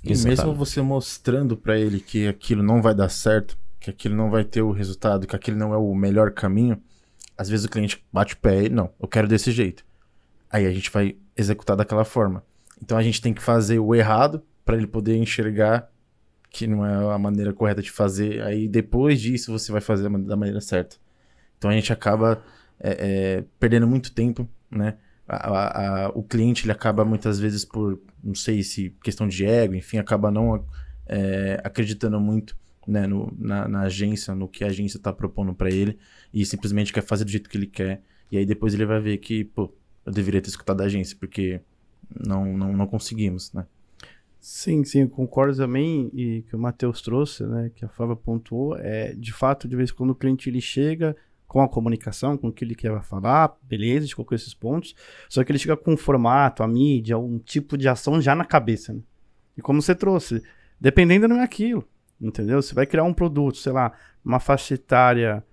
E 0.05 0.09
mesmo 0.29 0.55
você 0.55 0.81
mostrando 0.81 1.57
pra 1.57 1.79
ele 1.79 2.01
que 2.01 2.29
aquilo 2.29 2.63
não 2.63 2.81
vai 2.81 2.95
dar 2.95 3.09
certo, 3.09 3.59
que 3.81 3.91
aquilo 3.91 4.15
não 4.15 4.31
vai 4.31 4.45
ter 4.45 4.63
o 4.63 4.71
resultado, 4.71 5.27
que 5.27 5.35
aquilo 5.35 5.57
não 5.57 5.75
é 5.75 5.77
o 5.77 5.95
melhor 5.95 6.31
caminho, 6.31 6.81
às 7.37 7.49
vezes 7.49 7.67
o 7.67 7.69
cliente 7.69 8.05
bate 8.13 8.35
o 8.35 8.39
pé 8.39 8.65
e 8.65 8.69
não, 8.69 8.91
eu 9.01 9.09
quero 9.09 9.27
desse 9.27 9.51
jeito. 9.51 9.85
Aí 10.51 10.65
a 10.67 10.71
gente 10.73 10.91
vai 10.91 11.17
executar 11.37 11.77
daquela 11.77 12.05
forma. 12.05 12.45
Então 12.81 12.97
a 12.97 13.03
gente 13.03 13.21
tem 13.21 13.35
que 13.35 13.43
fazer 13.43 13.79
o 13.81 13.95
errado 13.95 14.43
pra 14.65 14.77
ele 14.77 14.87
poder 14.87 15.17
enxergar 15.17 15.91
que 16.59 16.67
não 16.67 16.85
é 16.87 17.15
a 17.15 17.19
maneira 17.19 17.53
correta 17.53 17.83
de 17.83 17.91
fazer. 17.91 18.43
Aí 18.43 18.69
depois 18.69 19.21
disso 19.21 19.53
você 19.53 19.71
vai 19.73 19.81
fazer 19.81 20.05
da 20.05 20.11
man- 20.11 20.23
da 20.23 20.37
maneira 20.37 20.61
certa. 20.61 20.97
Então 21.59 21.71
a 21.71 21.75
gente 21.75 21.93
acaba 21.93 22.43
é, 22.81 23.39
é, 23.41 23.45
perdendo 23.59 23.87
muito 23.87 24.13
tempo, 24.13 24.49
né? 24.71 24.99
A- 25.29 25.49
a- 25.49 26.07
a- 26.07 26.09
o 26.11 26.23
cliente 26.23 26.65
ele 26.65 26.73
acaba 26.73 27.05
muitas 27.05 27.39
vezes 27.41 27.65
por, 27.65 28.01
não 28.23 28.35
sei 28.35 28.63
se 28.63 28.91
questão 29.03 29.27
de 29.29 29.45
ego, 29.47 29.75
enfim, 29.75 29.99
acaba 29.99 30.31
não 30.31 30.65
é, 31.07 31.61
acreditando 31.65 32.21
muito 32.21 32.57
né, 32.87 33.07
no- 33.07 33.35
na, 33.39 33.67
na 33.69 33.81
agência, 33.83 34.35
no 34.35 34.47
que 34.49 34.63
a 34.65 34.69
agência 34.69 34.99
está 34.99 35.13
propondo 35.13 35.55
para 35.55 35.71
ele 35.71 35.99
e 36.33 36.45
simplesmente 36.47 36.93
quer 36.93 37.03
fazer 37.03 37.25
do 37.25 37.31
jeito 37.31 37.49
que 37.51 37.57
ele 37.57 37.67
quer. 37.67 38.03
E 38.31 38.39
aí 38.39 38.47
depois 38.47 38.75
ele 38.75 38.87
vai 38.87 39.01
ver 39.01 39.19
que, 39.19 39.45
pô, 39.45 39.73
eu 40.05 40.13
deveria 40.13 40.41
ter 40.41 40.49
escutado 40.51 40.81
a 40.83 40.85
agência, 40.85 41.17
porque 41.19 41.61
não, 42.27 42.45
não, 42.57 42.73
não 42.73 42.87
conseguimos, 42.87 43.53
né? 43.53 43.67
Sim, 44.49 44.85
sim, 44.85 45.01
eu 45.01 45.09
concordo 45.09 45.57
também 45.57 46.09
e 46.15 46.43
que 46.43 46.55
o 46.55 46.59
Matheus 46.59 47.03
trouxe, 47.03 47.45
né, 47.45 47.69
que 47.75 47.85
a 47.85 47.89
Flávia 47.89 48.15
pontuou, 48.15 48.77
é 48.77 49.13
de 49.13 49.33
fato, 49.33 49.67
de 49.67 49.75
vez 49.75 49.91
em 49.91 49.95
quando 49.95 50.11
o 50.11 50.15
cliente 50.15 50.49
ele 50.49 50.61
chega 50.61 51.17
com 51.49 51.61
a 51.61 51.69
comunicação, 51.69 52.39
com 52.39 52.47
o 52.47 52.53
que 52.53 52.65
ele 52.65 52.77
quer 52.77 53.03
falar, 53.03 53.59
beleza, 53.65 54.05
a 54.05 54.07
gente 54.07 54.35
esses 54.35 54.55
pontos, 54.55 54.95
só 55.29 55.43
que 55.43 55.51
ele 55.51 55.59
chega 55.59 55.77
com 55.77 55.95
um 55.95 55.97
formato, 55.97 56.63
a 56.63 56.69
mídia, 56.69 57.19
um 57.19 57.41
tipo 57.41 57.77
de 57.77 57.89
ação 57.89 58.21
já 58.21 58.37
na 58.37 58.45
cabeça, 58.45 58.93
né? 58.93 59.01
E 59.57 59.61
como 59.61 59.83
você 59.83 59.97
trouxe, 59.97 60.41
dependendo 60.81 61.27
não 61.27 61.41
é 61.41 61.43
aquilo, 61.43 61.85
entendeu? 62.21 62.63
Você 62.63 62.73
vai 62.73 62.87
criar 62.87 63.03
um 63.03 63.13
produto, 63.13 63.59
sei 63.59 63.73
lá, 63.73 63.95
uma 64.25 64.39
faixa 64.39 64.75
etária 64.75 65.45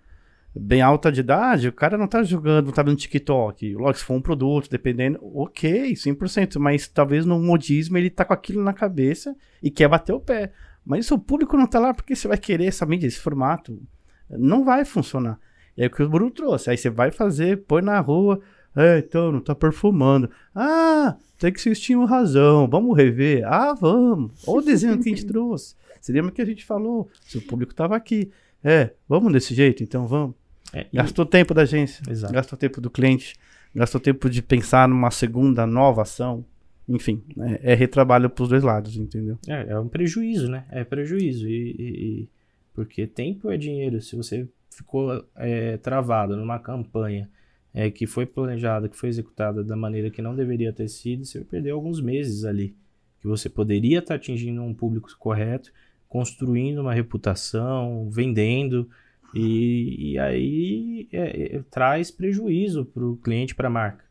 bem 0.56 0.82
alta 0.82 1.12
de 1.12 1.22
idade, 1.22 1.68
o 1.68 1.74
cara 1.74 1.98
não 1.98 2.08
tá 2.08 2.24
jogando, 2.24 2.68
não 2.68 2.74
tá 2.74 2.84
vendo 2.84 2.98
TikTok. 2.98 3.74
Logo, 3.76 3.94
se 3.94 4.04
for 4.04 4.14
um 4.14 4.22
produto, 4.22 4.70
dependendo, 4.70 5.20
ok, 5.22 5.94
100%, 5.94 6.60
mas 6.60 6.88
talvez 6.88 7.26
no 7.26 7.40
modismo 7.40 7.98
ele 7.98 8.10
tá 8.10 8.24
com 8.24 8.34
aquilo 8.34 8.64
na 8.64 8.74
cabeça 8.74 9.36
e 9.62 9.72
quer 9.72 9.88
bater 9.88 10.14
o 10.14 10.20
pé. 10.20 10.52
Mas 10.86 11.08
se 11.08 11.14
o 11.14 11.20
público 11.20 11.58
não 11.58 11.66
tá 11.66 11.80
lá, 11.80 11.94
porque 11.94 12.16
você 12.16 12.28
vai 12.28 12.38
querer 12.38 12.66
essa 12.66 12.86
mídia, 12.86 13.08
esse 13.08 13.20
formato? 13.20 13.82
Não 14.30 14.64
vai 14.64 14.86
funcionar. 14.86 15.40
E 15.76 15.84
é 15.84 15.88
o 15.88 15.90
que 15.90 16.04
o 16.04 16.10
Bruno 16.10 16.30
trouxe. 16.30 16.70
Aí 16.70 16.78
você 16.78 16.90
vai 16.90 17.10
fazer, 17.10 17.64
põe 17.64 17.82
na 17.82 18.00
rua, 18.00 18.40
é, 18.76 19.00
então, 19.00 19.32
não 19.32 19.40
tá 19.40 19.54
perfumando. 19.56 20.30
Ah, 20.54 21.16
tem 21.38 21.52
que 21.52 21.62
vocês 21.62 21.80
tinham 21.80 22.06
razão, 22.06 22.68
vamos 22.68 22.96
rever. 22.98 23.44
Ah, 23.46 23.74
vamos. 23.74 24.32
Olha 24.48 24.62
o 24.62 24.66
desenho 24.66 25.00
que 25.00 25.10
a 25.10 25.16
gente 25.16 25.26
trouxe. 25.28 25.76
Você 26.00 26.12
lembra 26.12 26.32
que 26.32 26.42
a 26.42 26.46
gente 26.46 26.66
falou? 26.66 27.10
Se 27.22 27.38
o 27.38 27.42
público 27.42 27.74
tava 27.74 27.96
aqui. 27.96 28.32
É, 28.64 28.92
vamos 29.08 29.32
desse 29.32 29.54
jeito, 29.54 29.84
então 29.84 30.08
vamos. 30.08 30.36
É, 30.74 30.88
e- 30.92 30.98
Gastou 30.98 31.26
tempo 31.26 31.54
da 31.54 31.62
agência, 31.64 32.04
Exato. 32.10 32.34
gastou 32.34 32.58
tempo 32.58 32.82
do 32.82 32.90
cliente, 32.90 33.36
gastou 33.76 34.02
tempo 34.02 34.30
de 34.30 34.42
pensar 34.42 34.88
numa 34.88 35.12
segunda 35.12 35.66
nova 35.68 36.02
ação. 36.02 36.44
Enfim, 36.90 37.24
é, 37.64 37.72
é 37.72 37.76
retrabalho 37.76 38.30
pros 38.30 38.50
dois 38.50 38.64
lados, 38.64 38.98
entendeu? 38.98 39.38
É, 39.48 39.70
é 39.70 39.80
um 39.80 39.88
prejuízo, 39.88 40.50
né? 40.50 40.66
É 40.70 40.84
prejuízo. 40.84 41.48
E, 41.48 41.72
e- 41.72 42.22
e- 42.24 42.30
porque 42.74 43.08
tempo 43.08 43.50
é 43.50 43.56
dinheiro. 43.58 44.02
Se 44.02 44.16
você 44.16 44.48
ficou 44.70 45.24
é, 45.36 45.78
travado 45.78 46.36
numa 46.36 46.60
campanha 46.60 47.30
é, 47.74 47.90
que 47.90 48.06
foi 48.06 48.26
planejada, 48.26 48.90
que 48.90 48.98
foi 48.98 49.10
executada 49.10 49.64
da 49.64 49.76
maneira 49.78 50.10
que 50.10 50.22
não 50.22 50.36
deveria 50.36 50.74
ter 50.74 50.88
sido, 50.90 51.24
você 51.24 51.40
vai 51.40 51.48
perder 51.48 51.70
alguns 51.72 52.02
meses 52.02 52.44
ali. 52.44 52.76
Que 53.22 53.28
você 53.28 53.48
poderia 53.48 54.00
estar 54.00 54.16
atingindo 54.16 54.62
um 54.62 54.74
público 54.74 55.08
correto, 55.18 55.72
construindo 56.10 56.80
uma 56.80 56.94
reputação, 56.94 58.10
vendendo. 58.12 58.90
E, 59.34 60.14
e 60.14 60.20
aí 60.20 61.08
é, 61.12 61.56
é, 61.56 61.62
traz 61.72 62.12
prejuízo 62.12 62.86
para 62.86 63.04
o 63.04 63.18
cliente, 63.18 63.56
para 63.56 63.68
a 63.68 63.72
marca. 63.72 64.06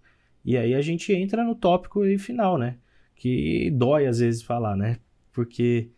E 0.45 0.57
aí 0.57 0.75
a 0.75 0.81
gente 0.81 1.13
entra 1.13 1.45
no 1.45 1.55
tópico 1.55 2.01
final, 2.19 2.59
né? 2.59 2.77
Que 3.15 3.71
dói 3.71 4.07
às 4.07 4.19
vezes 4.19 4.43
falar, 4.43 4.77
né? 4.77 4.99
Porque 5.33 5.91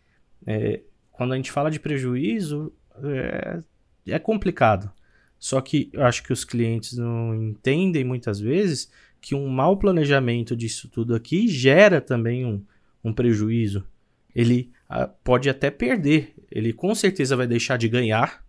é, 0.45 0.81
quando 1.11 1.33
a 1.33 1.35
gente 1.35 1.51
fala 1.51 1.71
de 1.71 1.79
prejuízo, 1.79 2.71
é, 3.03 3.61
é 4.07 4.19
complicado. 4.19 4.91
Só 5.39 5.59
que 5.59 5.89
eu 5.91 6.03
acho 6.03 6.23
que 6.23 6.31
os 6.31 6.43
clientes 6.43 6.97
não 6.97 7.33
entendem 7.33 8.03
muitas 8.03 8.39
vezes 8.39 8.91
que 9.19 9.33
um 9.33 9.47
mau 9.47 9.75
planejamento 9.77 10.55
disso 10.55 10.87
tudo 10.87 11.15
aqui 11.15 11.47
gera 11.47 11.99
também 11.99 12.45
um, 12.45 12.63
um 13.03 13.11
prejuízo. 13.11 13.87
Ele 14.35 14.71
ah, 14.87 15.07
pode 15.07 15.49
até 15.49 15.71
perder, 15.71 16.35
ele 16.51 16.71
com 16.71 16.93
certeza 16.93 17.35
vai 17.35 17.47
deixar 17.47 17.77
de 17.77 17.89
ganhar, 17.89 18.44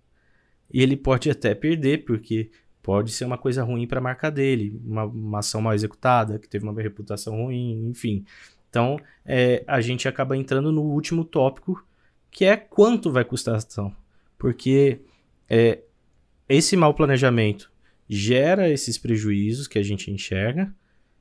e 0.72 0.82
ele 0.82 0.96
pode 0.96 1.30
até 1.30 1.54
perder, 1.54 2.04
porque 2.04 2.50
pode 2.82 3.10
ser 3.12 3.24
uma 3.24 3.38
coisa 3.38 3.62
ruim 3.62 3.86
para 3.86 3.98
a 3.98 4.02
marca 4.02 4.30
dele, 4.30 4.80
uma, 4.84 5.04
uma 5.04 5.38
ação 5.40 5.60
mal 5.60 5.74
executada, 5.74 6.38
que 6.38 6.48
teve 6.48 6.64
uma 6.64 6.80
reputação 6.80 7.44
ruim, 7.44 7.88
enfim. 7.88 8.24
Então, 8.70 8.98
é, 9.24 9.64
a 9.66 9.80
gente 9.80 10.06
acaba 10.06 10.36
entrando 10.36 10.70
no 10.70 10.82
último 10.82 11.24
tópico, 11.24 11.84
que 12.30 12.44
é 12.44 12.56
quanto 12.56 13.10
vai 13.10 13.24
custar 13.24 13.54
a 13.54 13.58
ação. 13.58 13.94
Porque 14.38 15.00
é, 15.48 15.80
esse 16.48 16.76
mau 16.76 16.92
planejamento 16.94 17.72
gera 18.08 18.68
esses 18.68 18.98
prejuízos 18.98 19.66
que 19.66 19.78
a 19.78 19.82
gente 19.82 20.10
enxerga, 20.10 20.72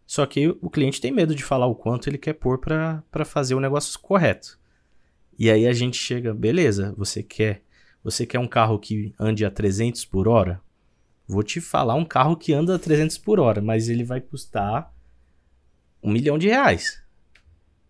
só 0.05 0.25
que 0.25 0.47
o 0.61 0.69
cliente 0.69 1.01
tem 1.01 1.11
medo 1.11 1.33
de 1.33 1.43
falar 1.43 1.65
o 1.65 1.75
quanto 1.75 2.07
ele 2.07 2.17
quer 2.17 2.33
pôr 2.33 2.59
para 2.59 3.25
fazer 3.25 3.55
o 3.55 3.59
negócio 3.59 3.99
correto. 3.99 4.59
E 5.37 5.49
aí 5.49 5.65
a 5.67 5.73
gente 5.73 5.97
chega, 5.97 6.33
beleza, 6.33 6.93
você 6.95 7.23
quer, 7.23 7.63
você 8.05 8.23
quer 8.23 8.37
um 8.37 8.47
carro 8.47 8.77
que 8.77 9.15
ande 9.19 9.43
a 9.43 9.49
300 9.49 10.05
por 10.05 10.27
hora? 10.27 10.61
Vou 11.27 11.41
te 11.41 11.59
falar 11.59 11.95
um 11.95 12.05
carro 12.05 12.37
que 12.37 12.53
anda 12.53 12.75
a 12.75 12.79
300 12.79 13.17
por 13.17 13.39
hora, 13.39 13.63
mas 13.63 13.89
ele 13.89 14.03
vai 14.03 14.21
custar 14.21 14.93
um 16.03 16.11
milhão 16.11 16.37
de 16.37 16.47
reais 16.47 17.03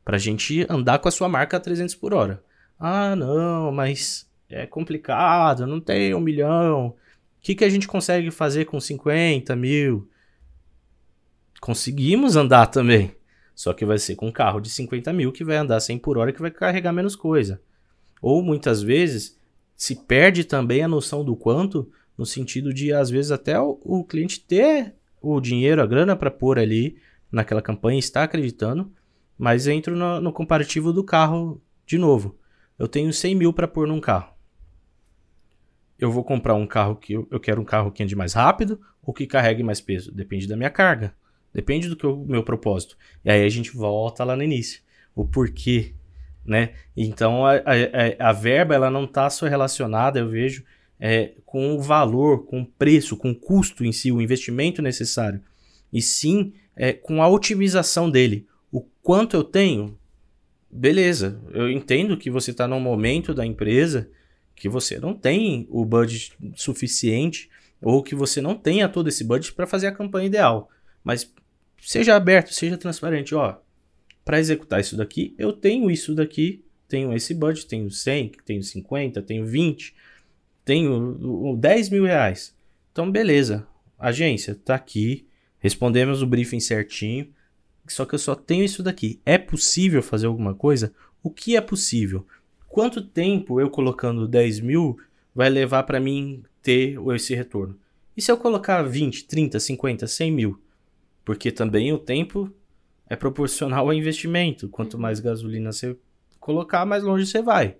pra 0.06 0.17
gente 0.17 0.65
andar 0.69 0.99
com 0.99 1.10
a 1.10 1.12
sua 1.12 1.28
marca 1.28 1.58
a 1.58 1.60
300 1.60 1.95
por 1.95 2.13
hora. 2.13 2.41
Ah, 2.80 3.13
não, 3.13 3.73
mas 3.73 4.25
é 4.49 4.65
complicado, 4.65 5.67
não 5.67 5.82
tem 5.82 6.15
um 6.15 6.21
milhão. 6.21 6.88
O 6.88 6.95
que, 7.41 7.54
que 7.54 7.65
a 7.65 7.69
gente 7.69 7.86
consegue 7.86 8.32
fazer 8.32 8.63
com 8.63 8.80
50 8.80 9.54
mil? 9.54 10.10
Conseguimos 11.60 12.38
andar 12.38 12.67
também. 12.67 13.13
Só 13.54 13.73
que 13.73 13.84
vai 13.84 13.97
ser 13.97 14.15
com 14.15 14.28
um 14.28 14.32
carro 14.32 14.62
de 14.62 14.69
50 14.69 15.12
mil 15.12 15.34
que 15.34 15.43
vai 15.43 15.58
andar 15.58 15.82
100 15.82 15.97
por 15.97 16.17
hora 16.17 16.32
que 16.32 16.41
vai 16.41 16.51
carregar 16.51 16.93
menos 16.93 17.17
coisa. 17.17 17.62
Ou 18.21 18.41
muitas 18.41 18.82
vezes 18.82 19.38
se 19.76 19.96
perde 19.96 20.44
também 20.44 20.82
a 20.84 20.88
noção 20.88 21.24
do 21.24 21.36
quanto, 21.36 21.90
no 22.18 22.26
sentido 22.26 22.74
de 22.74 22.94
às 22.94 23.10
vezes 23.10 23.32
até 23.32 23.60
o, 23.60 23.80
o 23.84 24.04
cliente 24.04 24.40
ter 24.40 24.96
o 25.22 25.40
dinheiro, 25.42 25.82
a 25.82 25.86
grana 25.86 26.16
para 26.16 26.32
pôr 26.32 26.60
ali 26.60 26.98
naquela 27.32 27.62
campanha, 27.62 28.00
está 28.00 28.24
acreditando, 28.24 28.92
mas 29.38 29.68
entro 29.68 29.96
no, 29.96 30.22
no 30.22 30.32
comparativo 30.32 30.94
do 30.94 31.04
carro 31.04 31.62
de 31.86 31.98
novo. 31.98 32.38
Eu 32.78 32.88
tenho 32.88 33.12
100 33.12 33.36
mil 33.36 33.54
para 33.54 33.68
pôr 33.68 33.88
num 33.88 34.00
carro. 34.00 34.34
Eu 35.98 36.12
vou 36.12 36.24
comprar 36.24 36.56
um 36.56 36.68
carro 36.68 36.96
que 36.96 37.14
eu, 37.14 37.28
eu 37.32 37.40
quero 37.40 37.62
um 37.62 37.66
carro 37.66 37.92
que 37.92 38.04
ande 38.04 38.16
mais 38.16 38.34
rápido 38.34 38.80
ou 39.02 39.14
que 39.14 39.26
carregue 39.26 39.64
mais 39.64 39.80
peso. 39.80 40.14
Depende 40.14 40.48
da 40.48 40.58
minha 40.58 40.70
carga. 40.70 41.16
Depende 41.54 41.88
do 41.88 41.96
que 41.96 42.06
o 42.06 42.26
meu 42.26 42.44
propósito. 42.44 42.98
E 43.24 43.30
aí 43.30 43.44
a 43.44 43.50
gente 43.50 43.76
volta 43.76 44.24
lá 44.24 44.36
no 44.36 44.44
início. 44.44 44.82
O 45.16 45.26
porquê, 45.26 45.96
né? 46.45 46.73
Então 46.95 47.45
a, 47.45 47.55
a, 47.55 48.29
a 48.29 48.31
verba 48.31 48.75
ela 48.75 48.89
não 48.89 49.05
está 49.05 49.29
só 49.29 49.47
relacionada, 49.47 50.19
eu 50.19 50.29
vejo, 50.29 50.63
é, 50.99 51.34
com 51.45 51.75
o 51.75 51.81
valor, 51.81 52.45
com 52.45 52.62
o 52.62 52.65
preço, 52.65 53.17
com 53.17 53.31
o 53.31 53.36
custo 53.36 53.84
em 53.84 53.91
si, 53.91 54.12
o 54.12 54.21
investimento 54.21 54.81
necessário. 54.81 55.41
E 55.91 56.01
sim 56.01 56.53
é, 56.75 56.93
com 56.93 57.21
a 57.21 57.27
otimização 57.27 58.10
dele. 58.10 58.47
O 58.71 58.81
quanto 58.81 59.35
eu 59.35 59.43
tenho, 59.43 59.98
beleza. 60.69 61.41
Eu 61.52 61.69
entendo 61.69 62.17
que 62.17 62.29
você 62.29 62.52
está 62.52 62.67
num 62.67 62.79
momento 62.79 63.33
da 63.33 63.46
empresa 63.46 64.10
que 64.56 64.69
você 64.69 65.00
não 65.00 65.13
tem 65.13 65.67
o 65.69 65.83
budget 65.83 66.33
suficiente 66.56 67.50
ou 67.81 68.02
que 68.02 68.15
você 68.15 68.41
não 68.41 68.56
tenha 68.56 68.87
todo 68.87 69.10
esse 69.10 69.23
budget 69.23 69.54
para 69.54 69.67
fazer 69.67 69.87
a 69.87 69.91
campanha 69.91 70.27
ideal. 70.27 70.69
Mas 71.04 71.31
seja 71.81 72.15
aberto, 72.15 72.54
seja 72.54 72.77
transparente, 72.77 73.35
ó. 73.35 73.58
Para 74.26 74.40
executar 74.40 74.82
isso 74.82 74.98
daqui, 74.98 75.34
eu 75.38 75.54
tenho 75.54 75.90
isso 75.90 76.13
daqui, 76.13 76.65
tenho 76.88 77.13
esse 77.13 77.34
budget, 77.34 77.67
tenho 77.67 77.90
100, 77.90 78.32
tenho 78.44 78.63
50, 78.63 79.21
tenho 79.21 79.46
20, 79.46 79.96
tenho 80.65 81.56
10 81.58 81.90
mil 81.90 82.04
reais. 82.04 82.54
Então, 82.92 83.10
beleza. 83.10 83.65
Agência, 83.98 84.56
tá 84.56 84.76
aqui. 84.76 85.28
Respondemos 85.60 86.21
o 86.21 86.28
briefing 86.28 86.60
certinho. 86.60 87.30
Só 87.88 88.04
que 88.04 88.15
eu 88.15 88.19
só 88.19 88.36
tenho 88.36 88.63
isso 88.63 88.82
daqui. 88.82 89.21
É 89.26 89.38
possível 89.38 90.02
fazer 90.02 90.26
alguma 90.26 90.56
coisa? 90.56 90.92
O 91.21 91.30
que 91.30 91.56
é 91.56 91.62
possível? 91.62 92.26
quanto 92.76 93.02
tempo 93.02 93.62
eu 93.62 93.69
colocando 93.69 94.28
10 94.28 94.60
mil 94.60 95.00
vai 95.34 95.48
levar 95.48 95.84
para 95.84 95.98
mim 95.98 96.44
ter 96.62 96.98
esse 97.15 97.34
retorno? 97.34 97.80
E 98.17 98.21
se 98.21 98.30
eu 98.30 98.38
colocar 98.38 98.84
20, 98.84 99.23
30, 99.23 99.58
50, 99.62 100.06
100 100.06 100.32
mil? 100.34 100.62
Porque 101.23 101.54
também 101.54 101.94
o 101.94 101.98
tempo 101.98 102.52
é 103.10 103.15
proporcional 103.15 103.85
ao 103.85 103.93
investimento. 103.93 104.69
Quanto 104.69 104.97
mais 104.97 105.19
gasolina 105.19 105.71
você 105.71 105.95
colocar, 106.39 106.85
mais 106.85 107.03
longe 107.03 107.25
você 107.25 107.41
vai. 107.41 107.75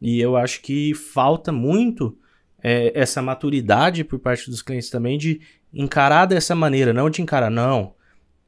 E 0.00 0.20
eu 0.20 0.36
acho 0.36 0.60
que 0.62 0.94
falta 0.94 1.52
muito 1.52 2.18
é, 2.62 2.92
essa 2.94 3.22
maturidade 3.22 4.04
por 4.04 4.18
parte 4.18 4.50
dos 4.50 4.62
clientes 4.62 4.90
também 4.90 5.16
de 5.16 5.40
encarar 5.72 6.26
dessa 6.26 6.54
maneira, 6.54 6.92
não 6.92 7.08
de 7.08 7.22
encarar, 7.22 7.50
não. 7.50 7.94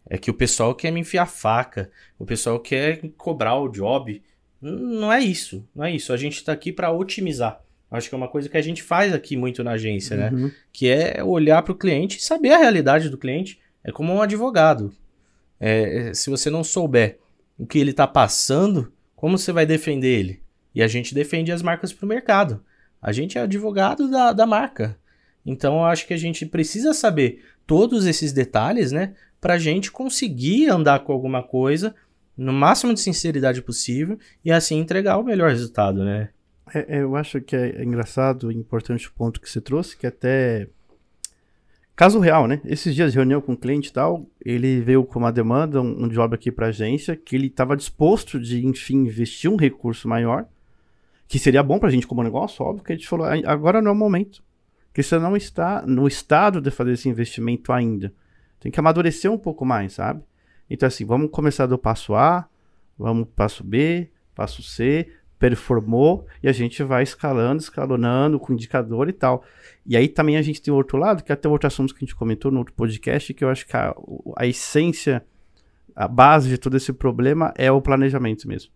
É 0.09 0.19
que 0.19 0.31
o 0.31 0.35
pessoal 0.35 0.75
quer 0.75 0.91
me 0.91 1.01
enfiar 1.01 1.27
faca, 1.27 1.91
o 2.19 2.27
pessoal 2.27 2.61
quer 2.61 3.01
cobrar 3.17 3.57
o 3.57 3.69
job. 3.69 4.23
Não 4.61 5.13
é 5.13 5.21
isso, 5.21 5.67
não 5.75 5.85
é 5.85 5.95
isso. 5.95 6.13
A 6.13 6.17
gente 6.17 6.37
está 6.37 6.53
aqui 6.53 6.73
para 6.73 6.93
otimizar. 6.93 7.61
Acho 7.91 8.09
que 8.09 8.15
é 8.15 8.19
uma 8.19 8.29
coisa 8.29 8.49
que 8.49 8.57
a 8.57 8.63
gente 8.63 8.83
faz 8.83 9.15
aqui 9.15 9.37
muito 9.37 9.63
na 9.63 9.73
agência, 9.73 10.17
né? 10.17 10.31
Uhum. 10.31 10.51
Que 10.73 10.89
é 10.89 11.23
olhar 11.23 11.63
para 11.63 11.73
o 11.73 11.77
cliente 11.77 12.19
e 12.19 12.23
saber 12.23 12.53
a 12.53 12.59
realidade 12.59 13.09
do 13.09 13.17
cliente. 13.17 13.61
É 13.85 13.93
como 13.93 14.13
um 14.13 14.21
advogado. 14.21 14.93
É, 15.67 16.15
se 16.15 16.31
você 16.31 16.51
não 16.51 16.63
souber 16.63 17.19
o 17.59 17.67
que 17.67 17.79
ele 17.79 17.91
está 17.91 18.07
passando, 18.07 18.93
como 19.15 19.39
você 19.39 19.53
vai 19.53 19.65
defender 19.65 20.19
ele? 20.19 20.43
E 20.75 20.83
a 20.83 20.89
gente 20.89 21.15
defende 21.15 21.53
as 21.53 21.63
marcas 21.63 21.93
para 21.93 22.05
o 22.05 22.09
mercado. 22.09 22.63
A 23.01 23.13
gente 23.13 23.39
é 23.39 23.43
advogado 23.43 24.11
da, 24.11 24.33
da 24.33 24.47
marca. 24.47 24.99
Então 25.45 25.77
eu 25.77 25.85
acho 25.85 26.07
que 26.07 26.15
a 26.15 26.19
gente 26.19 26.45
precisa 26.47 26.93
saber 26.93 27.43
todos 27.67 28.07
esses 28.07 28.33
detalhes, 28.33 28.93
né? 28.93 29.15
Para 29.41 29.55
a 29.55 29.59
gente 29.59 29.91
conseguir 29.91 30.69
andar 30.69 31.01
com 31.01 31.13
alguma 31.13 31.43
coisa 31.43 31.95
no 32.37 32.53
máximo 32.53 32.93
de 32.93 33.01
sinceridade 33.01 33.63
possível 33.63 34.19
e 34.45 34.51
assim 34.51 34.79
entregar 34.79 35.19
o 35.19 35.25
melhor 35.25 35.51
resultado, 35.51 36.05
né? 36.05 36.31
É, 36.75 36.97
é, 36.97 37.03
eu 37.03 37.15
acho 37.15 37.41
que 37.41 37.55
é 37.55 37.83
engraçado 37.83 38.51
e 38.51 38.57
importante 38.57 39.07
o 39.09 39.13
ponto 39.13 39.41
que 39.41 39.51
você 39.51 39.61
trouxe, 39.61 39.97
que 39.97 40.07
até. 40.07 40.69
Caso 41.97 42.19
real, 42.19 42.49
né? 42.49 42.61
Esses 42.65 42.93
dias 42.93 43.15
reunião 43.15 43.41
com 43.41 43.53
o 43.53 43.57
cliente 43.57 43.89
e 43.89 43.93
tal, 43.93 44.27
ele 44.45 44.81
veio 44.81 45.05
com 45.05 45.21
uma 45.21 45.31
demanda, 45.31 45.81
um, 45.81 46.05
um 46.05 46.09
job 46.09 46.35
aqui 46.35 46.51
para 46.51 46.67
agência, 46.67 47.17
que 47.17 47.37
ele 47.37 47.47
estava 47.47 47.77
disposto 47.77 48.41
de, 48.41 48.67
enfim, 48.67 48.97
investir 49.03 49.49
um 49.49 49.57
recurso 49.57 50.09
maior, 50.09 50.47
que 51.29 51.39
seria 51.39 51.63
bom 51.63 51.79
para 51.79 51.89
a 51.89 51.93
gente 51.93 52.07
como 52.07 52.23
negócio, 52.23 52.65
óbvio, 52.65 52.85
que 52.85 52.93
a 52.93 52.97
gente 52.97 53.09
falou, 53.09 53.27
agora 53.47 53.81
não 53.81 53.91
é 53.91 53.95
o 53.95 53.97
momento. 53.97 54.43
Porque 54.89 55.05
você 55.05 55.19
não 55.19 55.37
está 55.37 55.83
no 55.87 56.07
estado 56.07 56.61
de 56.61 56.71
fazer 56.71 56.93
esse 56.93 57.09
investimento 57.09 57.73
ainda. 57.73 58.13
Tem 58.59 58.73
que 58.73 58.81
amadurecer 58.81 59.31
um 59.31 59.39
pouco 59.39 59.65
mais, 59.65 59.93
sabe? 59.95 60.23
Então, 60.69 60.87
assim, 60.87 61.05
vamos 61.05 61.31
começar 61.31 61.67
do 61.67 61.79
passo 61.79 62.15
A, 62.15 62.49
vamos 62.99 63.29
passo 63.37 63.63
B, 63.63 64.11
passo 64.35 64.63
C, 64.63 65.09
performou 65.39 66.27
e 66.43 66.49
a 66.49 66.53
gente 66.53 66.83
vai 66.83 67.03
escalando, 67.03 67.61
escalonando 67.61 68.39
com 68.39 68.53
indicador 68.53 69.09
e 69.09 69.13
tal. 69.13 69.45
E 69.87 69.97
aí 69.97 70.09
também 70.09 70.37
a 70.37 70.43
gente 70.43 70.63
tem 70.63 70.73
o 70.73 70.77
outro 70.77 70.97
lado, 70.97 71.23
que 71.23 71.33
é 71.33 71.35
até 71.35 71.49
outro 71.49 71.67
assunto 71.67 71.95
que 71.95 71.99
a 71.99 72.07
gente 72.07 72.15
comentou 72.15 72.51
no 72.51 72.59
outro 72.59 72.75
podcast, 72.75 73.35
que 73.35 73.45
eu 73.45 73.49
acho 73.49 73.67
que 73.67 73.77
a, 73.77 73.95
a 74.37 74.47
essência, 74.47 75.25
a 75.95 76.09
base 76.09 76.49
de 76.49 76.59
todo 76.59 76.77
esse 76.77 76.93
problema 76.93 77.53
é 77.57 77.71
o 77.71 77.83
planejamento 77.83 78.49
mesmo. 78.49 78.71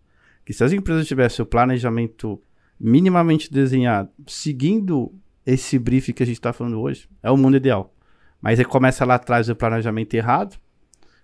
Que 0.45 0.53
se 0.53 0.63
as 0.63 0.71
empresas 0.71 1.07
tivessem 1.07 1.43
o 1.43 1.45
planejamento 1.45 2.41
minimamente 2.79 3.51
desenhado, 3.51 4.09
seguindo 4.27 5.13
esse 5.45 5.77
brief 5.79 6.13
que 6.13 6.23
a 6.23 6.25
gente 6.25 6.37
está 6.37 6.53
falando 6.53 6.79
hoje, 6.79 7.09
é 7.23 7.31
o 7.31 7.37
mundo 7.37 7.57
ideal. 7.57 7.93
Mas 8.41 8.59
aí 8.59 8.65
começa 8.65 9.05
lá 9.05 9.15
atrás 9.15 9.49
o 9.49 9.55
planejamento 9.55 10.13
errado, 10.13 10.57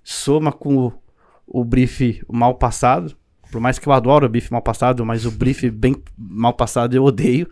soma 0.03 0.51
com 0.51 0.87
o, 0.87 0.93
o 1.47 1.63
brief 1.63 2.21
mal 2.27 2.55
passado, 2.55 3.15
por 3.51 3.61
mais 3.61 3.79
que 3.79 3.87
eu 3.87 3.93
adoro 3.93 4.25
o 4.25 4.29
bife 4.29 4.51
mal 4.51 4.61
passado, 4.61 5.05
mas 5.05 5.25
o 5.25 5.31
brief 5.31 5.69
bem 5.69 5.95
mal 6.17 6.53
passado 6.53 6.95
eu 6.95 7.03
odeio. 7.03 7.49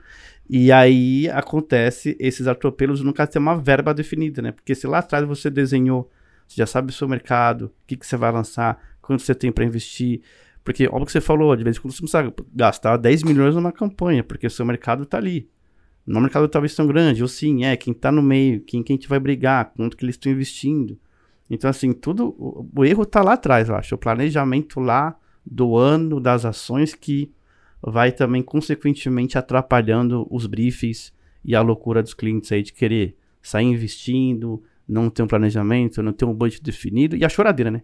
E 0.50 0.72
aí 0.72 1.30
acontece 1.30 2.18
esses 2.20 2.48
atropelos 2.48 3.02
nunca 3.02 3.26
ter 3.26 3.39
uma 3.39 3.58
verba 3.58 3.94
definida, 3.94 4.41
né? 4.41 4.52
Porque 4.52 4.76
se 4.76 4.86
lá 4.86 5.00
atrás 5.00 5.26
você 5.26 5.50
desenhou, 5.50 6.10
você 6.48 6.58
já 6.58 6.66
sabe 6.66 6.89
o 6.89 6.94
seu 6.94 7.08
mercado, 7.08 7.66
o 7.66 7.72
que, 7.88 7.96
que 7.96 8.06
você 8.06 8.18
vai 8.18 8.32
lançar, 8.32 8.80
quanto 9.02 9.22
você 9.22 9.34
tem 9.34 9.52
para 9.52 9.64
investir. 9.64 10.22
Porque, 10.64 10.88
óbvio 10.88 11.06
que 11.06 11.12
você 11.12 11.22
falou, 11.22 11.56
de 11.56 11.64
vez 11.64 11.78
em 11.78 11.82
quando 11.82 11.94
você 11.94 12.02
precisa 12.02 12.34
gastar 12.54 12.98
10 12.98 13.24
milhões 13.24 13.56
numa 13.56 13.72
campanha, 13.72 14.24
porque 14.24 14.48
o 14.48 14.50
seu 14.50 14.66
mercado 14.66 15.06
tá 15.06 15.18
ali. 15.18 15.50
Não 16.06 16.20
é 16.20 16.24
mercado 16.24 16.48
talvez 16.50 16.76
tão 16.76 16.86
grande, 16.86 17.22
ou 17.22 17.28
sim, 17.28 17.64
é, 17.64 17.78
quem 17.78 17.94
tá 17.94 18.12
no 18.12 18.22
meio, 18.22 18.62
quem, 18.62 18.84
quem 18.84 18.96
a 18.96 18.98
gente 18.98 19.08
vai 19.08 19.20
brigar, 19.20 19.72
quanto 19.76 19.96
que 19.96 20.04
eles 20.04 20.16
estão 20.16 20.32
investindo. 20.32 21.00
Então, 21.50 21.70
assim, 21.70 21.94
tudo, 21.94 22.36
o, 22.38 22.70
o 22.76 22.86
erro 22.86 23.06
tá 23.06 23.22
lá 23.22 23.34
atrás, 23.34 23.70
eu 23.70 23.76
acho. 23.76 23.96
O 23.96 23.98
planejamento 23.98 24.80
lá 24.80 25.16
do 25.46 25.78
ano, 25.78 26.20
das 26.20 26.46
ações, 26.46 26.94
que 26.94 27.32
vai 27.82 28.12
também, 28.12 28.41
consequentemente, 28.41 29.38
atrapalhando 29.38 30.28
os 30.30 30.46
briefings 30.46 31.14
e 31.44 31.56
a 31.56 31.62
loucura 31.62 32.02
dos 32.02 32.14
clientes 32.14 32.52
aí 32.52 32.64
de 32.64 32.72
querer 32.72 33.18
sair 33.41 33.66
investindo, 33.66 34.64
não 34.88 35.10
ter 35.10 35.24
um 35.24 35.28
planejamento, 35.28 36.02
não 36.02 36.14
ter 36.14 36.26
um 36.26 36.34
budget 36.34 36.64
definido 36.64 37.16
e 37.16 37.26
a 37.26 37.30
choradeira, 37.30 37.70
né? 37.70 37.84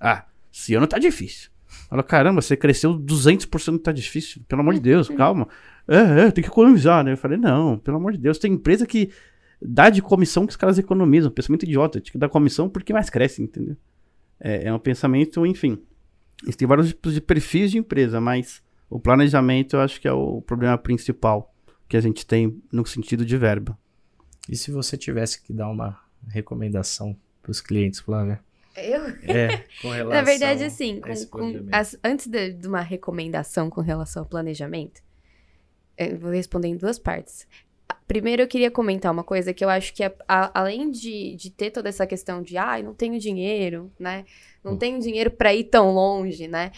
Ah, 0.00 0.26
esse 0.52 0.74
ano 0.74 0.86
tá 0.86 0.98
difícil. 0.98 1.50
Fala, 1.88 2.02
caramba, 2.02 2.40
você 2.40 2.56
cresceu 2.56 2.94
200%, 2.98 3.80
tá 3.80 3.92
difícil. 3.92 4.42
Pelo 4.46 4.60
amor 4.60 4.74
de 4.74 4.80
Deus, 4.80 5.08
calma. 5.08 5.48
É, 5.88 6.26
é, 6.26 6.30
tem 6.30 6.42
que 6.42 6.50
economizar, 6.50 7.02
né? 7.02 7.12
Eu 7.12 7.16
falei, 7.16 7.38
não, 7.38 7.78
pelo 7.78 7.96
amor 7.96 8.12
de 8.12 8.18
Deus, 8.18 8.38
tem 8.38 8.52
empresa 8.52 8.86
que 8.86 9.10
dá 9.60 9.90
de 9.90 10.02
comissão 10.02 10.46
que 10.46 10.50
os 10.50 10.56
caras 10.56 10.78
economizam. 10.78 11.30
Pensamento 11.30 11.64
idiota, 11.64 12.00
tem 12.00 12.12
que 12.12 12.18
dar 12.18 12.28
comissão 12.28 12.68
porque 12.68 12.92
mais 12.92 13.10
cresce, 13.10 13.42
entendeu? 13.42 13.76
É, 14.38 14.68
é 14.68 14.74
um 14.74 14.78
pensamento, 14.78 15.44
enfim. 15.46 15.78
Existem 16.42 16.66
vários 16.68 16.88
tipos 16.88 17.14
de 17.14 17.20
perfis 17.20 17.70
de 17.70 17.78
empresa, 17.78 18.20
mas 18.20 18.62
o 18.90 18.98
planejamento 19.00 19.76
eu 19.76 19.80
acho 19.80 20.00
que 20.00 20.08
é 20.08 20.12
o 20.12 20.42
problema 20.42 20.76
principal 20.76 21.54
que 21.88 21.96
a 21.96 22.00
gente 22.00 22.26
tem 22.26 22.60
no 22.72 22.84
sentido 22.86 23.24
de 23.24 23.36
verba. 23.36 23.78
E 24.48 24.56
se 24.56 24.70
você 24.70 24.96
tivesse 24.96 25.40
que 25.42 25.52
dar 25.52 25.68
uma 25.68 26.00
recomendação 26.28 27.16
para 27.42 27.50
os 27.50 27.60
clientes, 27.60 28.00
Flávia? 28.00 28.40
Eu? 28.76 29.02
É, 29.22 29.64
com 29.82 29.90
relação 29.90 30.10
Na 30.10 30.22
verdade, 30.22 30.64
assim, 30.64 31.00
com- 31.00 31.08
com 31.26 31.68
as- 31.72 31.96
antes 32.02 32.26
de, 32.26 32.52
de 32.52 32.66
uma 32.66 32.80
recomendação 32.80 33.68
com 33.70 33.80
relação 33.80 34.22
ao 34.22 34.28
planejamento, 34.28 35.00
eu 35.96 36.18
vou 36.18 36.30
responder 36.32 36.68
em 36.68 36.76
duas 36.76 36.98
partes. 36.98 37.46
Primeiro, 38.12 38.42
eu 38.42 38.46
queria 38.46 38.70
comentar 38.70 39.10
uma 39.10 39.24
coisa 39.24 39.54
que 39.54 39.64
eu 39.64 39.70
acho 39.70 39.94
que, 39.94 40.04
é- 40.04 40.14
a- 40.28 40.50
além 40.60 40.90
de, 40.90 41.34
de 41.34 41.50
ter 41.50 41.70
toda 41.70 41.88
essa 41.88 42.06
questão 42.06 42.42
de, 42.42 42.58
ai, 42.58 42.82
não 42.82 42.92
tenho 42.92 43.18
dinheiro, 43.18 43.90
né? 43.98 44.26
Não 44.62 44.72
Hum. 44.72 44.76
tenho 44.76 45.00
dinheiro 45.00 45.30
para 45.30 45.54
ir 45.54 45.64
tão 45.64 45.92
longe, 45.94 46.46
né? 46.46 46.72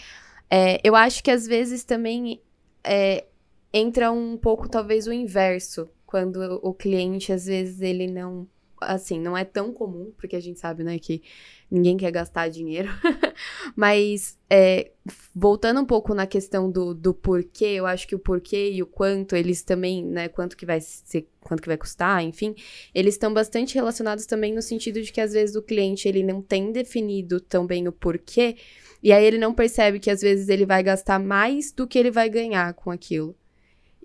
É, 0.49 0.79
eu 0.81 0.95
acho 0.95 1.21
que 1.23 1.29
às 1.31 1.45
vezes 1.45 1.83
também 1.83 2.41
é, 2.85 3.25
entra 3.73 4.11
um 4.13 4.37
pouco, 4.37 4.69
talvez, 4.69 5.07
o 5.07 5.13
inverso, 5.13 5.89
quando 6.05 6.37
o 6.63 6.73
cliente, 6.73 7.33
às 7.33 7.47
vezes, 7.47 7.81
ele 7.81 8.07
não. 8.07 8.47
Assim, 8.85 9.19
não 9.19 9.37
é 9.37 9.43
tão 9.43 9.73
comum, 9.73 10.11
porque 10.17 10.35
a 10.35 10.39
gente 10.39 10.59
sabe, 10.59 10.83
né, 10.83 10.99
que 10.99 11.21
ninguém 11.69 11.97
quer 11.97 12.11
gastar 12.11 12.49
dinheiro. 12.49 12.89
Mas, 13.75 14.37
é, 14.49 14.91
voltando 15.35 15.81
um 15.81 15.85
pouco 15.85 16.13
na 16.13 16.25
questão 16.25 16.71
do, 16.71 16.93
do 16.93 17.13
porquê, 17.13 17.65
eu 17.65 17.85
acho 17.85 18.07
que 18.07 18.15
o 18.15 18.19
porquê 18.19 18.71
e 18.71 18.81
o 18.81 18.85
quanto, 18.85 19.35
eles 19.35 19.63
também, 19.63 20.03
né, 20.03 20.27
quanto 20.27 20.55
que 20.55 20.65
vai 20.65 20.79
ser, 20.81 21.27
quanto 21.41 21.61
que 21.61 21.67
vai 21.67 21.77
custar, 21.77 22.23
enfim, 22.23 22.55
eles 22.93 23.15
estão 23.15 23.33
bastante 23.33 23.75
relacionados 23.75 24.25
também 24.25 24.53
no 24.53 24.61
sentido 24.61 25.01
de 25.01 25.11
que 25.11 25.21
às 25.21 25.33
vezes 25.33 25.55
o 25.55 25.61
cliente, 25.61 26.07
ele 26.07 26.23
não 26.23 26.41
tem 26.41 26.71
definido 26.71 27.39
tão 27.39 27.65
bem 27.65 27.87
o 27.87 27.91
porquê, 27.91 28.55
e 29.03 29.11
aí 29.11 29.23
ele 29.23 29.37
não 29.37 29.53
percebe 29.53 29.99
que 29.99 30.09
às 30.09 30.21
vezes 30.21 30.49
ele 30.49 30.65
vai 30.65 30.81
gastar 30.81 31.19
mais 31.19 31.71
do 31.71 31.85
que 31.87 31.99
ele 31.99 32.09
vai 32.09 32.29
ganhar 32.29 32.73
com 32.73 32.89
aquilo. 32.89 33.35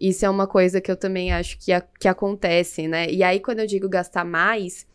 Isso 0.01 0.24
é 0.24 0.30
uma 0.30 0.46
coisa 0.46 0.80
que 0.80 0.90
eu 0.90 0.96
também 0.96 1.32
acho 1.32 1.59
que, 1.59 1.72
a- 1.72 1.80
que 1.82 2.09
acontece, 2.09 2.88
né? 2.88 3.11
E 3.11 3.22
aí, 3.22 3.40
quando 3.40 3.61
eu 3.61 3.66
digo 3.66 3.88
gastar 3.88 4.24
mais, 4.24 4.86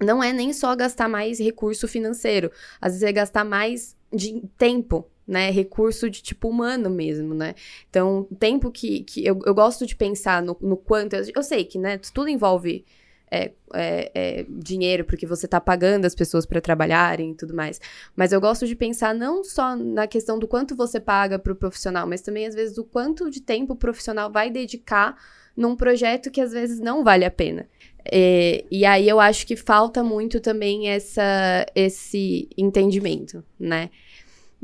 não 0.00 0.22
é 0.22 0.32
nem 0.32 0.52
só 0.52 0.74
gastar 0.76 1.08
mais 1.08 1.38
recurso 1.38 1.88
financeiro. 1.88 2.50
Às 2.80 2.92
vezes 2.94 3.02
é 3.04 3.12
gastar 3.12 3.44
mais 3.44 3.96
de 4.12 4.42
tempo, 4.58 5.06
né? 5.26 5.50
Recurso 5.50 6.10
de 6.10 6.22
tipo 6.22 6.48
humano 6.48 6.90
mesmo, 6.90 7.34
né? 7.34 7.54
Então, 7.90 8.26
tempo 8.38 8.70
que, 8.70 9.00
que 9.04 9.24
eu, 9.26 9.40
eu 9.46 9.54
gosto 9.54 9.86
de 9.86 9.96
pensar 9.96 10.42
no, 10.42 10.56
no 10.60 10.76
quanto. 10.76 11.14
Eu, 11.14 11.24
eu 11.36 11.42
sei 11.42 11.64
que, 11.64 11.78
né? 11.78 11.98
Tudo 11.98 12.28
envolve 12.28 12.84
é, 13.30 13.52
é, 13.74 14.10
é, 14.14 14.46
dinheiro, 14.48 15.04
porque 15.04 15.26
você 15.26 15.48
tá 15.48 15.60
pagando 15.60 16.04
as 16.04 16.14
pessoas 16.14 16.46
para 16.46 16.60
trabalharem 16.60 17.32
e 17.32 17.34
tudo 17.34 17.54
mais. 17.54 17.80
Mas 18.14 18.32
eu 18.32 18.40
gosto 18.40 18.66
de 18.66 18.76
pensar 18.76 19.14
não 19.14 19.42
só 19.42 19.74
na 19.74 20.06
questão 20.06 20.38
do 20.38 20.46
quanto 20.46 20.76
você 20.76 21.00
paga 21.00 21.38
pro 21.38 21.56
profissional, 21.56 22.06
mas 22.06 22.22
também, 22.22 22.46
às 22.46 22.54
vezes, 22.54 22.74
do 22.76 22.84
quanto 22.84 23.30
de 23.30 23.40
tempo 23.40 23.72
o 23.72 23.76
profissional 23.76 24.30
vai 24.30 24.50
dedicar 24.50 25.16
num 25.56 25.74
projeto 25.74 26.30
que 26.30 26.40
às 26.40 26.52
vezes 26.52 26.78
não 26.78 27.02
vale 27.02 27.24
a 27.24 27.30
pena. 27.30 27.66
É, 28.12 28.64
e 28.70 28.84
aí 28.84 29.08
eu 29.08 29.18
acho 29.18 29.46
que 29.46 29.56
falta 29.56 30.04
muito 30.04 30.38
também 30.38 30.88
essa, 30.88 31.66
esse 31.74 32.48
entendimento, 32.56 33.42
né? 33.58 33.90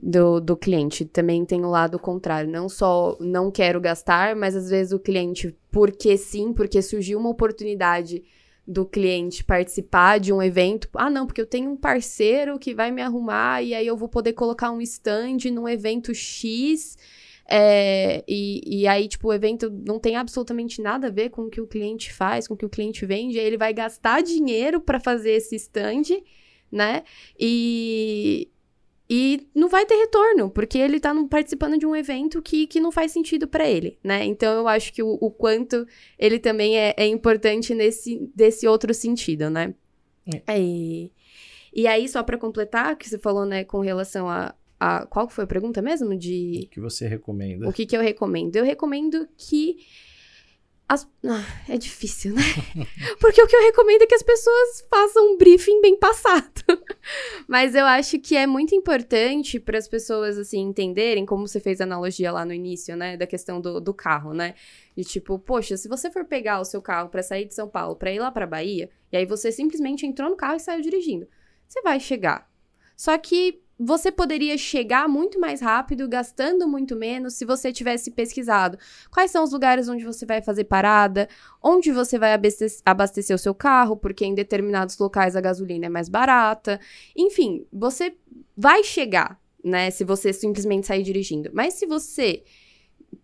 Do, 0.01 0.41
do 0.41 0.57
cliente. 0.57 1.05
Também 1.05 1.45
tem 1.45 1.65
o 1.65 1.71
lado 1.71 1.99
contrário. 1.99 2.51
Não 2.51 2.69
só 2.69 3.17
não 3.21 3.51
quero 3.51 3.81
gastar, 3.81 4.37
mas 4.37 4.55
às 4.55 4.71
vezes 4.71 4.93
o 4.93 4.99
cliente, 4.99 5.57
porque 5.71 6.17
sim, 6.17 6.53
porque 6.53 6.81
surgiu 6.81 7.19
uma 7.19 7.31
oportunidade 7.31 8.23
do 8.67 8.87
cliente 8.87 9.43
participar 9.43 10.19
de 10.21 10.33
um 10.33 10.43
evento. 10.43 10.89
Ah, 10.95 11.11
não, 11.11 11.27
porque 11.27 11.41
eu 11.41 11.47
tenho 11.47 11.71
um 11.71 11.77
parceiro 11.77 12.59
que 12.59 12.75
vai 12.75 12.91
me 12.91 13.03
arrumar 13.03 13.63
e 13.63 13.75
aí 13.75 13.87
eu 13.87 13.97
vou 13.97 14.09
poder 14.09 14.33
colocar 14.35 14.71
um 14.71 14.81
stand 14.81 15.51
num 15.53 15.69
evento 15.69 16.15
X. 16.15 16.97
É, 17.45 18.25
e, 18.27 18.83
e 18.83 18.87
aí, 18.87 19.09
tipo, 19.09 19.29
o 19.29 19.33
evento 19.33 19.69
não 19.71 19.99
tem 19.99 20.17
absolutamente 20.17 20.81
nada 20.81 21.09
a 21.09 21.11
ver 21.11 21.31
com 21.31 21.43
o 21.43 21.51
que 21.51 21.61
o 21.61 21.67
cliente 21.67 22.13
faz, 22.13 22.47
com 22.47 22.55
o 22.55 22.57
que 22.57 22.65
o 22.65 22.71
cliente 22.71 23.05
vende. 23.05 23.39
Aí 23.39 23.45
ele 23.45 23.59
vai 23.59 23.75
gastar 23.75 24.23
dinheiro 24.23 24.81
para 24.81 25.01
fazer 25.01 25.33
esse 25.33 25.57
stand, 25.57 26.23
né? 26.71 27.03
E, 27.39 28.49
e 29.15 29.47
não 29.55 29.69
vai 29.69 29.85
ter 29.85 29.95
retorno, 29.95 30.49
porque 30.49 30.79
ele 30.79 30.99
tá 30.99 31.15
participando 31.29 31.77
de 31.77 31.85
um 31.85 31.95
evento 31.95 32.41
que, 32.41 32.67
que 32.67 32.81
não 32.81 32.91
faz 32.91 33.13
sentido 33.13 33.47
para 33.47 33.69
ele, 33.69 33.99
né? 34.03 34.25
Então 34.25 34.61
eu 34.61 34.67
acho 34.67 34.91
que 34.91 35.03
o, 35.03 35.19
o 35.21 35.31
quanto 35.31 35.87
ele 36.19 36.39
também 36.39 36.79
é, 36.79 36.95
é, 36.97 37.07
importante 37.07 37.75
nesse 37.75 38.27
desse 38.35 38.67
outro 38.67 38.95
sentido, 38.95 39.51
né? 39.51 39.75
É. 40.47 40.59
E, 40.59 41.13
e 41.75 41.87
aí, 41.87 42.09
só 42.09 42.23
para 42.23 42.39
completar, 42.39 42.97
que 42.97 43.07
você 43.07 43.19
falou, 43.19 43.45
né, 43.45 43.65
com 43.65 43.81
relação 43.81 44.31
a, 44.31 44.55
a. 44.81 45.05
Qual 45.05 45.29
foi 45.29 45.45
a 45.45 45.47
pergunta 45.47 45.83
mesmo? 45.83 46.17
De. 46.17 46.63
O 46.65 46.69
que 46.71 46.81
você 46.81 47.07
recomenda? 47.07 47.69
O 47.69 47.73
que, 47.73 47.85
que 47.85 47.95
eu 47.95 48.01
recomendo? 48.01 48.57
Eu 48.57 48.65
recomendo 48.65 49.29
que 49.37 49.77
as... 50.89 51.09
Ah, 51.25 51.45
é 51.69 51.79
difícil, 51.79 52.35
né? 52.35 52.43
Porque 53.19 53.43
o 53.43 53.47
que 53.47 53.57
eu 53.57 53.63
recomendo 53.63 54.03
é 54.03 54.07
que 54.07 54.15
as 54.15 54.23
pessoas 54.23 54.85
façam 54.91 55.33
um 55.33 55.39
briefing 55.39 55.81
bem 55.81 55.97
passado. 55.97 56.53
Mas 57.49 57.75
eu 57.75 57.85
acho 57.87 58.19
que 58.19 58.37
é 58.37 58.47
muito 58.47 58.75
importante 58.75 59.59
para 59.59 59.79
as 59.79 59.89
pessoas, 59.89 60.37
assim, 60.37 60.61
entenderem, 60.61 61.25
como 61.25 61.47
você 61.47 61.61
fez 61.61 61.81
a 61.81 61.85
analogia 61.85 62.31
lá 62.31 62.45
no 62.45 62.53
início, 62.53 62.97
né? 62.97 63.17
Da 63.17 63.27
questão 63.27 63.61
do, 63.61 63.81
do 63.81 63.95
carro, 63.95 64.35
né? 64.35 64.55
De 64.97 65.05
tipo, 65.05 65.39
poxa, 65.39 65.77
se 65.77 65.89
você 65.89 66.11
for 66.11 66.25
pegar 66.25 66.61
o 66.61 66.65
seu 66.65 66.83
carro 66.83 67.09
para 67.09 67.23
sair 67.23 67.47
de 67.47 67.55
São 67.55 67.69
Paulo 67.69 67.97
para 67.97 68.13
ir 68.13 68.19
lá 68.19 68.31
para 68.31 68.47
Bahia, 68.47 68.91
e 69.11 69.17
aí 69.17 69.25
você 69.25 69.51
simplesmente 69.51 70.07
entrou 70.07 70.29
no 70.29 70.37
carro 70.37 70.57
e 70.57 70.61
saiu 70.61 70.83
dirigindo, 70.83 71.27
você 71.67 71.81
vai 71.81 71.99
chegar. 71.99 72.51
Só 72.97 73.17
que 73.17 73.63
você 73.85 74.13
poderia 74.13 74.57
chegar 74.57 75.09
muito 75.09 75.41
mais 75.41 75.61
rápido, 75.61 76.09
gastando 76.09 76.69
muito 76.69 76.95
menos, 76.95 77.35
se 77.35 77.45
você 77.45 77.73
tivesse 77.73 78.11
pesquisado 78.11 78.79
quais 79.11 79.31
são 79.31 79.43
os 79.43 79.53
lugares 79.53 79.89
onde 79.89 80.05
você 80.05 80.25
vai 80.25 80.41
fazer 80.41 80.65
parada, 80.65 81.29
onde 81.63 81.91
você 81.91 82.19
vai 82.19 82.33
abastecer 82.85 83.35
o 83.35 83.39
seu 83.39 83.55
carro, 83.55 83.97
porque 83.97 84.25
em 84.25 84.35
determinados 84.35 84.97
locais 84.99 85.37
a 85.37 85.41
gasolina 85.41 85.87
é 85.87 85.89
mais 85.89 86.09
barata. 86.09 86.81
Enfim, 87.17 87.67
você 87.73 88.15
vai 88.57 88.85
chegar, 88.85 89.41
né, 89.65 89.91
se 89.91 90.05
você 90.05 90.33
simplesmente 90.33 90.87
sair 90.87 91.03
dirigindo. 91.03 91.51
Mas 91.53 91.75
se 91.75 91.87
você 91.87 92.43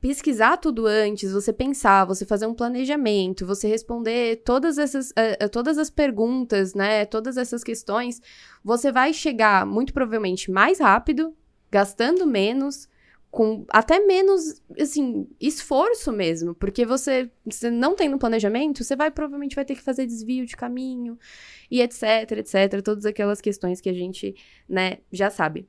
pesquisar 0.01 0.57
tudo 0.57 0.87
antes, 0.87 1.33
você 1.33 1.53
pensar, 1.53 2.05
você 2.05 2.25
fazer 2.25 2.47
um 2.47 2.55
planejamento, 2.55 3.47
você 3.47 3.67
responder 3.67 4.43
todas 4.45 4.79
essas, 4.79 5.11
uh, 5.11 5.49
todas 5.51 5.77
as 5.79 5.91
perguntas, 5.91 6.75
né? 6.75 7.05
Todas 7.05 7.37
essas 7.37 7.65
questões, 7.65 8.21
você 8.63 8.93
vai 8.93 9.13
chegar 9.13 9.67
muito 9.67 9.93
provavelmente 9.93 10.51
mais 10.51 10.79
rápido, 10.79 11.35
gastando 11.71 12.27
menos, 12.27 12.89
com 13.31 13.67
até 13.69 14.01
menos, 14.01 14.63
assim, 14.81 15.29
esforço 15.41 16.13
mesmo, 16.13 16.55
porque 16.55 16.87
você, 16.87 17.31
você 17.45 17.71
não 17.71 17.95
tem 17.95 18.09
no 18.09 18.19
planejamento, 18.19 18.83
você 18.83 18.97
vai 18.97 19.11
provavelmente 19.11 19.55
vai 19.55 19.65
ter 19.65 19.75
que 19.75 19.83
fazer 19.83 20.07
desvio 20.07 20.47
de 20.47 20.57
caminho 20.57 21.19
e 21.71 21.83
etc, 21.83 22.33
etc, 22.39 22.83
todas 22.83 23.05
aquelas 23.05 23.41
questões 23.41 23.81
que 23.81 23.89
a 23.91 23.93
gente, 23.93 24.35
né, 24.69 24.99
já 25.13 25.29
sabe. 25.29 25.69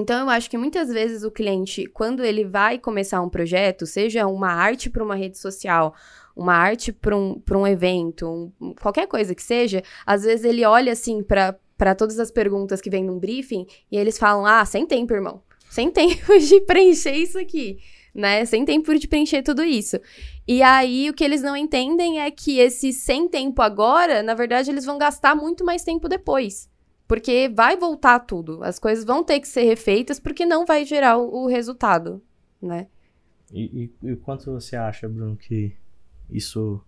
Então, 0.00 0.20
eu 0.20 0.30
acho 0.30 0.48
que 0.48 0.56
muitas 0.56 0.88
vezes 0.88 1.22
o 1.24 1.30
cliente, 1.30 1.84
quando 1.86 2.24
ele 2.24 2.42
vai 2.42 2.78
começar 2.78 3.20
um 3.20 3.28
projeto, 3.28 3.84
seja 3.84 4.26
uma 4.26 4.48
arte 4.48 4.88
para 4.88 5.04
uma 5.04 5.14
rede 5.14 5.36
social, 5.36 5.94
uma 6.34 6.54
arte 6.54 6.90
para 6.90 7.14
um, 7.14 7.42
um 7.52 7.66
evento, 7.66 8.26
um, 8.58 8.74
qualquer 8.80 9.06
coisa 9.06 9.34
que 9.34 9.42
seja, 9.42 9.82
às 10.06 10.22
vezes 10.22 10.46
ele 10.46 10.64
olha 10.64 10.92
assim 10.92 11.22
para 11.22 11.94
todas 11.94 12.18
as 12.18 12.30
perguntas 12.30 12.80
que 12.80 12.88
vem 12.88 13.04
num 13.04 13.18
briefing 13.18 13.66
e 13.92 13.98
eles 13.98 14.16
falam: 14.16 14.46
ah, 14.46 14.64
sem 14.64 14.86
tempo, 14.86 15.12
irmão. 15.12 15.42
Sem 15.68 15.90
tempo 15.92 16.38
de 16.38 16.62
preencher 16.62 17.14
isso 17.14 17.38
aqui. 17.38 17.78
Né? 18.14 18.46
Sem 18.46 18.64
tempo 18.64 18.98
de 18.98 19.06
preencher 19.06 19.42
tudo 19.42 19.62
isso. 19.62 20.00
E 20.48 20.62
aí, 20.62 21.10
o 21.10 21.14
que 21.14 21.22
eles 21.22 21.42
não 21.42 21.54
entendem 21.54 22.20
é 22.20 22.30
que 22.30 22.58
esse 22.58 22.90
sem 22.90 23.28
tempo 23.28 23.60
agora, 23.60 24.22
na 24.22 24.32
verdade, 24.32 24.70
eles 24.70 24.86
vão 24.86 24.96
gastar 24.96 25.34
muito 25.36 25.62
mais 25.62 25.84
tempo 25.84 26.08
depois. 26.08 26.69
Porque 27.10 27.48
vai 27.48 27.76
voltar 27.76 28.20
tudo. 28.20 28.62
As 28.62 28.78
coisas 28.78 29.04
vão 29.04 29.24
ter 29.24 29.40
que 29.40 29.48
ser 29.48 29.64
refeitas 29.64 30.20
porque 30.20 30.46
não 30.46 30.64
vai 30.64 30.84
gerar 30.84 31.18
o, 31.18 31.42
o 31.42 31.46
resultado, 31.48 32.22
né? 32.62 32.86
E, 33.52 33.90
e, 34.00 34.10
e 34.12 34.14
quanto 34.14 34.52
você 34.52 34.76
acha, 34.76 35.08
Bruno, 35.08 35.36
que 35.36 35.72
isso 36.30 36.80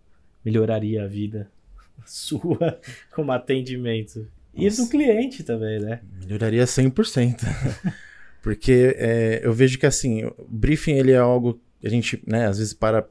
melhoraria 0.45 1.03
a 1.03 1.09
vida 1.09 1.51
sua 2.07 2.81
como 3.13 3.33
atendimento? 3.33 4.31
E 4.55 4.71
do 4.71 4.89
cliente 4.89 5.43
também, 5.43 5.81
né? 5.81 6.01
Melhoraria 6.21 6.67
100%. 6.67 7.41
Porque 8.45 8.95
é, 8.97 9.41
eu 9.43 9.53
vejo 9.53 9.77
que, 9.77 9.87
assim, 9.87 10.25
o 10.25 10.47
briefing 10.49 10.93
ele 10.93 11.11
é 11.11 11.19
algo 11.19 11.61
que 11.81 11.89
a 11.89 11.91
gente, 11.91 12.23
né, 12.25 12.47
às 12.47 12.59
vezes 12.59 12.73
para 12.73 13.09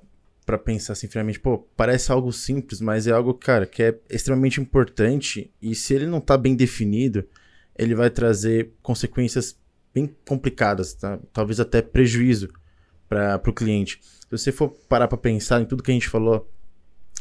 para 0.51 0.57
pensar 0.57 0.91
assim, 0.93 1.07
finalmente, 1.07 1.39
pô, 1.39 1.59
parece 1.77 2.11
algo 2.11 2.29
simples, 2.33 2.81
mas 2.81 3.07
é 3.07 3.11
algo, 3.11 3.33
cara, 3.33 3.65
que 3.65 3.81
é 3.81 3.97
extremamente 4.09 4.59
importante 4.59 5.49
e 5.61 5.73
se 5.73 5.93
ele 5.93 6.05
não 6.05 6.19
tá 6.19 6.37
bem 6.37 6.57
definido, 6.57 7.25
ele 7.73 7.95
vai 7.95 8.09
trazer 8.09 8.73
consequências 8.81 9.57
bem 9.93 10.13
complicadas, 10.27 10.93
tá? 10.93 11.17
Talvez 11.31 11.61
até 11.61 11.81
prejuízo 11.81 12.49
para 13.07 13.41
o 13.47 13.53
cliente. 13.53 14.01
Se 14.01 14.27
você 14.29 14.51
for 14.51 14.69
parar 14.89 15.07
para 15.07 15.17
pensar 15.17 15.61
em 15.61 15.65
tudo 15.65 15.81
que 15.81 15.91
a 15.91 15.93
gente 15.93 16.09
falou 16.09 16.51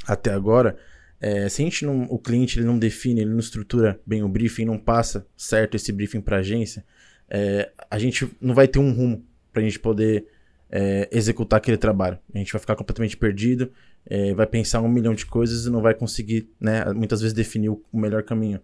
até 0.08 0.32
agora, 0.32 0.76
é, 1.20 1.48
se 1.48 1.62
a 1.62 1.64
gente 1.64 1.86
não, 1.86 2.02
o 2.10 2.18
cliente 2.18 2.58
ele 2.58 2.66
não 2.66 2.80
define, 2.80 3.20
ele 3.20 3.30
não 3.30 3.38
estrutura 3.38 4.00
bem 4.04 4.24
o 4.24 4.28
briefing, 4.28 4.64
não 4.64 4.78
passa 4.78 5.24
certo 5.36 5.76
esse 5.76 5.92
briefing 5.92 6.20
para 6.20 6.38
a 6.38 6.40
agência, 6.40 6.84
é, 7.28 7.70
a 7.88 7.96
gente 7.96 8.28
não 8.40 8.56
vai 8.56 8.66
ter 8.66 8.80
um 8.80 8.92
rumo 8.92 9.24
para 9.52 9.62
a 9.62 9.64
gente 9.64 9.78
poder 9.78 10.26
é, 10.70 11.08
executar 11.10 11.58
aquele 11.58 11.76
trabalho. 11.76 12.18
A 12.32 12.38
gente 12.38 12.52
vai 12.52 12.60
ficar 12.60 12.76
completamente 12.76 13.16
perdido, 13.16 13.72
é, 14.06 14.32
vai 14.32 14.46
pensar 14.46 14.80
um 14.80 14.88
milhão 14.88 15.12
de 15.12 15.26
coisas 15.26 15.66
e 15.66 15.70
não 15.70 15.82
vai 15.82 15.94
conseguir, 15.94 16.48
né, 16.60 16.84
muitas 16.92 17.20
vezes, 17.20 17.34
definir 17.34 17.70
o, 17.70 17.82
melhor 17.92 18.22
caminho. 18.22 18.60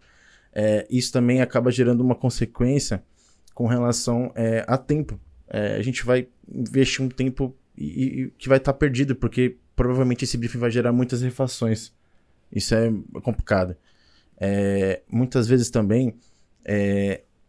É, 0.52 0.86
isso 0.88 1.12
também 1.12 1.42
acaba 1.42 1.70
gerando 1.70 2.00
uma 2.00 2.14
consequência 2.14 3.02
com 3.54 3.66
relação 3.66 4.30
é, 4.34 4.64
a 4.68 4.78
tempo. 4.78 5.20
É, 5.48 5.76
a 5.76 5.82
gente 5.82 6.04
vai 6.04 6.28
investir 6.48 7.04
um 7.04 7.08
tempo 7.08 7.54
e, 7.76 8.22
e 8.22 8.30
que 8.38 8.48
vai 8.48 8.58
estar 8.58 8.72
tá 8.72 8.78
perdido, 8.78 9.14
porque 9.16 9.56
provavelmente 9.74 10.24
esse 10.24 10.38
briefing 10.38 10.58
vai 10.58 10.70
gerar 10.70 10.92
muitas 10.92 11.22
refações. 11.22 11.92
Isso 12.52 12.74
é 12.74 12.90
complicado. 13.22 13.76
É, 14.38 15.02
muitas 15.10 15.48
vezes 15.48 15.70
também, 15.70 16.14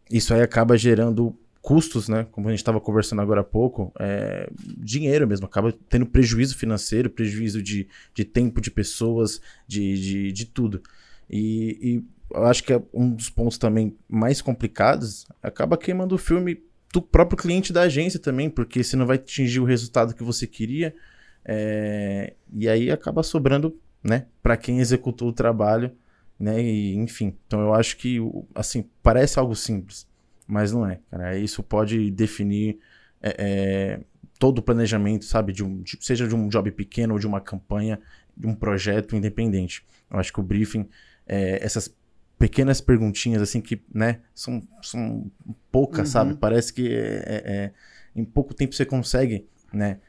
isso 0.09 0.33
aí 0.33 0.41
acaba 0.41 0.77
gerando 0.77 1.37
custos, 1.67 2.07
né? 2.07 2.25
Como 2.31 2.47
a 2.47 2.51
gente 2.51 2.59
estava 2.59 2.79
conversando 2.79 3.21
agora 3.21 3.41
há 3.41 3.43
pouco, 3.43 3.91
é, 3.99 4.49
dinheiro 4.77 5.27
mesmo, 5.27 5.47
acaba 5.47 5.73
tendo 5.89 6.05
prejuízo 6.05 6.55
financeiro, 6.55 7.09
prejuízo 7.09 7.61
de, 7.61 7.89
de 8.13 8.23
tempo 8.23 8.61
de 8.61 8.71
pessoas, 8.71 9.41
de, 9.67 9.99
de, 9.99 10.31
de 10.31 10.45
tudo. 10.45 10.81
E, 11.29 11.77
e 11.81 12.33
eu 12.33 12.45
acho 12.45 12.63
que 12.63 12.71
é 12.71 12.81
um 12.93 13.09
dos 13.09 13.29
pontos 13.29 13.57
também 13.57 13.97
mais 14.07 14.41
complicados 14.41 15.27
acaba 15.43 15.77
queimando 15.77 16.15
o 16.15 16.17
filme 16.17 16.63
do 16.93 17.01
próprio 17.01 17.37
cliente 17.37 17.73
da 17.73 17.81
agência 17.81 18.17
também, 18.17 18.49
porque 18.49 18.81
você 18.81 18.95
não 18.95 19.05
vai 19.05 19.17
atingir 19.17 19.59
o 19.59 19.65
resultado 19.65 20.15
que 20.15 20.23
você 20.23 20.47
queria, 20.47 20.95
é, 21.43 22.33
e 22.53 22.69
aí 22.69 22.89
acaba 22.89 23.21
sobrando, 23.23 23.77
né, 24.01 24.27
para 24.41 24.55
quem 24.55 24.79
executou 24.79 25.27
o 25.27 25.33
trabalho, 25.33 25.91
né, 26.39 26.63
e 26.63 26.95
enfim. 26.95 27.35
Então 27.45 27.59
eu 27.59 27.73
acho 27.73 27.97
que, 27.97 28.19
assim, 28.55 28.85
parece 29.03 29.37
algo 29.37 29.53
simples, 29.53 30.07
mas 30.47 30.71
não 30.71 30.89
é, 30.89 30.99
cara. 31.11 31.37
Isso 31.37 31.61
pode 31.61 32.09
definir 32.09 32.79
é, 33.21 33.35
é, 33.37 33.99
todo 34.39 34.59
o 34.59 34.61
planejamento, 34.61 35.25
sabe? 35.25 35.51
De 35.51 35.63
um, 35.63 35.81
de, 35.81 35.97
seja 35.99 36.27
de 36.27 36.33
um 36.33 36.47
job 36.47 36.71
pequeno 36.71 37.13
ou 37.13 37.19
de 37.19 37.27
uma 37.27 37.41
campanha, 37.41 37.99
de 38.35 38.47
um 38.47 38.55
projeto 38.55 39.15
independente. 39.15 39.85
Eu 40.09 40.17
acho 40.17 40.31
que 40.31 40.39
o 40.39 40.43
briefing, 40.43 40.87
é, 41.27 41.63
essas 41.63 41.93
pequenas 42.39 42.79
perguntinhas, 42.79 43.41
assim, 43.41 43.59
que, 43.59 43.81
né, 43.93 44.21
são, 44.33 44.65
são 44.81 45.29
poucas, 45.71 46.07
uhum. 46.07 46.13
sabe? 46.13 46.35
Parece 46.35 46.71
que 46.71 46.87
é, 46.87 47.23
é, 47.25 47.43
é, 47.45 47.73
em 48.15 48.23
pouco 48.23 48.53
tempo 48.53 48.73
você 48.73 48.85
consegue, 48.85 49.45
né? 49.73 49.99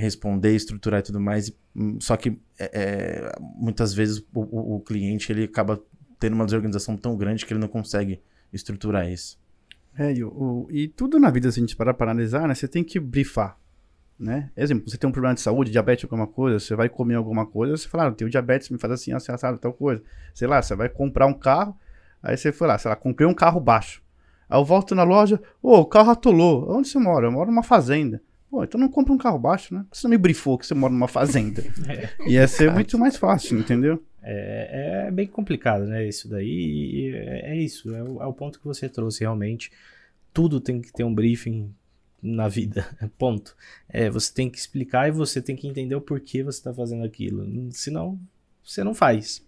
responder, 0.00 0.56
estruturar 0.56 0.98
e 0.98 1.02
tudo 1.04 1.20
mais. 1.20 1.52
Hum, 1.76 2.00
só 2.00 2.16
que 2.16 2.36
muitas 3.54 3.94
vezes 3.94 4.18
o, 4.34 4.40
o, 4.40 4.74
o 4.74 4.80
cliente 4.80 5.30
ele 5.30 5.44
acaba 5.44 5.80
tendo 6.18 6.32
uma 6.32 6.44
desorganização 6.44 6.96
tão 6.96 7.16
grande 7.16 7.46
que 7.46 7.52
ele 7.52 7.60
não 7.60 7.68
consegue 7.68 8.20
estruturar 8.52 9.08
isso. 9.08 9.38
É, 9.98 10.12
e, 10.12 10.22
o, 10.22 10.68
e 10.70 10.86
tudo 10.86 11.18
na 11.18 11.28
vida, 11.28 11.50
se 11.50 11.58
a 11.58 11.62
gente 11.62 11.74
parar 11.74 11.92
para 11.92 12.10
analisar, 12.10 12.46
né? 12.46 12.54
Você 12.54 12.68
tem 12.68 12.84
que 12.84 13.00
brifar, 13.00 13.58
né? 14.18 14.50
Exemplo, 14.56 14.88
você 14.88 14.96
tem 14.96 15.08
um 15.08 15.12
problema 15.12 15.34
de 15.34 15.40
saúde, 15.40 15.72
diabetes, 15.72 16.04
alguma 16.04 16.26
coisa, 16.26 16.60
você 16.60 16.76
vai 16.76 16.88
comer 16.88 17.16
alguma 17.16 17.44
coisa, 17.44 17.76
você 17.76 17.88
fala, 17.88 18.04
ah, 18.04 18.06
eu 18.06 18.12
tenho 18.12 18.30
diabetes, 18.30 18.70
me 18.70 18.78
faz 18.78 18.92
assim, 18.92 19.12
assim, 19.12 19.32
assado, 19.32 19.58
tal 19.58 19.72
coisa. 19.72 20.00
Sei 20.32 20.46
lá, 20.46 20.62
você 20.62 20.76
vai 20.76 20.88
comprar 20.88 21.26
um 21.26 21.34
carro, 21.34 21.76
aí 22.22 22.36
você 22.36 22.52
foi 22.52 22.68
lá, 22.68 22.78
sei 22.78 22.88
lá, 22.88 22.96
comprei 22.96 23.26
um 23.26 23.34
carro 23.34 23.60
baixo. 23.60 24.00
Aí 24.48 24.58
eu 24.58 24.64
volto 24.64 24.94
na 24.94 25.02
loja, 25.02 25.40
ô, 25.60 25.72
oh, 25.72 25.80
o 25.80 25.86
carro 25.86 26.10
atolou. 26.12 26.70
Onde 26.70 26.88
você 26.88 26.98
mora? 26.98 27.26
Eu 27.26 27.32
moro 27.32 27.50
numa 27.50 27.62
fazenda. 27.64 28.22
Pô, 28.50 28.64
então 28.64 28.80
não 28.80 28.88
compra 28.88 29.12
um 29.12 29.18
carro 29.18 29.38
baixo, 29.38 29.74
né? 29.74 29.84
Você 29.92 30.06
não 30.06 30.10
me 30.10 30.16
brifou 30.16 30.56
que 30.56 30.66
você 30.66 30.74
mora 30.74 30.92
numa 30.92 31.08
fazenda? 31.08 31.62
é, 31.86 32.08
Ia 32.30 32.48
ser 32.48 32.72
muito 32.72 32.98
mais 32.98 33.16
fácil, 33.16 33.58
entendeu? 33.58 34.02
É, 34.30 35.06
é 35.06 35.10
bem 35.10 35.26
complicado, 35.26 35.86
né? 35.86 36.06
Isso 36.06 36.28
daí. 36.28 37.12
É, 37.14 37.52
é, 37.52 37.56
isso, 37.56 37.94
é 37.94 38.02
o, 38.02 38.22
é 38.22 38.26
o 38.26 38.32
ponto 38.32 38.58
que 38.58 38.66
você 38.66 38.88
trouxe 38.88 39.20
realmente. 39.20 39.72
Tudo 40.34 40.60
tem 40.60 40.80
que 40.80 40.92
ter 40.92 41.04
um 41.04 41.14
briefing 41.14 41.74
na 42.22 42.46
vida. 42.48 42.86
Ponto. 43.16 43.56
É, 43.88 44.10
você 44.10 44.32
tem 44.32 44.50
que 44.50 44.58
explicar 44.58 45.08
e 45.08 45.12
você 45.12 45.40
tem 45.40 45.56
que 45.56 45.66
entender 45.66 45.94
o 45.94 46.00
porquê 46.00 46.42
você 46.42 46.58
está 46.58 46.74
fazendo 46.74 47.04
aquilo. 47.04 47.46
Senão, 47.72 48.18
você 48.62 48.84
não 48.84 48.94
faz. 48.94 49.46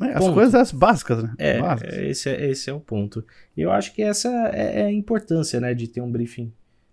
É, 0.00 0.12
as 0.12 0.28
coisas 0.28 0.72
básicas, 0.72 1.22
né? 1.22 1.34
É, 1.38 1.60
Básicas. 1.60 1.94
é, 1.94 2.10
esse, 2.10 2.28
é, 2.28 2.50
esse 2.50 2.68
é 2.68 2.72
o 2.72 2.80
ponto. 2.80 3.24
E 3.56 3.62
eu 3.62 3.72
acho 3.72 3.94
que 3.94 4.02
essa 4.02 4.28
é, 4.48 4.84
a 4.84 4.92
importância, 4.92 5.60
né, 5.60 5.72
de 5.72 5.88
ter 5.88 6.00
um 6.00 6.10
briefing 6.10 6.52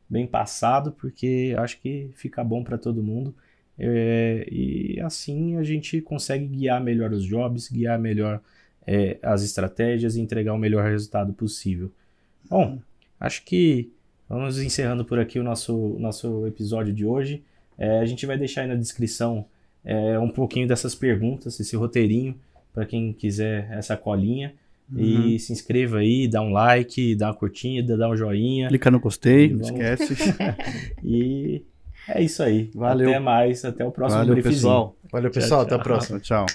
bem 0.10 0.26
passado, 0.26 0.92
porque 0.92 1.56
acho 1.58 1.82
que 1.82 2.12
fica 2.16 2.44
bom 2.44 2.64
para 2.64 2.78
todo 2.78 3.04
mundo. 3.04 3.36
É, 3.78 4.48
e 4.50 5.00
assim 5.02 5.58
a 5.58 5.64
gente 5.64 6.00
consegue 6.02 6.46
guiar 6.46 6.82
melhor 6.82 7.12
os 7.12 7.24
jobs, 7.26 7.68
guiar 7.70 8.00
melhor 8.00 8.40
é, 8.88 9.18
as 9.22 9.44
estratégias 9.44 10.16
e 10.16 10.22
entregar 10.22 10.54
o 10.54 10.58
melhor 10.58 10.90
resultado 10.90 11.34
possível. 11.34 11.92
Bom, 12.50 12.80
acho 13.20 13.44
que 13.44 13.92
vamos 14.30 14.60
encerrando 14.60 15.04
por 15.04 15.20
aqui 15.20 15.40
o 15.40 15.44
nosso, 15.44 15.98
nosso 16.00 16.46
episódio 16.48 16.94
de 16.94 17.06
hoje. 17.06 17.44
É, 17.78 18.00
a 18.00 18.06
gente 18.06 18.26
vai 18.26 18.38
deixar 18.38 18.62
aí 18.62 18.68
na 18.68 18.76
descrição 18.76 19.46
é, 19.84 20.18
um 20.20 20.30
pouquinho 20.30 20.68
dessas 20.68 20.96
perguntas, 20.96 21.60
esse 21.60 21.76
roteirinho, 21.76 22.36
para 22.74 22.86
quem 22.86 23.12
quiser 23.14 23.68
essa 23.72 23.98
colinha. 23.98 24.54
Uhum. 24.92 25.02
E 25.34 25.40
se 25.40 25.52
inscreva 25.52 25.98
aí, 25.98 26.28
dá 26.28 26.42
um 26.42 26.52
like, 26.52 27.16
dá 27.16 27.28
uma 27.28 27.34
curtida, 27.34 27.98
dá 27.98 28.08
um 28.08 28.16
joinha. 28.16 28.68
Clica 28.70 28.92
no 28.92 29.00
gostei, 29.00 29.50
não 29.50 29.60
Vamos- 29.60 29.70
esquece. 29.72 30.16
E 31.04 31.64
é 32.10 32.22
isso 32.22 32.44
aí. 32.44 32.70
Valeu. 32.74 33.10
Até 33.10 33.20
mais, 33.20 33.66
até 33.66 33.86
o 33.86 33.92
próximo 33.92 34.20
Valeu, 34.20 34.34
briefzinho. 34.34 34.56
pessoal. 34.56 34.96
Valeu, 35.12 35.32
pessoal. 35.32 35.62
Até 35.62 35.76
a 35.76 35.78
tchau. 35.78 35.84
próxima. 35.84 36.20
Tchau. 36.20 36.46